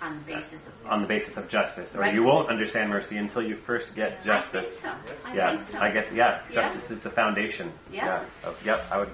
[0.00, 2.12] on the basis of on the basis of justice, or Right.
[2.14, 4.84] you won't understand mercy until you first get justice.
[4.84, 5.28] I think so.
[5.28, 5.78] I yeah, think so.
[5.80, 6.12] I get.
[6.12, 6.62] Yeah, Yeah.
[6.62, 7.72] justice is the foundation.
[7.92, 8.20] Yeah.
[8.20, 8.84] of- oh, yep.
[8.90, 9.10] I would.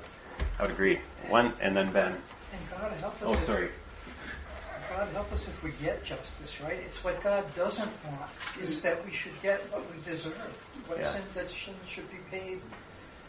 [0.58, 1.00] I would agree.
[1.28, 2.12] One and then Ben.
[2.12, 3.22] And God help us.
[3.22, 3.70] Oh, if- sorry.
[4.98, 6.80] God help us if we get justice, right?
[6.84, 8.30] It's what God doesn't want
[8.60, 10.34] is that we should get what we deserve.
[10.88, 11.04] What Yeah.
[11.12, 12.60] sin that sin should be paid.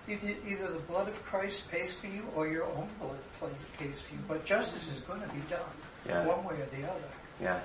[0.08, 4.16] Either, either the blood of Christ pays for you or your own blood pays for
[4.16, 4.20] you.
[4.28, 5.60] But justice is going to be done
[6.08, 6.26] Yeah.
[6.26, 7.10] one way or the other.
[7.40, 7.60] Yeah.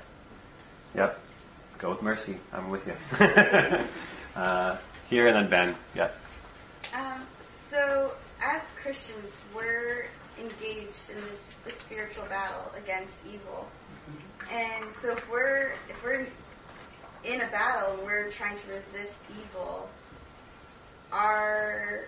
[0.95, 1.19] Yep.
[1.79, 2.39] Go with mercy.
[2.53, 2.97] I'm with you.
[4.37, 4.77] uh,
[5.09, 5.77] here and then Ben.
[5.95, 6.11] Yeah.
[6.93, 8.13] Um, so,
[8.43, 10.09] as Christians, we're
[10.39, 13.69] engaged in this, this spiritual battle against evil,
[14.53, 16.27] and so if we're if we're
[17.25, 19.89] in a battle and we're trying to resist evil,
[21.13, 22.07] are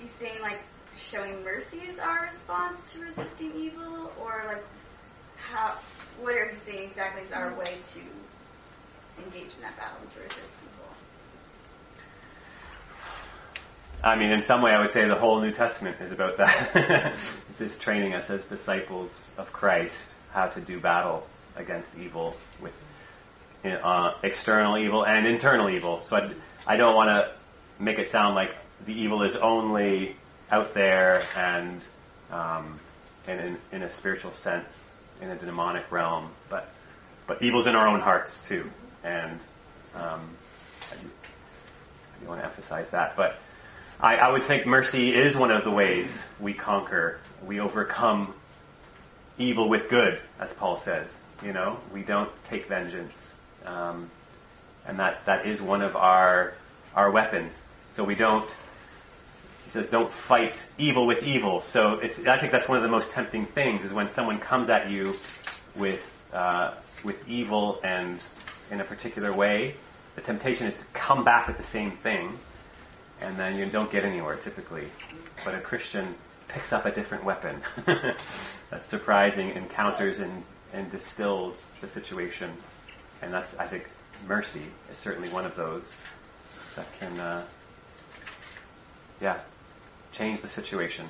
[0.00, 0.60] you saying like
[0.96, 4.64] showing mercy is our response to resisting evil, or like
[5.36, 5.76] how?
[6.20, 10.20] What are you saying exactly is our way to engage in that battle and to
[10.20, 10.86] resist evil?
[14.02, 16.70] I mean, in some way, I would say the whole New Testament is about that.
[17.48, 21.26] this is training us as disciples of Christ how to do battle
[21.56, 22.72] against evil with
[23.64, 26.02] uh, external evil and internal evil.
[26.04, 26.30] So I,
[26.66, 28.54] I don't want to make it sound like
[28.86, 30.16] the evil is only
[30.50, 31.84] out there and
[32.30, 32.78] um,
[33.26, 34.90] and in, in a spiritual sense,
[35.20, 36.70] in a demonic realm, but
[37.26, 38.70] but evil's in our own hearts too.
[39.04, 39.40] And
[39.94, 40.28] um,
[40.90, 43.38] I, do, I do want to emphasize that, but.
[44.02, 48.32] I, I would think mercy is one of the ways we conquer, we overcome
[49.40, 51.20] evil with good, as Paul says.
[51.44, 54.10] You know, we don't take vengeance, um,
[54.86, 56.54] and that that is one of our
[56.94, 57.60] our weapons.
[57.92, 58.48] So we don't.
[59.64, 62.18] He says, "Don't fight evil with evil." So it's.
[62.26, 65.16] I think that's one of the most tempting things is when someone comes at you
[65.74, 68.20] with uh, with evil and
[68.70, 69.74] in a particular way.
[70.16, 72.38] The temptation is to come back with the same thing
[73.20, 74.86] and then you don't get anywhere typically.
[75.44, 76.14] But a Christian
[76.48, 77.60] picks up a different weapon.
[78.70, 82.50] that's surprising, encounters and, and distills the situation.
[83.20, 83.88] And that's, I think,
[84.26, 85.94] mercy is certainly one of those
[86.76, 87.44] that can, uh,
[89.20, 89.38] yeah,
[90.12, 91.06] change the situation.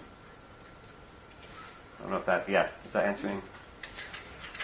[1.98, 3.42] I don't know if that, yeah, is that answering?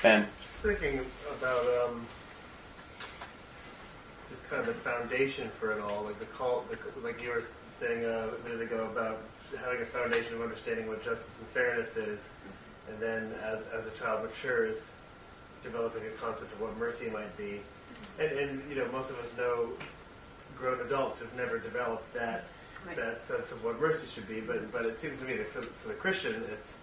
[0.03, 0.27] Ben?
[0.63, 1.01] Thinking
[1.39, 2.07] about um,
[4.31, 7.45] just kind of the foundation for it all, like the call, the, like you were
[7.79, 9.19] saying uh, a minute ago about
[9.61, 12.33] having a foundation of understanding what justice and fairness is,
[12.89, 14.79] and then as, as a child matures,
[15.63, 17.61] developing a concept of what mercy might be.
[18.19, 19.71] And, and you know, most of us know
[20.57, 22.45] grown adults who've never developed that
[22.87, 22.97] Right.
[22.99, 24.41] that sense of what mercy should be.
[24.41, 26.79] But but it seems to me that for, for the Christian, it's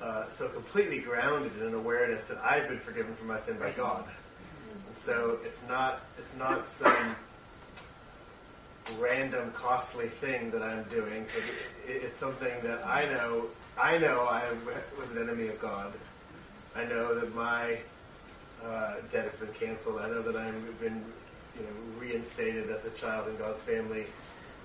[0.00, 3.72] uh, so completely grounded in an awareness that I've been forgiven for my sin by
[3.72, 4.04] God.
[4.06, 7.14] And so it's not it's not some
[8.98, 11.22] random costly thing that I'm doing.
[11.22, 13.46] It, it, it's something that I know
[13.80, 14.44] I know I
[15.00, 15.92] was an enemy of God.
[16.74, 17.78] I know that my
[18.64, 20.00] uh, debt has been canceled.
[20.00, 21.04] I know that I've been
[21.56, 24.06] you know reinstated as a child in God's family,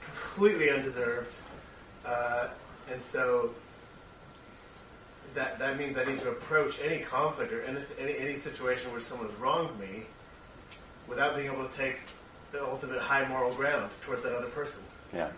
[0.01, 1.33] completely undeserved.
[2.05, 2.47] Uh,
[2.91, 3.51] and so
[5.35, 9.01] that that means I need to approach any conflict or any, any any situation where
[9.01, 10.03] someone has wronged me
[11.07, 11.99] without being able to take
[12.53, 14.81] the ultimate high moral ground towards that other person.
[15.13, 15.29] Yeah.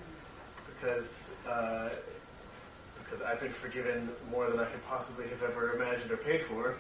[0.68, 1.90] Because uh,
[3.04, 6.76] because I've been forgiven more than I could possibly have ever imagined or paid for,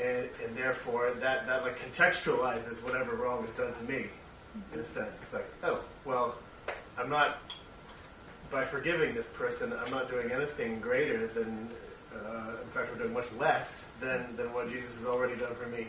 [0.00, 4.06] and, and therefore that that like contextualizes whatever wrong is done to me.
[4.72, 6.34] In a sense, it's like, oh well,
[6.98, 7.38] I'm not
[8.50, 11.68] by forgiving this person, I'm not doing anything greater than,
[12.14, 15.68] uh, in fact, we're doing much less than, than what Jesus has already done for
[15.68, 15.86] me.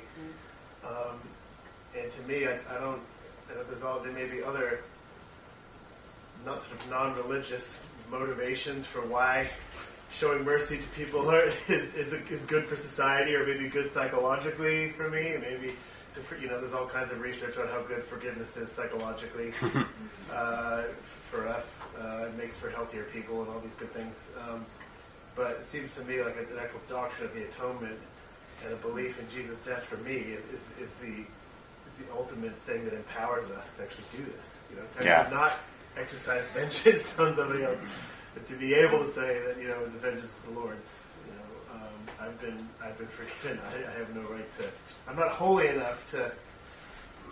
[0.86, 1.20] Um,
[1.98, 3.02] and to me, I, I don't,
[3.50, 4.82] I know there's all, there may be other,
[6.46, 7.78] not sort of non-religious
[8.12, 9.50] motivations for why
[10.12, 14.92] showing mercy to people are, is, is, is good for society or maybe good psychologically
[14.92, 15.36] for me.
[15.40, 15.76] Maybe,
[16.16, 19.54] to, you know, there's all kinds of research on how good forgiveness is psychologically
[20.34, 20.84] uh,
[21.30, 21.82] for us.
[22.00, 24.16] Uh, it makes for healthier people and all these good things.
[24.48, 24.66] Um,
[25.36, 28.00] but it seems to me like an actual doctrine of the atonement
[28.66, 31.24] and a belief in Jesus' death for me is, is, is the
[32.00, 34.64] the ultimate thing that empowers us to actually do this.
[34.72, 35.28] You know, to Yeah.
[35.32, 35.54] not
[35.98, 37.78] exercise vengeance on somebody else,
[38.34, 41.06] but to be able to say that you know the vengeance of the Lord's.
[41.28, 43.60] You know, um, I've been I've been forgiven.
[43.72, 44.66] I, I have no right to.
[45.08, 46.32] I'm not holy enough to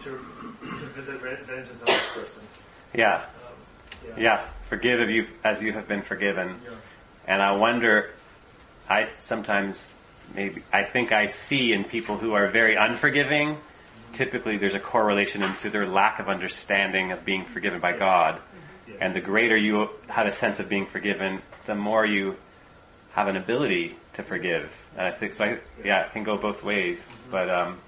[0.04, 2.44] to to visit vengeance on this person.
[2.94, 3.26] Yeah.
[4.06, 4.14] yeah.
[4.18, 4.46] Yeah.
[4.70, 6.60] Forgive if you as you have been forgiven.
[6.64, 6.72] Yeah.
[7.28, 8.12] And I wonder,
[8.90, 9.98] I sometimes
[10.34, 13.58] maybe I think I see in people who are very unforgiving.
[14.14, 18.40] Typically, there's a correlation into their lack of understanding of being forgiven by God.
[19.00, 22.38] And the greater you have a sense of being forgiven, the more you
[23.12, 24.72] have an ability to forgive.
[24.98, 25.44] And I think so.
[25.44, 27.10] I, yeah, it can go both ways.
[27.30, 27.80] But um,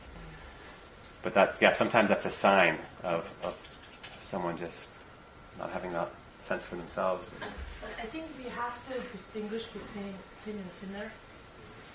[1.24, 1.72] but that's yeah.
[1.72, 3.56] Sometimes that's a sign of, of
[4.20, 4.92] someone just
[5.58, 7.30] not having that sense for themselves.
[7.40, 7.50] But
[8.02, 10.14] I think we have to distinguish between
[10.44, 11.12] sin and sinner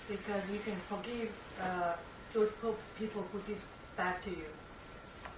[0.07, 1.29] because you can forgive
[1.61, 1.93] uh,
[2.33, 2.49] those
[2.97, 3.57] people who did
[3.97, 4.49] bad to you.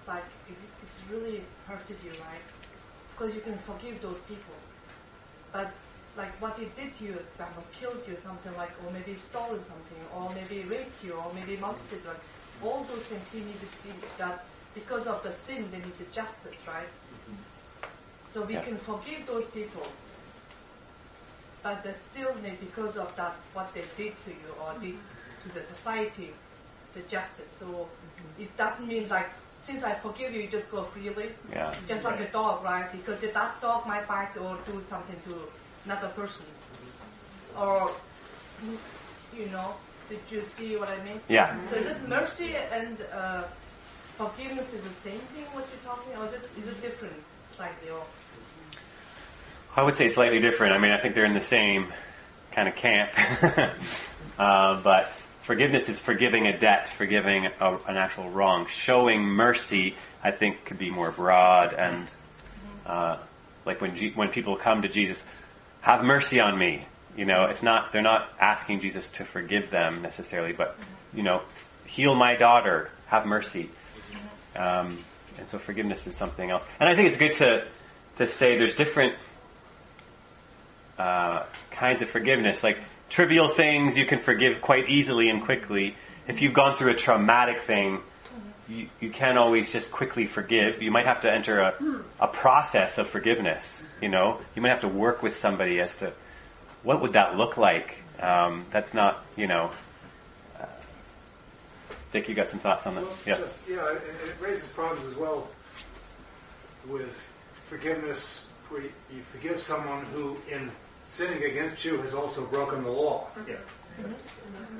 [0.06, 2.46] Like it- it's really hurted you, right?
[3.12, 4.56] Because you can forgive those people.
[5.52, 5.70] But
[6.16, 10.02] like what they did to you, example, killed you, something like, or maybe stolen something,
[10.14, 12.08] or maybe raped you, or maybe molested you.
[12.08, 12.24] Like,
[12.60, 14.44] All those things we need to see that
[14.74, 16.90] because of the sin, they need the justice, right?
[17.14, 17.36] Mm-hmm.
[18.32, 18.64] So we Yeah.
[18.64, 19.86] can forgive those people,
[21.62, 24.96] but they still need, because of that, what they did to you or did
[25.42, 26.34] to the society,
[26.98, 27.50] the justice.
[27.58, 27.88] So
[28.38, 29.28] it doesn't mean like,
[29.64, 31.30] since I forgive you, you just go freely.
[31.50, 31.74] Yeah.
[31.86, 32.90] Just like a dog, right?
[32.92, 35.34] Because that dog might bite or do something to
[35.84, 36.44] another person.
[37.56, 37.90] Or,
[39.36, 39.74] you know,
[40.08, 41.20] did you see what I mean?
[41.28, 41.56] Yeah.
[41.70, 43.44] So is it mercy and uh,
[44.16, 47.14] forgiveness is the same thing, what you're talking, or is it, is it different
[47.54, 47.90] slightly?
[47.90, 48.02] Or
[49.76, 50.72] I would say slightly different.
[50.72, 51.92] I mean, I think they're in the same
[52.52, 53.10] kind of camp.
[54.38, 58.66] uh, but forgiveness is forgiving a debt, forgiving a, an actual wrong.
[58.66, 62.06] Showing mercy, I think, could be more broad and
[62.84, 63.16] uh,
[63.64, 65.24] like when G- when people come to Jesus,
[65.80, 66.86] have mercy on me.
[67.16, 70.78] You know, it's not they're not asking Jesus to forgive them necessarily, but
[71.14, 71.40] you know,
[71.86, 73.70] heal my daughter, have mercy.
[74.54, 75.02] Um,
[75.38, 76.64] and so forgiveness is something else.
[76.78, 77.66] And I think it's good to
[78.16, 79.14] to say there's different
[80.98, 82.62] uh, kinds of forgiveness.
[82.62, 85.96] Like trivial things you can forgive quite easily and quickly.
[86.26, 88.00] If you've gone through a traumatic thing,
[88.68, 90.82] you, you can't always just quickly forgive.
[90.82, 91.74] You might have to enter a,
[92.20, 93.88] a process of forgiveness.
[94.02, 96.12] You know, you might have to work with somebody as to
[96.82, 97.96] what would that look like.
[98.20, 99.70] Um, that's not, you know.
[100.60, 100.66] Uh,
[102.12, 103.04] Dick, you got some thoughts on that?
[103.04, 103.38] Well, Yeah.
[103.38, 105.48] just, yeah, it, it raises problems as well
[106.86, 107.16] with
[107.66, 110.70] forgiveness, where you, you forgive someone who, in
[111.08, 113.26] sinning against you has also broken the law.
[113.48, 113.56] Yeah.
[113.98, 114.14] And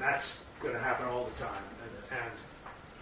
[0.01, 0.33] that's
[0.63, 1.63] going to happen all the time.
[1.83, 2.31] And, and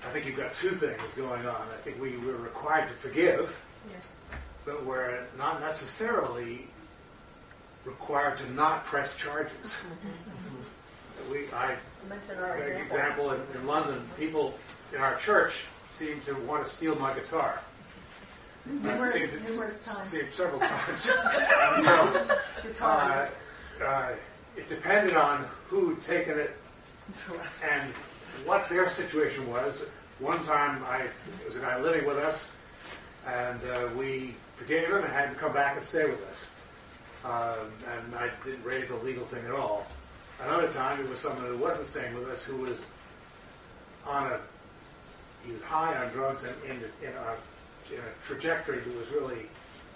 [0.06, 1.68] I think you've got two things going on.
[1.72, 3.56] I think we, we're required to forgive,
[3.90, 4.02] Yes.
[4.64, 6.66] but we're not necessarily
[7.84, 9.76] required to not press charges.
[11.30, 12.82] We, I, an example.
[12.82, 14.54] example in, in London, people
[14.94, 17.60] in our church seem to want to steal my guitar.
[18.66, 20.12] Numerous- it- numerous times.
[20.14, 21.02] it several times.
[22.74, 23.28] so, uh,
[23.84, 24.08] uh,
[24.56, 26.56] it depended on who'd taken it
[27.70, 27.92] and
[28.44, 29.82] what their situation was.
[30.18, 32.48] One time, I it was a guy living with us,
[33.26, 36.46] and uh, we forgave him and had him come back and stay with us.
[37.24, 39.86] Um, and I didn't raise a legal thing at all.
[40.42, 42.78] Another time, it was someone who wasn't staying with us who was
[44.06, 44.40] on a
[45.44, 46.76] he was high on drugs and in,
[47.06, 47.36] in, a
[48.24, 49.48] trajectory that was really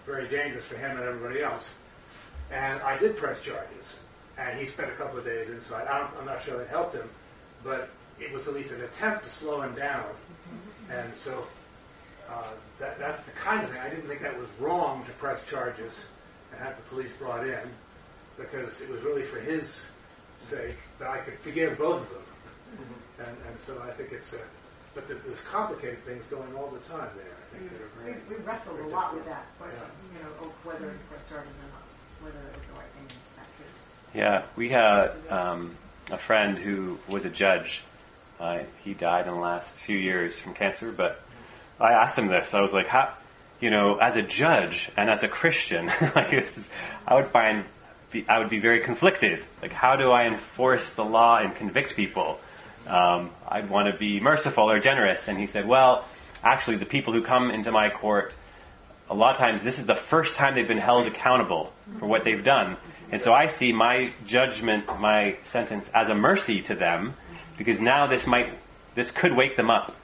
[0.07, 1.71] very dangerous for him and everybody else.
[2.51, 3.95] And I did press charges,
[4.39, 5.87] and he spent a couple of days inside.
[5.87, 7.09] I don't, I'm not sure that helped him,
[7.63, 10.05] but it was at least an attempt to slow him down.
[10.91, 11.47] And so
[12.29, 12.43] uh,
[12.79, 13.81] that, that's the kind of thing.
[13.81, 15.97] I didn't think that was wrong to press charges
[16.53, 17.61] and have the police brought in
[18.37, 19.83] because it was really for his
[20.39, 22.23] sake that I could forgive both of them.
[23.19, 24.39] And, and so I think it's a,
[24.95, 27.40] but th- there's complicated things going all the time there.
[27.55, 29.81] I think We, we wrestled a lot with that question,
[30.15, 31.83] you know, of whether to press charges or not,
[32.23, 34.15] whether it was the right thing in that case.
[34.15, 35.77] Yeah, we had um,
[36.11, 37.83] a friend who was a judge.
[38.39, 41.21] Uh, he died in the last few years from cancer, but
[41.79, 42.55] I asked him this.
[42.55, 43.15] I was like, how,
[43.61, 46.71] you know, as a judge and as a Christian, like this is,
[47.07, 47.65] I would find,
[48.11, 49.45] be, I would be very conflicted.
[49.61, 52.41] Like, how do I enforce the law and convict people?
[52.87, 55.29] Um, I'd want to be merciful or generous.
[55.29, 56.07] And he said, well,
[56.43, 58.35] actually, the people who come into my court
[59.11, 62.23] a lot of times this is the first time they've been held accountable for what
[62.23, 62.77] they've done.
[63.11, 67.15] And so I see my judgment, my sentence as a mercy to them
[67.59, 68.57] because now this might,
[68.95, 69.97] this could wake them up.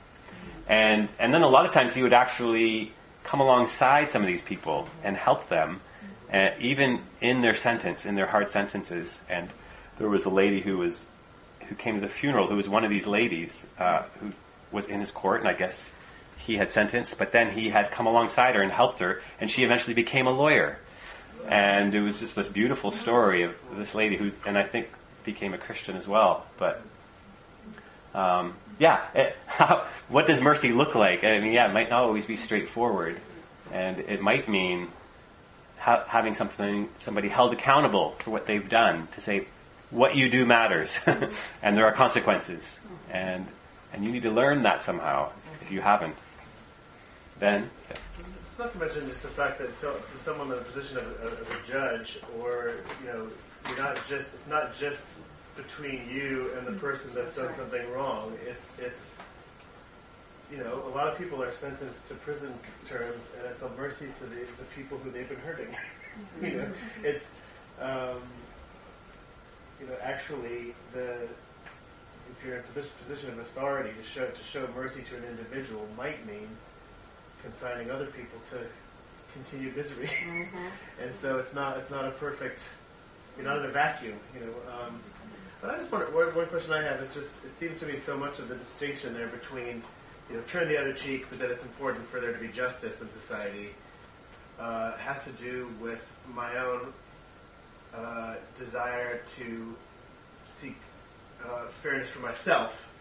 [0.68, 2.92] And, and then a lot of times he would actually
[3.22, 5.80] come alongside some of these people and help them,
[6.32, 9.20] uh, even in their sentence, in their hard sentences.
[9.30, 9.48] And
[9.98, 11.06] there was a lady who was,
[11.68, 14.32] who came to the funeral who was one of these ladies, uh, who
[14.72, 15.94] was in his court and I guess
[16.46, 19.64] he had sentenced, but then he had come alongside her and helped her, and she
[19.64, 20.78] eventually became a lawyer.
[21.48, 24.88] And it was just this beautiful story of this lady who, and I think
[25.24, 26.46] became a Christian as well.
[26.56, 26.82] But
[28.14, 31.24] um, yeah, it, how, what does mercy look like?
[31.24, 33.20] I mean, yeah, it might not always be straightforward,
[33.72, 34.88] and it might mean
[35.78, 39.46] ha- having something somebody held accountable for what they've done to say
[39.90, 40.98] what you do matters,
[41.62, 43.46] and there are consequences, and
[43.92, 45.30] and you need to learn that somehow
[45.62, 46.16] if you haven't.
[47.38, 47.96] Then, yeah.
[48.58, 51.32] Not to mention just the fact that so, for someone in a position of, of,
[51.40, 53.28] of a judge, or you know,
[53.68, 55.04] you're not just it's not just
[55.56, 58.32] between you and the person that's done something wrong.
[58.46, 59.18] It's it's
[60.50, 62.54] you know, a lot of people are sentenced to prison
[62.86, 65.74] terms, and it's a mercy to the, the people who they've been hurting.
[66.42, 66.68] you know,
[67.02, 67.30] it's
[67.80, 68.22] um,
[69.80, 71.28] you know actually the
[72.30, 75.86] if you're in this position of authority to show to show mercy to an individual
[75.96, 76.48] might mean
[77.42, 78.58] consigning other people to
[79.32, 80.10] continued misery.
[81.02, 82.60] and so it's not it's not a perfect
[83.36, 84.52] you're not in a vacuum, you know.
[84.72, 85.00] Um,
[85.60, 87.96] but I just wonder one, one question I have is just it seems to me
[87.96, 89.82] so much of the distinction there between
[90.30, 93.00] you know turn the other cheek, but that it's important for there to be justice
[93.00, 93.70] in society
[94.58, 96.04] uh, has to do with
[96.34, 96.92] my own
[97.94, 99.74] uh, desire to
[100.48, 100.76] seek
[101.44, 102.92] uh, fairness for myself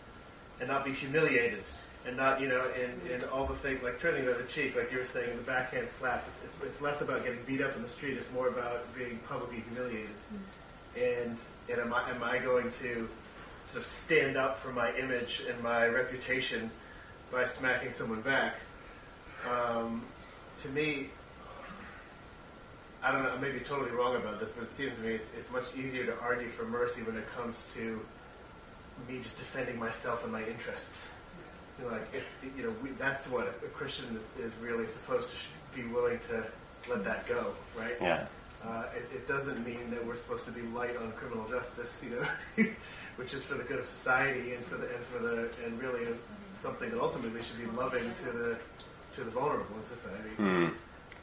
[0.59, 1.63] and not be humiliated
[2.06, 4.91] and not, you know, in, in all the things like turning the other cheek, like
[4.91, 6.27] you were saying, the backhand slap.
[6.44, 8.18] It's, it's less about getting beat up in the street.
[8.18, 10.10] It's more about being publicly humiliated.
[10.95, 11.38] And
[11.68, 13.10] and am I am I going to
[13.72, 16.69] sort of stand up for my image and my reputation
[17.32, 18.57] by smacking someone back?
[19.49, 20.03] Um,
[20.60, 21.10] to me,
[23.03, 23.30] I don't know.
[23.30, 25.65] I may be totally wrong about this, but it seems to me it's, it's much
[25.76, 27.99] easier to argue for mercy when it comes to
[29.10, 31.10] me just defending myself and my interests.
[31.84, 35.47] Like it's you know we, that's what a Christian is, is really supposed to sh-
[35.76, 36.43] be willing to
[36.89, 37.95] let that go, right?
[38.02, 38.27] Yeah.
[38.64, 42.10] Uh, it, it doesn't mean that we're supposed to be light on criminal justice, you
[42.15, 42.65] know,
[43.18, 46.03] which is for the good of society and for the and for the and really
[46.03, 46.18] is
[46.60, 48.57] something that ultimately should be loving to the
[49.15, 50.30] to the vulnerable in society.
[50.38, 50.68] Hmm.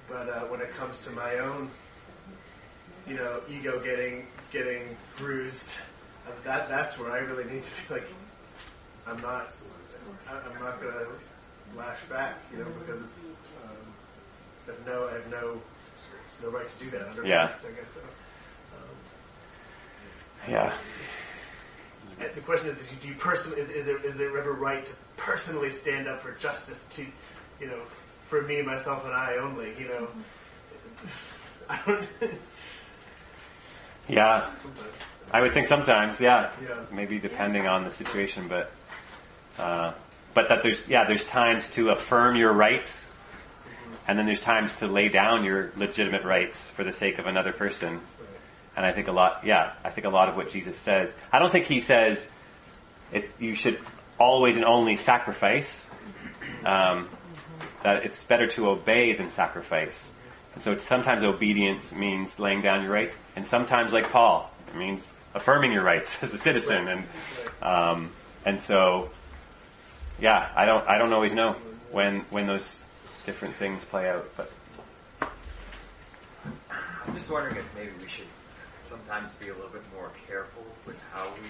[0.08, 1.70] But uh, when it comes to my own,
[3.08, 5.68] you know, ego getting getting bruised,
[6.26, 8.06] uh, that that's where I really need to be like,
[9.06, 9.52] I'm not,
[10.28, 11.06] I'm not gonna
[11.76, 13.26] lash back, you know, because it's,
[13.62, 13.94] um,
[14.66, 15.60] I have no, I have no,
[16.42, 17.44] no right to do that under Yeah.
[17.44, 17.58] I guess.
[17.94, 18.00] So.
[18.76, 18.96] Um,
[20.48, 20.74] Yeah.
[22.20, 24.92] And the question is, do you personally, is, is, there, is there ever right to
[25.16, 27.06] personally stand up for justice to,
[27.60, 27.80] you know,
[28.28, 30.08] for me, myself, and I only, you know?
[31.70, 32.08] I don't,
[34.08, 34.50] Yeah.
[35.32, 36.50] I would think sometimes, yeah.
[36.62, 36.74] Yeah.
[36.92, 38.72] Maybe depending on the situation, but
[39.58, 39.92] uh,
[40.34, 43.10] but that there's yeah, there's times to affirm your rights,
[44.08, 47.52] and then there's times to lay down your legitimate rights for the sake of another
[47.52, 48.00] person.
[48.74, 51.14] And I think a lot, yeah, I think a lot of what Jesus says.
[51.30, 52.30] I don't think he says
[53.12, 53.78] it, you should
[54.18, 55.90] always and only sacrifice.
[56.64, 57.08] Um,
[57.82, 60.12] that it's better to obey than sacrifice.
[60.54, 65.12] And so sometimes obedience means laying down your rights, and sometimes, like Paul, it means
[65.34, 66.88] affirming your rights as a citizen.
[66.88, 67.04] And
[67.62, 68.12] um,
[68.44, 69.10] and so,
[70.22, 71.56] yeah, I don't I don't always know
[71.90, 72.86] when when those
[73.26, 74.52] different things play out, but
[75.20, 78.28] I'm just wondering if maybe we should
[78.78, 81.48] sometimes be a little bit more careful with how we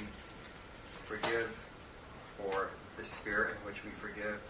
[1.05, 1.55] forgive
[2.47, 4.40] or the spirit in which we forgive.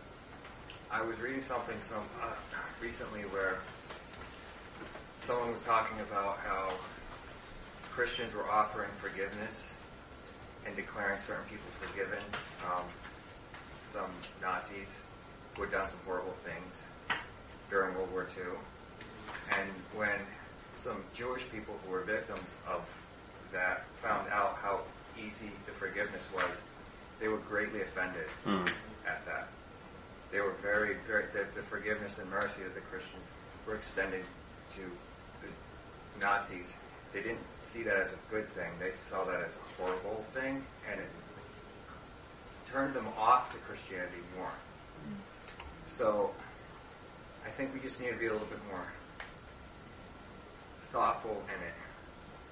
[0.89, 2.33] I was reading something some uh,
[2.81, 3.59] recently where
[5.23, 6.75] someone was talking about how
[7.91, 9.67] Christians were offering forgiveness
[10.65, 12.23] and declaring certain people forgiven.
[12.65, 12.85] Um,
[13.93, 14.11] some
[14.41, 14.89] Nazis
[15.57, 16.75] who had done some horrible things
[17.71, 18.45] during World War II.
[19.59, 20.19] And when
[20.75, 22.81] some Jewish people who were victims of
[23.53, 24.81] that found out how
[25.19, 26.61] easy the forgiveness was,
[27.21, 28.67] they were greatly offended Mm.
[29.07, 29.49] at that.
[30.31, 33.27] They were very, very, the, the forgiveness and mercy that the Christians
[33.67, 34.23] were extending
[34.71, 34.81] to
[35.43, 36.73] the Nazis,
[37.13, 38.71] they didn't see that as a good thing.
[38.81, 41.09] They saw that as a horrible thing, and it
[42.73, 44.51] turned them off to Christianity more.
[45.89, 46.31] So,
[47.47, 48.85] I think we just need to be a little bit more
[50.91, 51.75] thoughtful in it,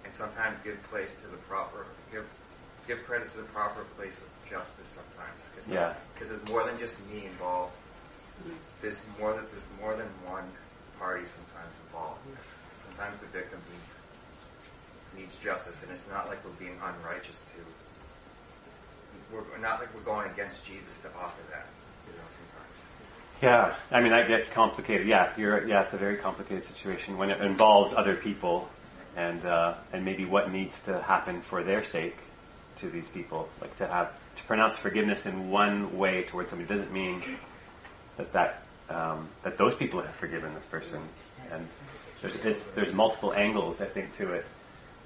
[0.05, 2.27] and sometimes give place to the proper give
[2.87, 4.89] give credit to the proper place of justice.
[4.95, 5.95] Sometimes, Cause Yeah.
[6.15, 7.75] because there's more than just me involved.
[8.81, 10.51] There's more that there's more than one
[10.99, 12.21] party sometimes involved.
[12.85, 13.95] Sometimes the victim needs
[15.17, 17.65] needs justice, and it's not like we're being unrighteous to.
[19.33, 21.67] We're not like we're going against Jesus to offer that.
[22.07, 22.25] You know.
[23.43, 25.07] Yeah, I mean that gets complicated.
[25.07, 28.69] Yeah, you're yeah, it's a very complicated situation when it involves other people,
[29.17, 32.17] and uh, and maybe what needs to happen for their sake
[32.79, 33.49] to these people.
[33.61, 37.23] Like to have to pronounce forgiveness in one way towards somebody doesn't mean
[38.17, 41.01] that that um, that those people have forgiven this person.
[41.53, 41.67] And
[42.23, 42.37] there's
[42.75, 44.45] there's multiple angles I think to it.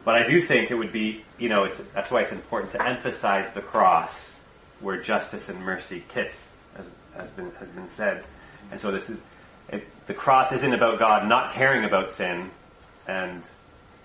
[0.05, 3.53] But I do think it would be you know that's why it's important to emphasize
[3.55, 4.33] the cross
[4.81, 8.25] where justice and mercy kiss, as has been has been said.
[8.71, 9.19] And so this is
[9.71, 12.51] it, the cross isn't about God not caring about sin,
[13.09, 13.47] and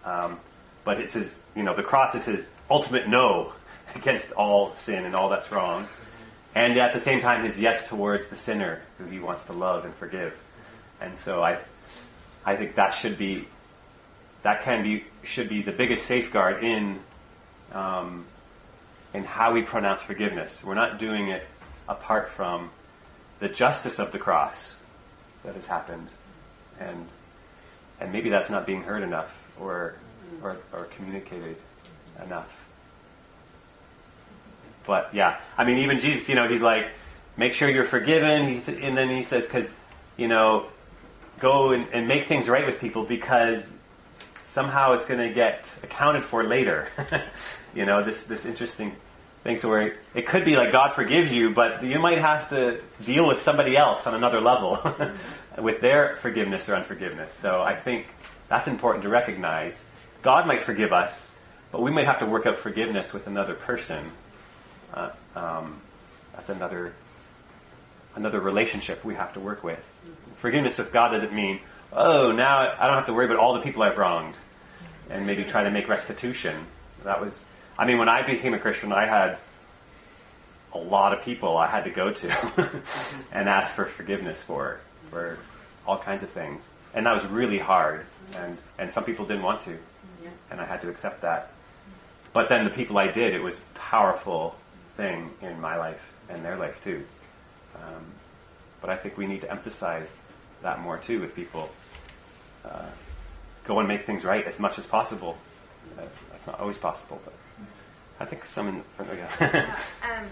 [0.06, 0.40] um,
[0.84, 3.54] but it's his you know the cross is his ultimate no
[3.96, 5.88] against all sin and all that's wrong,
[6.56, 9.86] and at the same time his yes towards the sinner who he wants to love
[9.86, 10.40] and forgive.
[11.02, 11.60] And so I
[12.46, 13.48] I think that should be
[14.44, 17.00] that can be should be the biggest safeguard in
[17.72, 18.26] um,
[19.14, 20.64] in how we pronounce forgiveness.
[20.64, 21.44] We're not doing it
[21.88, 22.70] apart from
[23.40, 24.78] the justice of the cross
[25.44, 26.08] that has happened,
[26.80, 27.08] and
[28.00, 29.96] and maybe that's not being heard enough or
[30.42, 31.58] or, or communicated
[32.24, 32.68] enough.
[34.86, 36.88] But yeah, I mean, even Jesus, you know, he's like,
[37.38, 38.48] make sure you're forgiven.
[38.48, 39.72] He's, and then he says, because
[40.18, 40.68] you know,
[41.40, 43.66] go and, and make things right with people because
[44.52, 46.88] somehow it's going to get accounted for later.
[47.76, 48.96] you know, this this interesting
[49.44, 49.58] thing.
[49.58, 53.28] So where it could be like God forgives you, but you might have to deal
[53.28, 54.80] with somebody else on another level
[55.58, 57.34] with their forgiveness or unforgiveness.
[57.34, 58.08] So I think
[58.48, 59.82] that's important to recognize.
[60.22, 61.36] God might forgive us,
[61.72, 64.12] but we might have to work out forgiveness with another person.
[64.94, 65.82] Uh, um,
[66.34, 66.94] that's another
[68.16, 69.84] another relationship we have to work with.
[70.36, 71.60] Forgiveness with God doesn't mean,
[71.94, 74.36] oh, now I don't have to worry about all the people I've wronged
[75.10, 76.66] and maybe try to make restitution.
[77.04, 77.44] That was,
[77.78, 79.38] I mean, when I became a Christian, I had
[80.74, 82.72] a lot of people I had to go to
[83.32, 84.80] and ask for forgiveness for,
[85.10, 85.40] for
[85.88, 86.68] all kinds of things.
[86.94, 88.06] And that was really hard.
[88.36, 89.78] And, and some people didn't want to.
[90.52, 91.52] And I had to accept that.
[92.34, 94.56] But then the people I did, it was a powerful
[94.98, 97.04] thing in my life and their life too.
[97.76, 98.06] Um,
[98.82, 100.22] but I think we need to emphasize
[100.62, 101.70] that more too with people.
[102.66, 102.86] Uh,
[103.64, 105.38] go and make things right as much as possible.
[105.98, 107.34] Uh, that's not always possible, but
[108.20, 109.78] I think some in oh, yeah.
[110.04, 110.26] um,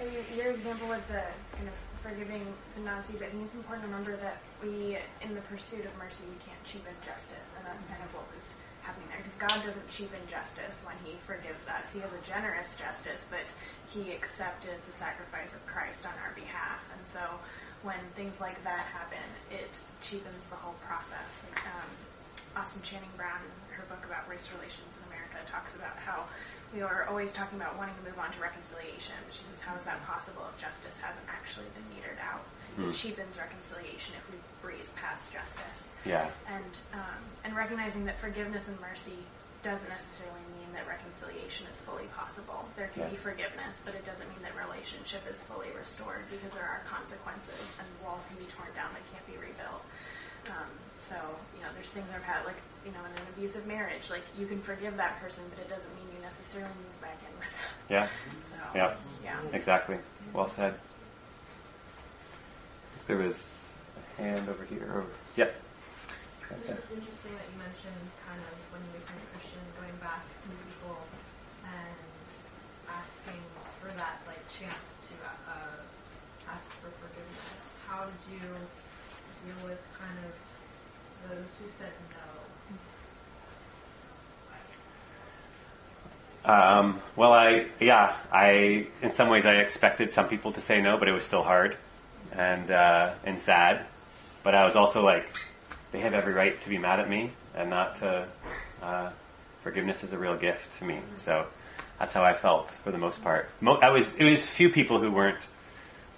[0.00, 1.22] uh, your example of the
[1.56, 2.46] kind of forgiving
[2.76, 6.22] the Nazis, I think it's important to remember that we, in the pursuit of mercy,
[6.30, 9.18] we can't cheapen justice, and that's kind of what was happening there.
[9.18, 11.90] Because God doesn't cheapen justice when He forgives us.
[11.90, 13.44] He has a generous justice, but
[13.90, 17.20] He accepted the sacrifice of Christ on our behalf, and so
[17.86, 19.70] when things like that happen, it
[20.02, 21.46] cheapens the whole process.
[21.62, 21.88] Um,
[22.58, 26.26] Austin Channing Brown, in her book about race relations in America, talks about how
[26.74, 29.14] we are always talking about wanting to move on to reconciliation.
[29.30, 32.42] She says, how is that possible if justice hasn't actually been metered out?
[32.74, 32.90] Hmm.
[32.90, 35.94] It cheapens reconciliation if we breeze past justice.
[36.02, 36.26] Yeah.
[36.50, 39.22] And um, and recognizing that forgiveness and mercy
[39.62, 42.68] doesn't necessarily mean that reconciliation is fully possible.
[42.76, 43.16] There can Yeah.
[43.16, 47.72] be forgiveness, but it doesn't mean that relationship is fully restored because there are consequences
[47.80, 49.82] and walls can be torn down that can't be rebuilt.
[50.52, 51.16] Um, so,
[51.56, 54.46] you know, there's things I've had, like, you know, in an abusive marriage, like, you
[54.46, 57.72] can forgive that person, but it doesn't mean you necessarily move back in with them.
[57.88, 58.08] Yeah.
[58.42, 58.94] So, Yeah.
[59.24, 59.40] yeah.
[59.52, 59.98] Exactly.
[60.32, 60.78] Well said.
[63.06, 64.86] There was a hand over here.
[64.92, 65.54] Or, yep.
[66.46, 70.22] It's just interesting that you mentioned kind of when you become a Christian, going back
[70.22, 70.94] to people
[71.66, 71.98] and
[72.86, 73.42] asking
[73.82, 77.60] for that like chance to uh, ask for forgiveness.
[77.86, 78.40] How did you
[79.44, 80.32] deal with kind of
[81.28, 82.16] those who said no?
[86.50, 90.96] Um, well, I yeah, I in some ways I expected some people to say no,
[90.96, 91.76] but it was still hard
[92.32, 93.84] and uh, and sad.
[94.44, 95.26] But I was also like,
[95.90, 98.28] they have every right to be mad at me and not to.
[98.82, 99.10] Uh,
[99.62, 101.44] forgiveness is a real gift to me, so
[101.98, 103.48] that's how I felt for the most part.
[103.60, 105.38] Mo- I was it was few people who weren't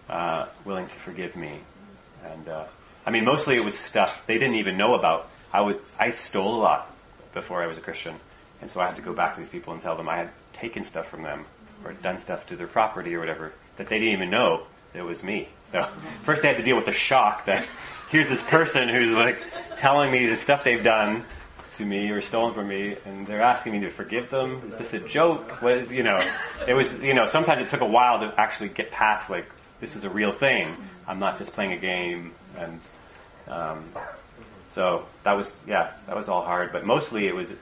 [0.09, 1.61] uh, willing to forgive me,
[2.25, 2.65] and uh,
[3.07, 5.29] I mean mostly it was stuff they didn't even know about.
[5.53, 6.95] I would I stole a lot
[7.33, 8.17] before I was a Christian.
[8.61, 10.31] And so I had to go back to these people and tell them I had
[10.53, 11.45] taken stuff from them
[11.85, 15.23] or done stuff to their property or whatever that they didn't even know it was
[15.23, 15.49] me.
[15.71, 15.87] So
[16.23, 17.65] first they had to deal with the shock that
[18.11, 19.41] here's this person who's like
[19.77, 21.25] telling me the stuff they've done
[21.79, 24.63] to me or stolen from me and they're asking me to forgive them.
[24.67, 25.63] Is this a joke?
[25.63, 26.19] What is, you know,
[26.67, 29.47] it was, you know, sometimes it took a while to actually get past like,
[29.81, 30.77] this is a real thing.
[31.07, 32.81] I'm not just playing a game and,
[33.47, 33.93] um,
[34.71, 37.53] so that was, yeah, that was all hard, but mostly it was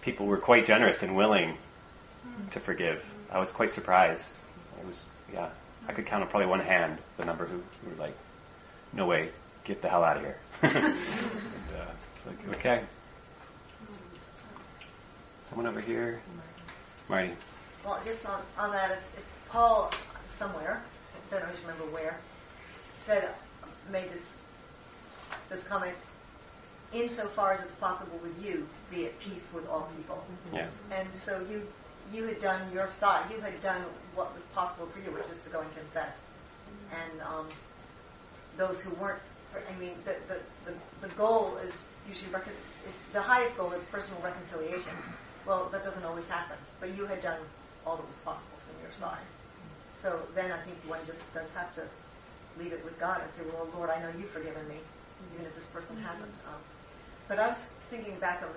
[0.00, 1.56] people were quite generous and willing
[2.52, 3.04] to forgive.
[3.30, 4.32] I was quite surprised.
[4.80, 5.48] It was, yeah,
[5.88, 7.58] I could count on probably one hand the number who
[7.88, 8.16] were like,
[8.92, 9.30] no way,
[9.64, 10.38] get the hell out of here.
[10.62, 12.82] and, uh, it's like, okay.
[15.50, 16.20] Someone over here?
[17.08, 17.32] Marty.
[17.84, 19.90] Well, just on, on that, if, if Paul
[20.28, 20.80] somewhere,
[21.12, 22.20] I don't always remember where,
[22.94, 23.30] said,
[23.90, 24.36] made this
[25.48, 25.96] this comment,
[26.92, 30.24] insofar as it's possible with you, be at peace with all people.
[30.52, 30.68] Yeah.
[30.92, 31.66] And so you
[32.14, 33.28] you had done your side.
[33.28, 33.82] You had done
[34.14, 36.26] what was possible for you, which was to go and confess.
[36.92, 37.48] And um,
[38.56, 39.18] those who weren't,
[39.52, 40.38] I mean, the the,
[40.70, 41.74] the, the goal is
[42.08, 42.52] usually recon-
[42.86, 44.94] is the highest goal is personal reconciliation.
[45.46, 47.38] Well, that doesn't always happen, but you had done
[47.86, 49.24] all that was possible from your side.
[49.92, 51.82] So then I think one just does have to
[52.58, 54.76] leave it with God and say, well, Lord, I know you've forgiven me,
[55.34, 56.34] even if this person hasn't.
[56.46, 56.60] Um,
[57.28, 58.48] but I was thinking back of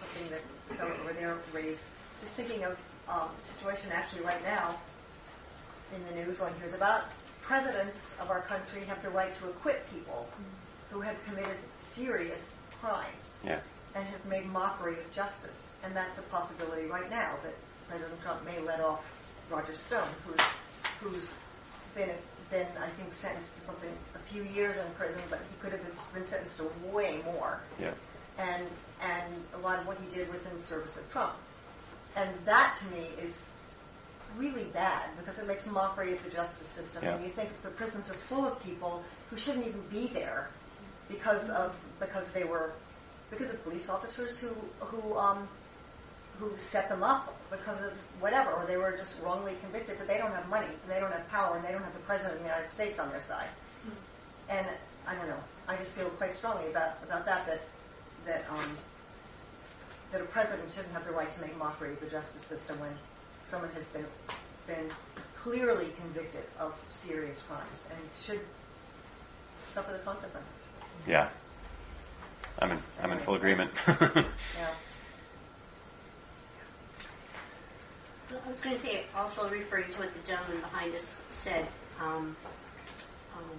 [0.00, 1.84] something that the fellow over there raised,
[2.20, 2.76] just thinking of
[3.08, 4.74] um, a situation actually right now
[5.94, 7.04] in the news one hears about.
[7.42, 10.26] Presidents of our country have the right to acquit people
[10.90, 13.58] who have committed serious crimes Yeah.
[13.94, 15.70] And have made mockery of justice.
[15.84, 17.54] And that's a possibility right now that
[17.88, 19.04] President Trump may let off
[19.50, 20.40] Roger Stone, who's
[21.00, 21.32] who's
[21.94, 22.10] been
[22.50, 25.82] been I think sentenced to something a few years in prison, but he could have
[25.82, 27.60] been, been sentenced to way more.
[27.80, 27.92] Yeah.
[28.38, 28.66] And
[29.02, 31.34] and a lot of what he did was in service of Trump.
[32.16, 33.50] And that to me is
[34.38, 37.04] really bad because it makes mockery of the justice system.
[37.04, 37.14] Yeah.
[37.14, 40.48] And you think the prisons are full of people who shouldn't even be there
[41.08, 42.72] because of because they were
[43.36, 44.48] because of police officers who
[44.80, 45.48] who um,
[46.38, 50.18] who set them up because of whatever, or they were just wrongly convicted, but they
[50.18, 52.40] don't have money, and they don't have power, and they don't have the president of
[52.40, 53.48] the United States on their side.
[54.48, 54.66] And
[55.06, 55.42] I don't know.
[55.68, 57.62] I just feel quite strongly about about that that
[58.26, 58.76] that um,
[60.12, 62.92] that a president shouldn't have the right to make mockery of the justice system when
[63.42, 64.06] someone has been
[64.66, 64.90] been
[65.42, 68.40] clearly convicted of serious crimes and should
[69.72, 70.52] suffer the consequences.
[71.06, 71.28] Yeah.
[72.60, 73.70] I'm in, I'm in full agreement.
[73.86, 74.70] Yeah.
[78.44, 81.66] I was going to say, also referring to what the gentleman behind us said,
[82.00, 82.36] um,
[83.36, 83.58] um,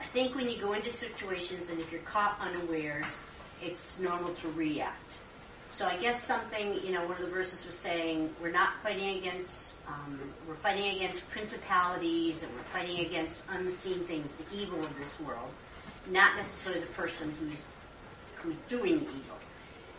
[0.00, 3.06] I think when you go into situations and if you're caught unawares,
[3.62, 5.18] it's normal to react.
[5.70, 9.18] So I guess something, you know, one of the verses was saying we're not fighting
[9.18, 10.18] against, um,
[10.48, 15.50] we're fighting against principalities and we're fighting against unseen things, the evil of this world,
[16.10, 17.64] not necessarily the person who's
[18.36, 19.36] who's doing the evil.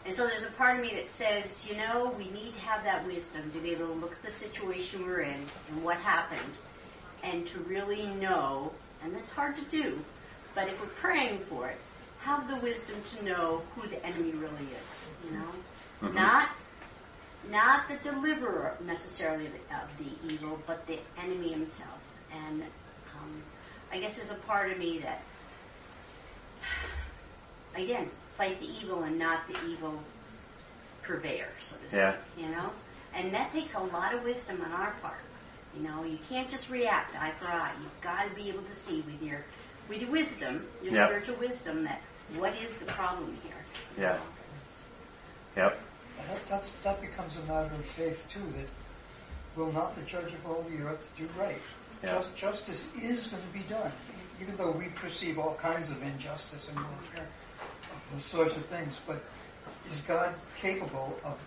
[0.06, 2.84] And so there's a part of me that says, you know, we need to have
[2.86, 6.40] that wisdom to be able to look at the situation we're in and what happened
[7.24, 8.72] and to really know,
[9.04, 10.00] and that's hard to do,
[10.56, 11.78] but if we're praying for it,
[12.20, 15.48] have the wisdom to know who the enemy really is, you know?
[16.04, 16.14] Mhm.
[16.14, 16.50] Not
[17.50, 21.98] not the deliverer necessarily of the, of the evil, but the enemy himself.
[22.34, 23.42] And um,
[23.92, 25.22] I guess there's a part of me that,
[27.76, 30.00] again, fight the evil and not the evil
[31.02, 32.00] purveyor, so to speak.
[32.00, 32.16] Yeah.
[32.38, 32.70] You know,
[33.14, 35.20] and that takes a lot of wisdom on our part.
[35.76, 37.72] You know, you can't just react eye for eye.
[37.82, 39.44] You've got to be able to see with your
[39.90, 41.08] with your wisdom, your Yep.
[41.08, 42.02] spiritual wisdom, that
[42.36, 43.54] what is the problem here.
[43.98, 44.18] Yeah.
[45.56, 45.80] Yep.
[46.28, 48.42] That, that's, that becomes a matter of faith too.
[48.58, 48.68] That
[49.56, 51.58] will not the judge of all the earth do right?
[52.04, 52.16] Yeah.
[52.16, 53.92] Just, justice is going to be done,
[54.42, 57.28] even though we perceive all kinds of injustice and warfare,
[57.92, 59.00] of those sorts of things.
[59.08, 59.22] But
[59.90, 61.42] is God capable of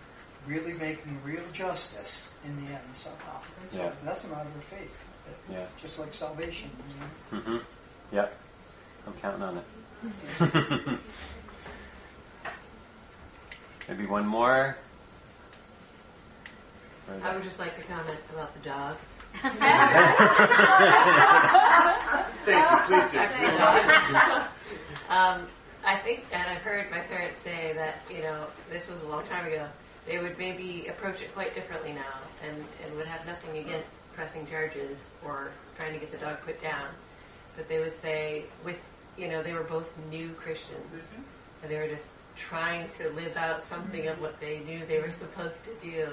[0.47, 3.39] really making real justice in the end somehow?
[3.73, 3.91] Yeah.
[3.99, 5.05] And that's a matter of faith.
[5.25, 5.65] that- Yeah.
[5.81, 6.69] Just like salvation.
[7.31, 7.43] You know?
[7.43, 7.57] hmm
[8.15, 8.37] Yep.
[9.07, 9.65] I'm counting on it.
[13.87, 14.77] Maybe one more.
[17.23, 18.95] I would just like to comment about the dog.
[22.45, 22.87] Thank you.
[22.87, 23.21] Please do.
[25.09, 25.47] Um,
[25.83, 29.25] I think, and I've heard my parents say that you know this was a long
[29.25, 29.67] time ago.
[30.07, 34.47] They would maybe approach it quite differently now, and and would have nothing against pressing
[34.47, 36.87] charges or trying to get the dog put down.
[37.57, 38.77] But they would say, with
[39.17, 41.03] you know, they were both new Christians,
[41.61, 42.05] and they were just
[42.37, 46.07] trying to live out something of what they knew they were supposed to do,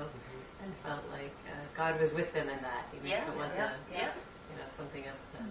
[0.63, 3.51] and felt like uh, God was with them in that, even Yeah, if it was
[3.57, 4.09] yeah, a yeah.
[4.51, 5.51] you know something of an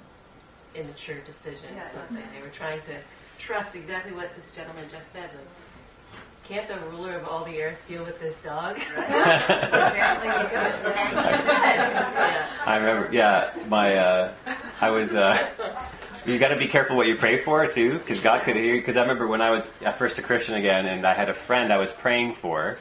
[0.75, 1.69] immature decision.
[1.75, 2.23] Yeah, or something.
[2.35, 2.95] They were trying to
[3.39, 5.29] trust exactly what this gentleman just said.
[5.29, 5.47] Like,
[6.47, 8.77] can't the ruler of all the earth deal with this dog?
[8.97, 12.47] Apparently yeah.
[12.65, 14.31] I remember, yeah, my, uh,
[14.79, 15.37] I was, uh,
[16.25, 19.01] you gotta be careful what you pray for too, because God could hear, because I
[19.01, 21.79] remember when I was at first a Christian again, and I had a friend I
[21.79, 22.77] was praying for,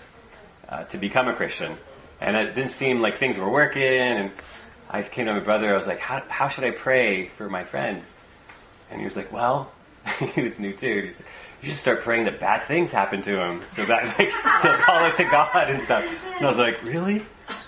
[0.68, 1.76] uh, to become a Christian.
[2.20, 4.30] And it didn't seem like things were working, and
[4.88, 7.64] I came to my brother, I was like, how, how should I pray for my
[7.64, 8.02] friend?
[8.90, 9.72] And he was like, well,
[10.34, 11.08] he was new too.
[11.08, 11.26] He said,
[11.62, 14.30] you should start praying that bad things happen to him, so that like
[14.62, 16.04] he'll call it to God and stuff.
[16.36, 17.24] And I was like, really?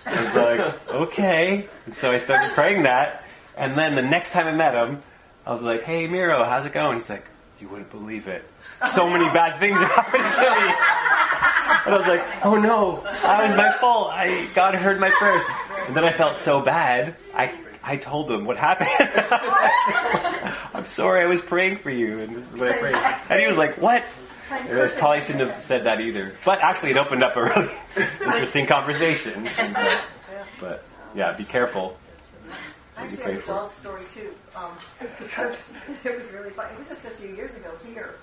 [0.06, 1.68] I was like, okay.
[1.86, 3.24] And so I started praying that,
[3.56, 5.02] and then the next time I met him,
[5.44, 6.98] I was like, hey Miro, how's it going?
[6.98, 7.24] He's like,
[7.60, 8.44] you wouldn't believe it.
[8.94, 11.17] So many bad things are happening to me.
[11.88, 14.10] And I was like, oh no, that was my fault.
[14.12, 15.42] I God heard my prayers.
[15.86, 17.16] And then I felt so bad.
[17.34, 17.50] I
[17.82, 18.90] I told him what happened.
[20.74, 22.94] I'm sorry, I was praying for you, and this is what I prayed.
[23.30, 24.04] And he was like, what?
[24.50, 26.34] I probably shouldn't have said that either.
[26.44, 27.70] But actually, it opened up a really
[28.20, 29.48] interesting conversation.
[30.60, 30.84] But
[31.14, 31.96] yeah, be careful.
[32.98, 34.72] I actually pray have a dog story too, um,
[35.18, 35.56] because
[36.04, 36.70] it was really fun.
[36.70, 38.16] It was just a few years ago here.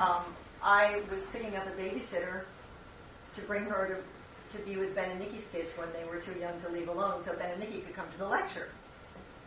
[0.00, 0.22] Um,
[0.62, 2.44] I was picking up a babysitter
[3.34, 4.00] to bring her
[4.52, 6.88] to, to be with Ben and Nikki's kids when they were too young to leave
[6.88, 8.68] alone, so Ben and Nikki could come to the lecture.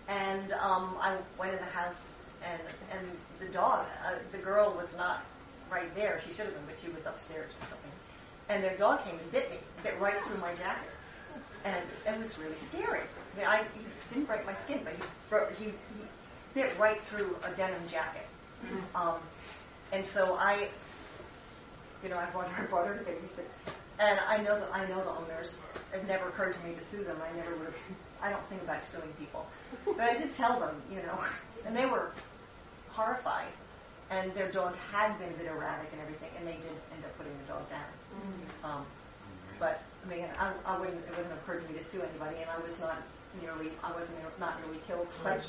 [0.07, 2.61] And um, I went in the house, and
[2.91, 3.07] and
[3.39, 5.25] the dog, uh, the girl was not
[5.69, 6.21] right there.
[6.25, 7.91] She should have been, but she was upstairs or something.
[8.49, 10.91] And their dog came and bit me, bit right through my jacket,
[11.65, 13.01] and it was really scary.
[13.01, 16.05] I mean, I he didn't break my skin, but he broke, he, he
[16.53, 18.25] bit right through a denim jacket.
[18.95, 19.15] Um,
[19.91, 20.69] and so I,
[22.03, 23.45] you know, I brought her, brought her to babysit,
[23.99, 25.59] and I know that I know the owners.
[25.93, 27.17] It never occurred to me to sue them.
[27.21, 27.65] I never would.
[27.65, 27.75] have
[28.21, 29.45] I don't think about suing people,
[29.85, 31.19] but I did tell them, you know,
[31.65, 32.11] and they were
[32.89, 33.47] horrified.
[34.09, 37.17] And their dog had been a bit erratic and everything, and they did end up
[37.17, 37.91] putting the dog down.
[38.63, 38.85] Um,
[39.59, 40.97] but I mean, I, I wouldn't.
[40.97, 43.01] It wouldn't have occurred to me to sue anybody, and I was not
[43.41, 43.71] nearly.
[43.83, 45.07] I wasn't not nearly killed.
[45.23, 45.43] But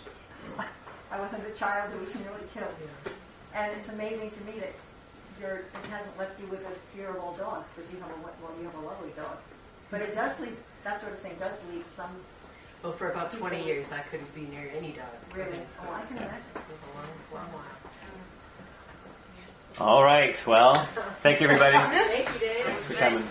[1.12, 2.74] I wasn't a child who was nearly killed.
[3.54, 4.74] And it's amazing to me that
[5.40, 8.14] you're, it hasn't left you with a fear of all dogs because you have a
[8.22, 9.36] well, you have a lovely dog.
[9.90, 10.56] But it does leave.
[10.84, 12.10] That sort of thing does leave some.
[12.82, 15.06] Well, for about 20 years, I couldn't be near any dog.
[15.34, 15.58] Really?
[15.80, 16.22] Oh, I can Yeah.
[16.22, 16.42] imagine.
[16.54, 17.64] It was a long, long while.
[19.80, 20.40] All right.
[20.46, 20.74] Well,
[21.20, 21.76] thank you, everybody.
[22.08, 22.64] Thank you, Dave.
[22.64, 23.24] Thanks for coming.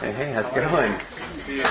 [0.00, 0.94] Hey, hey, how's it going?
[1.32, 1.64] See you.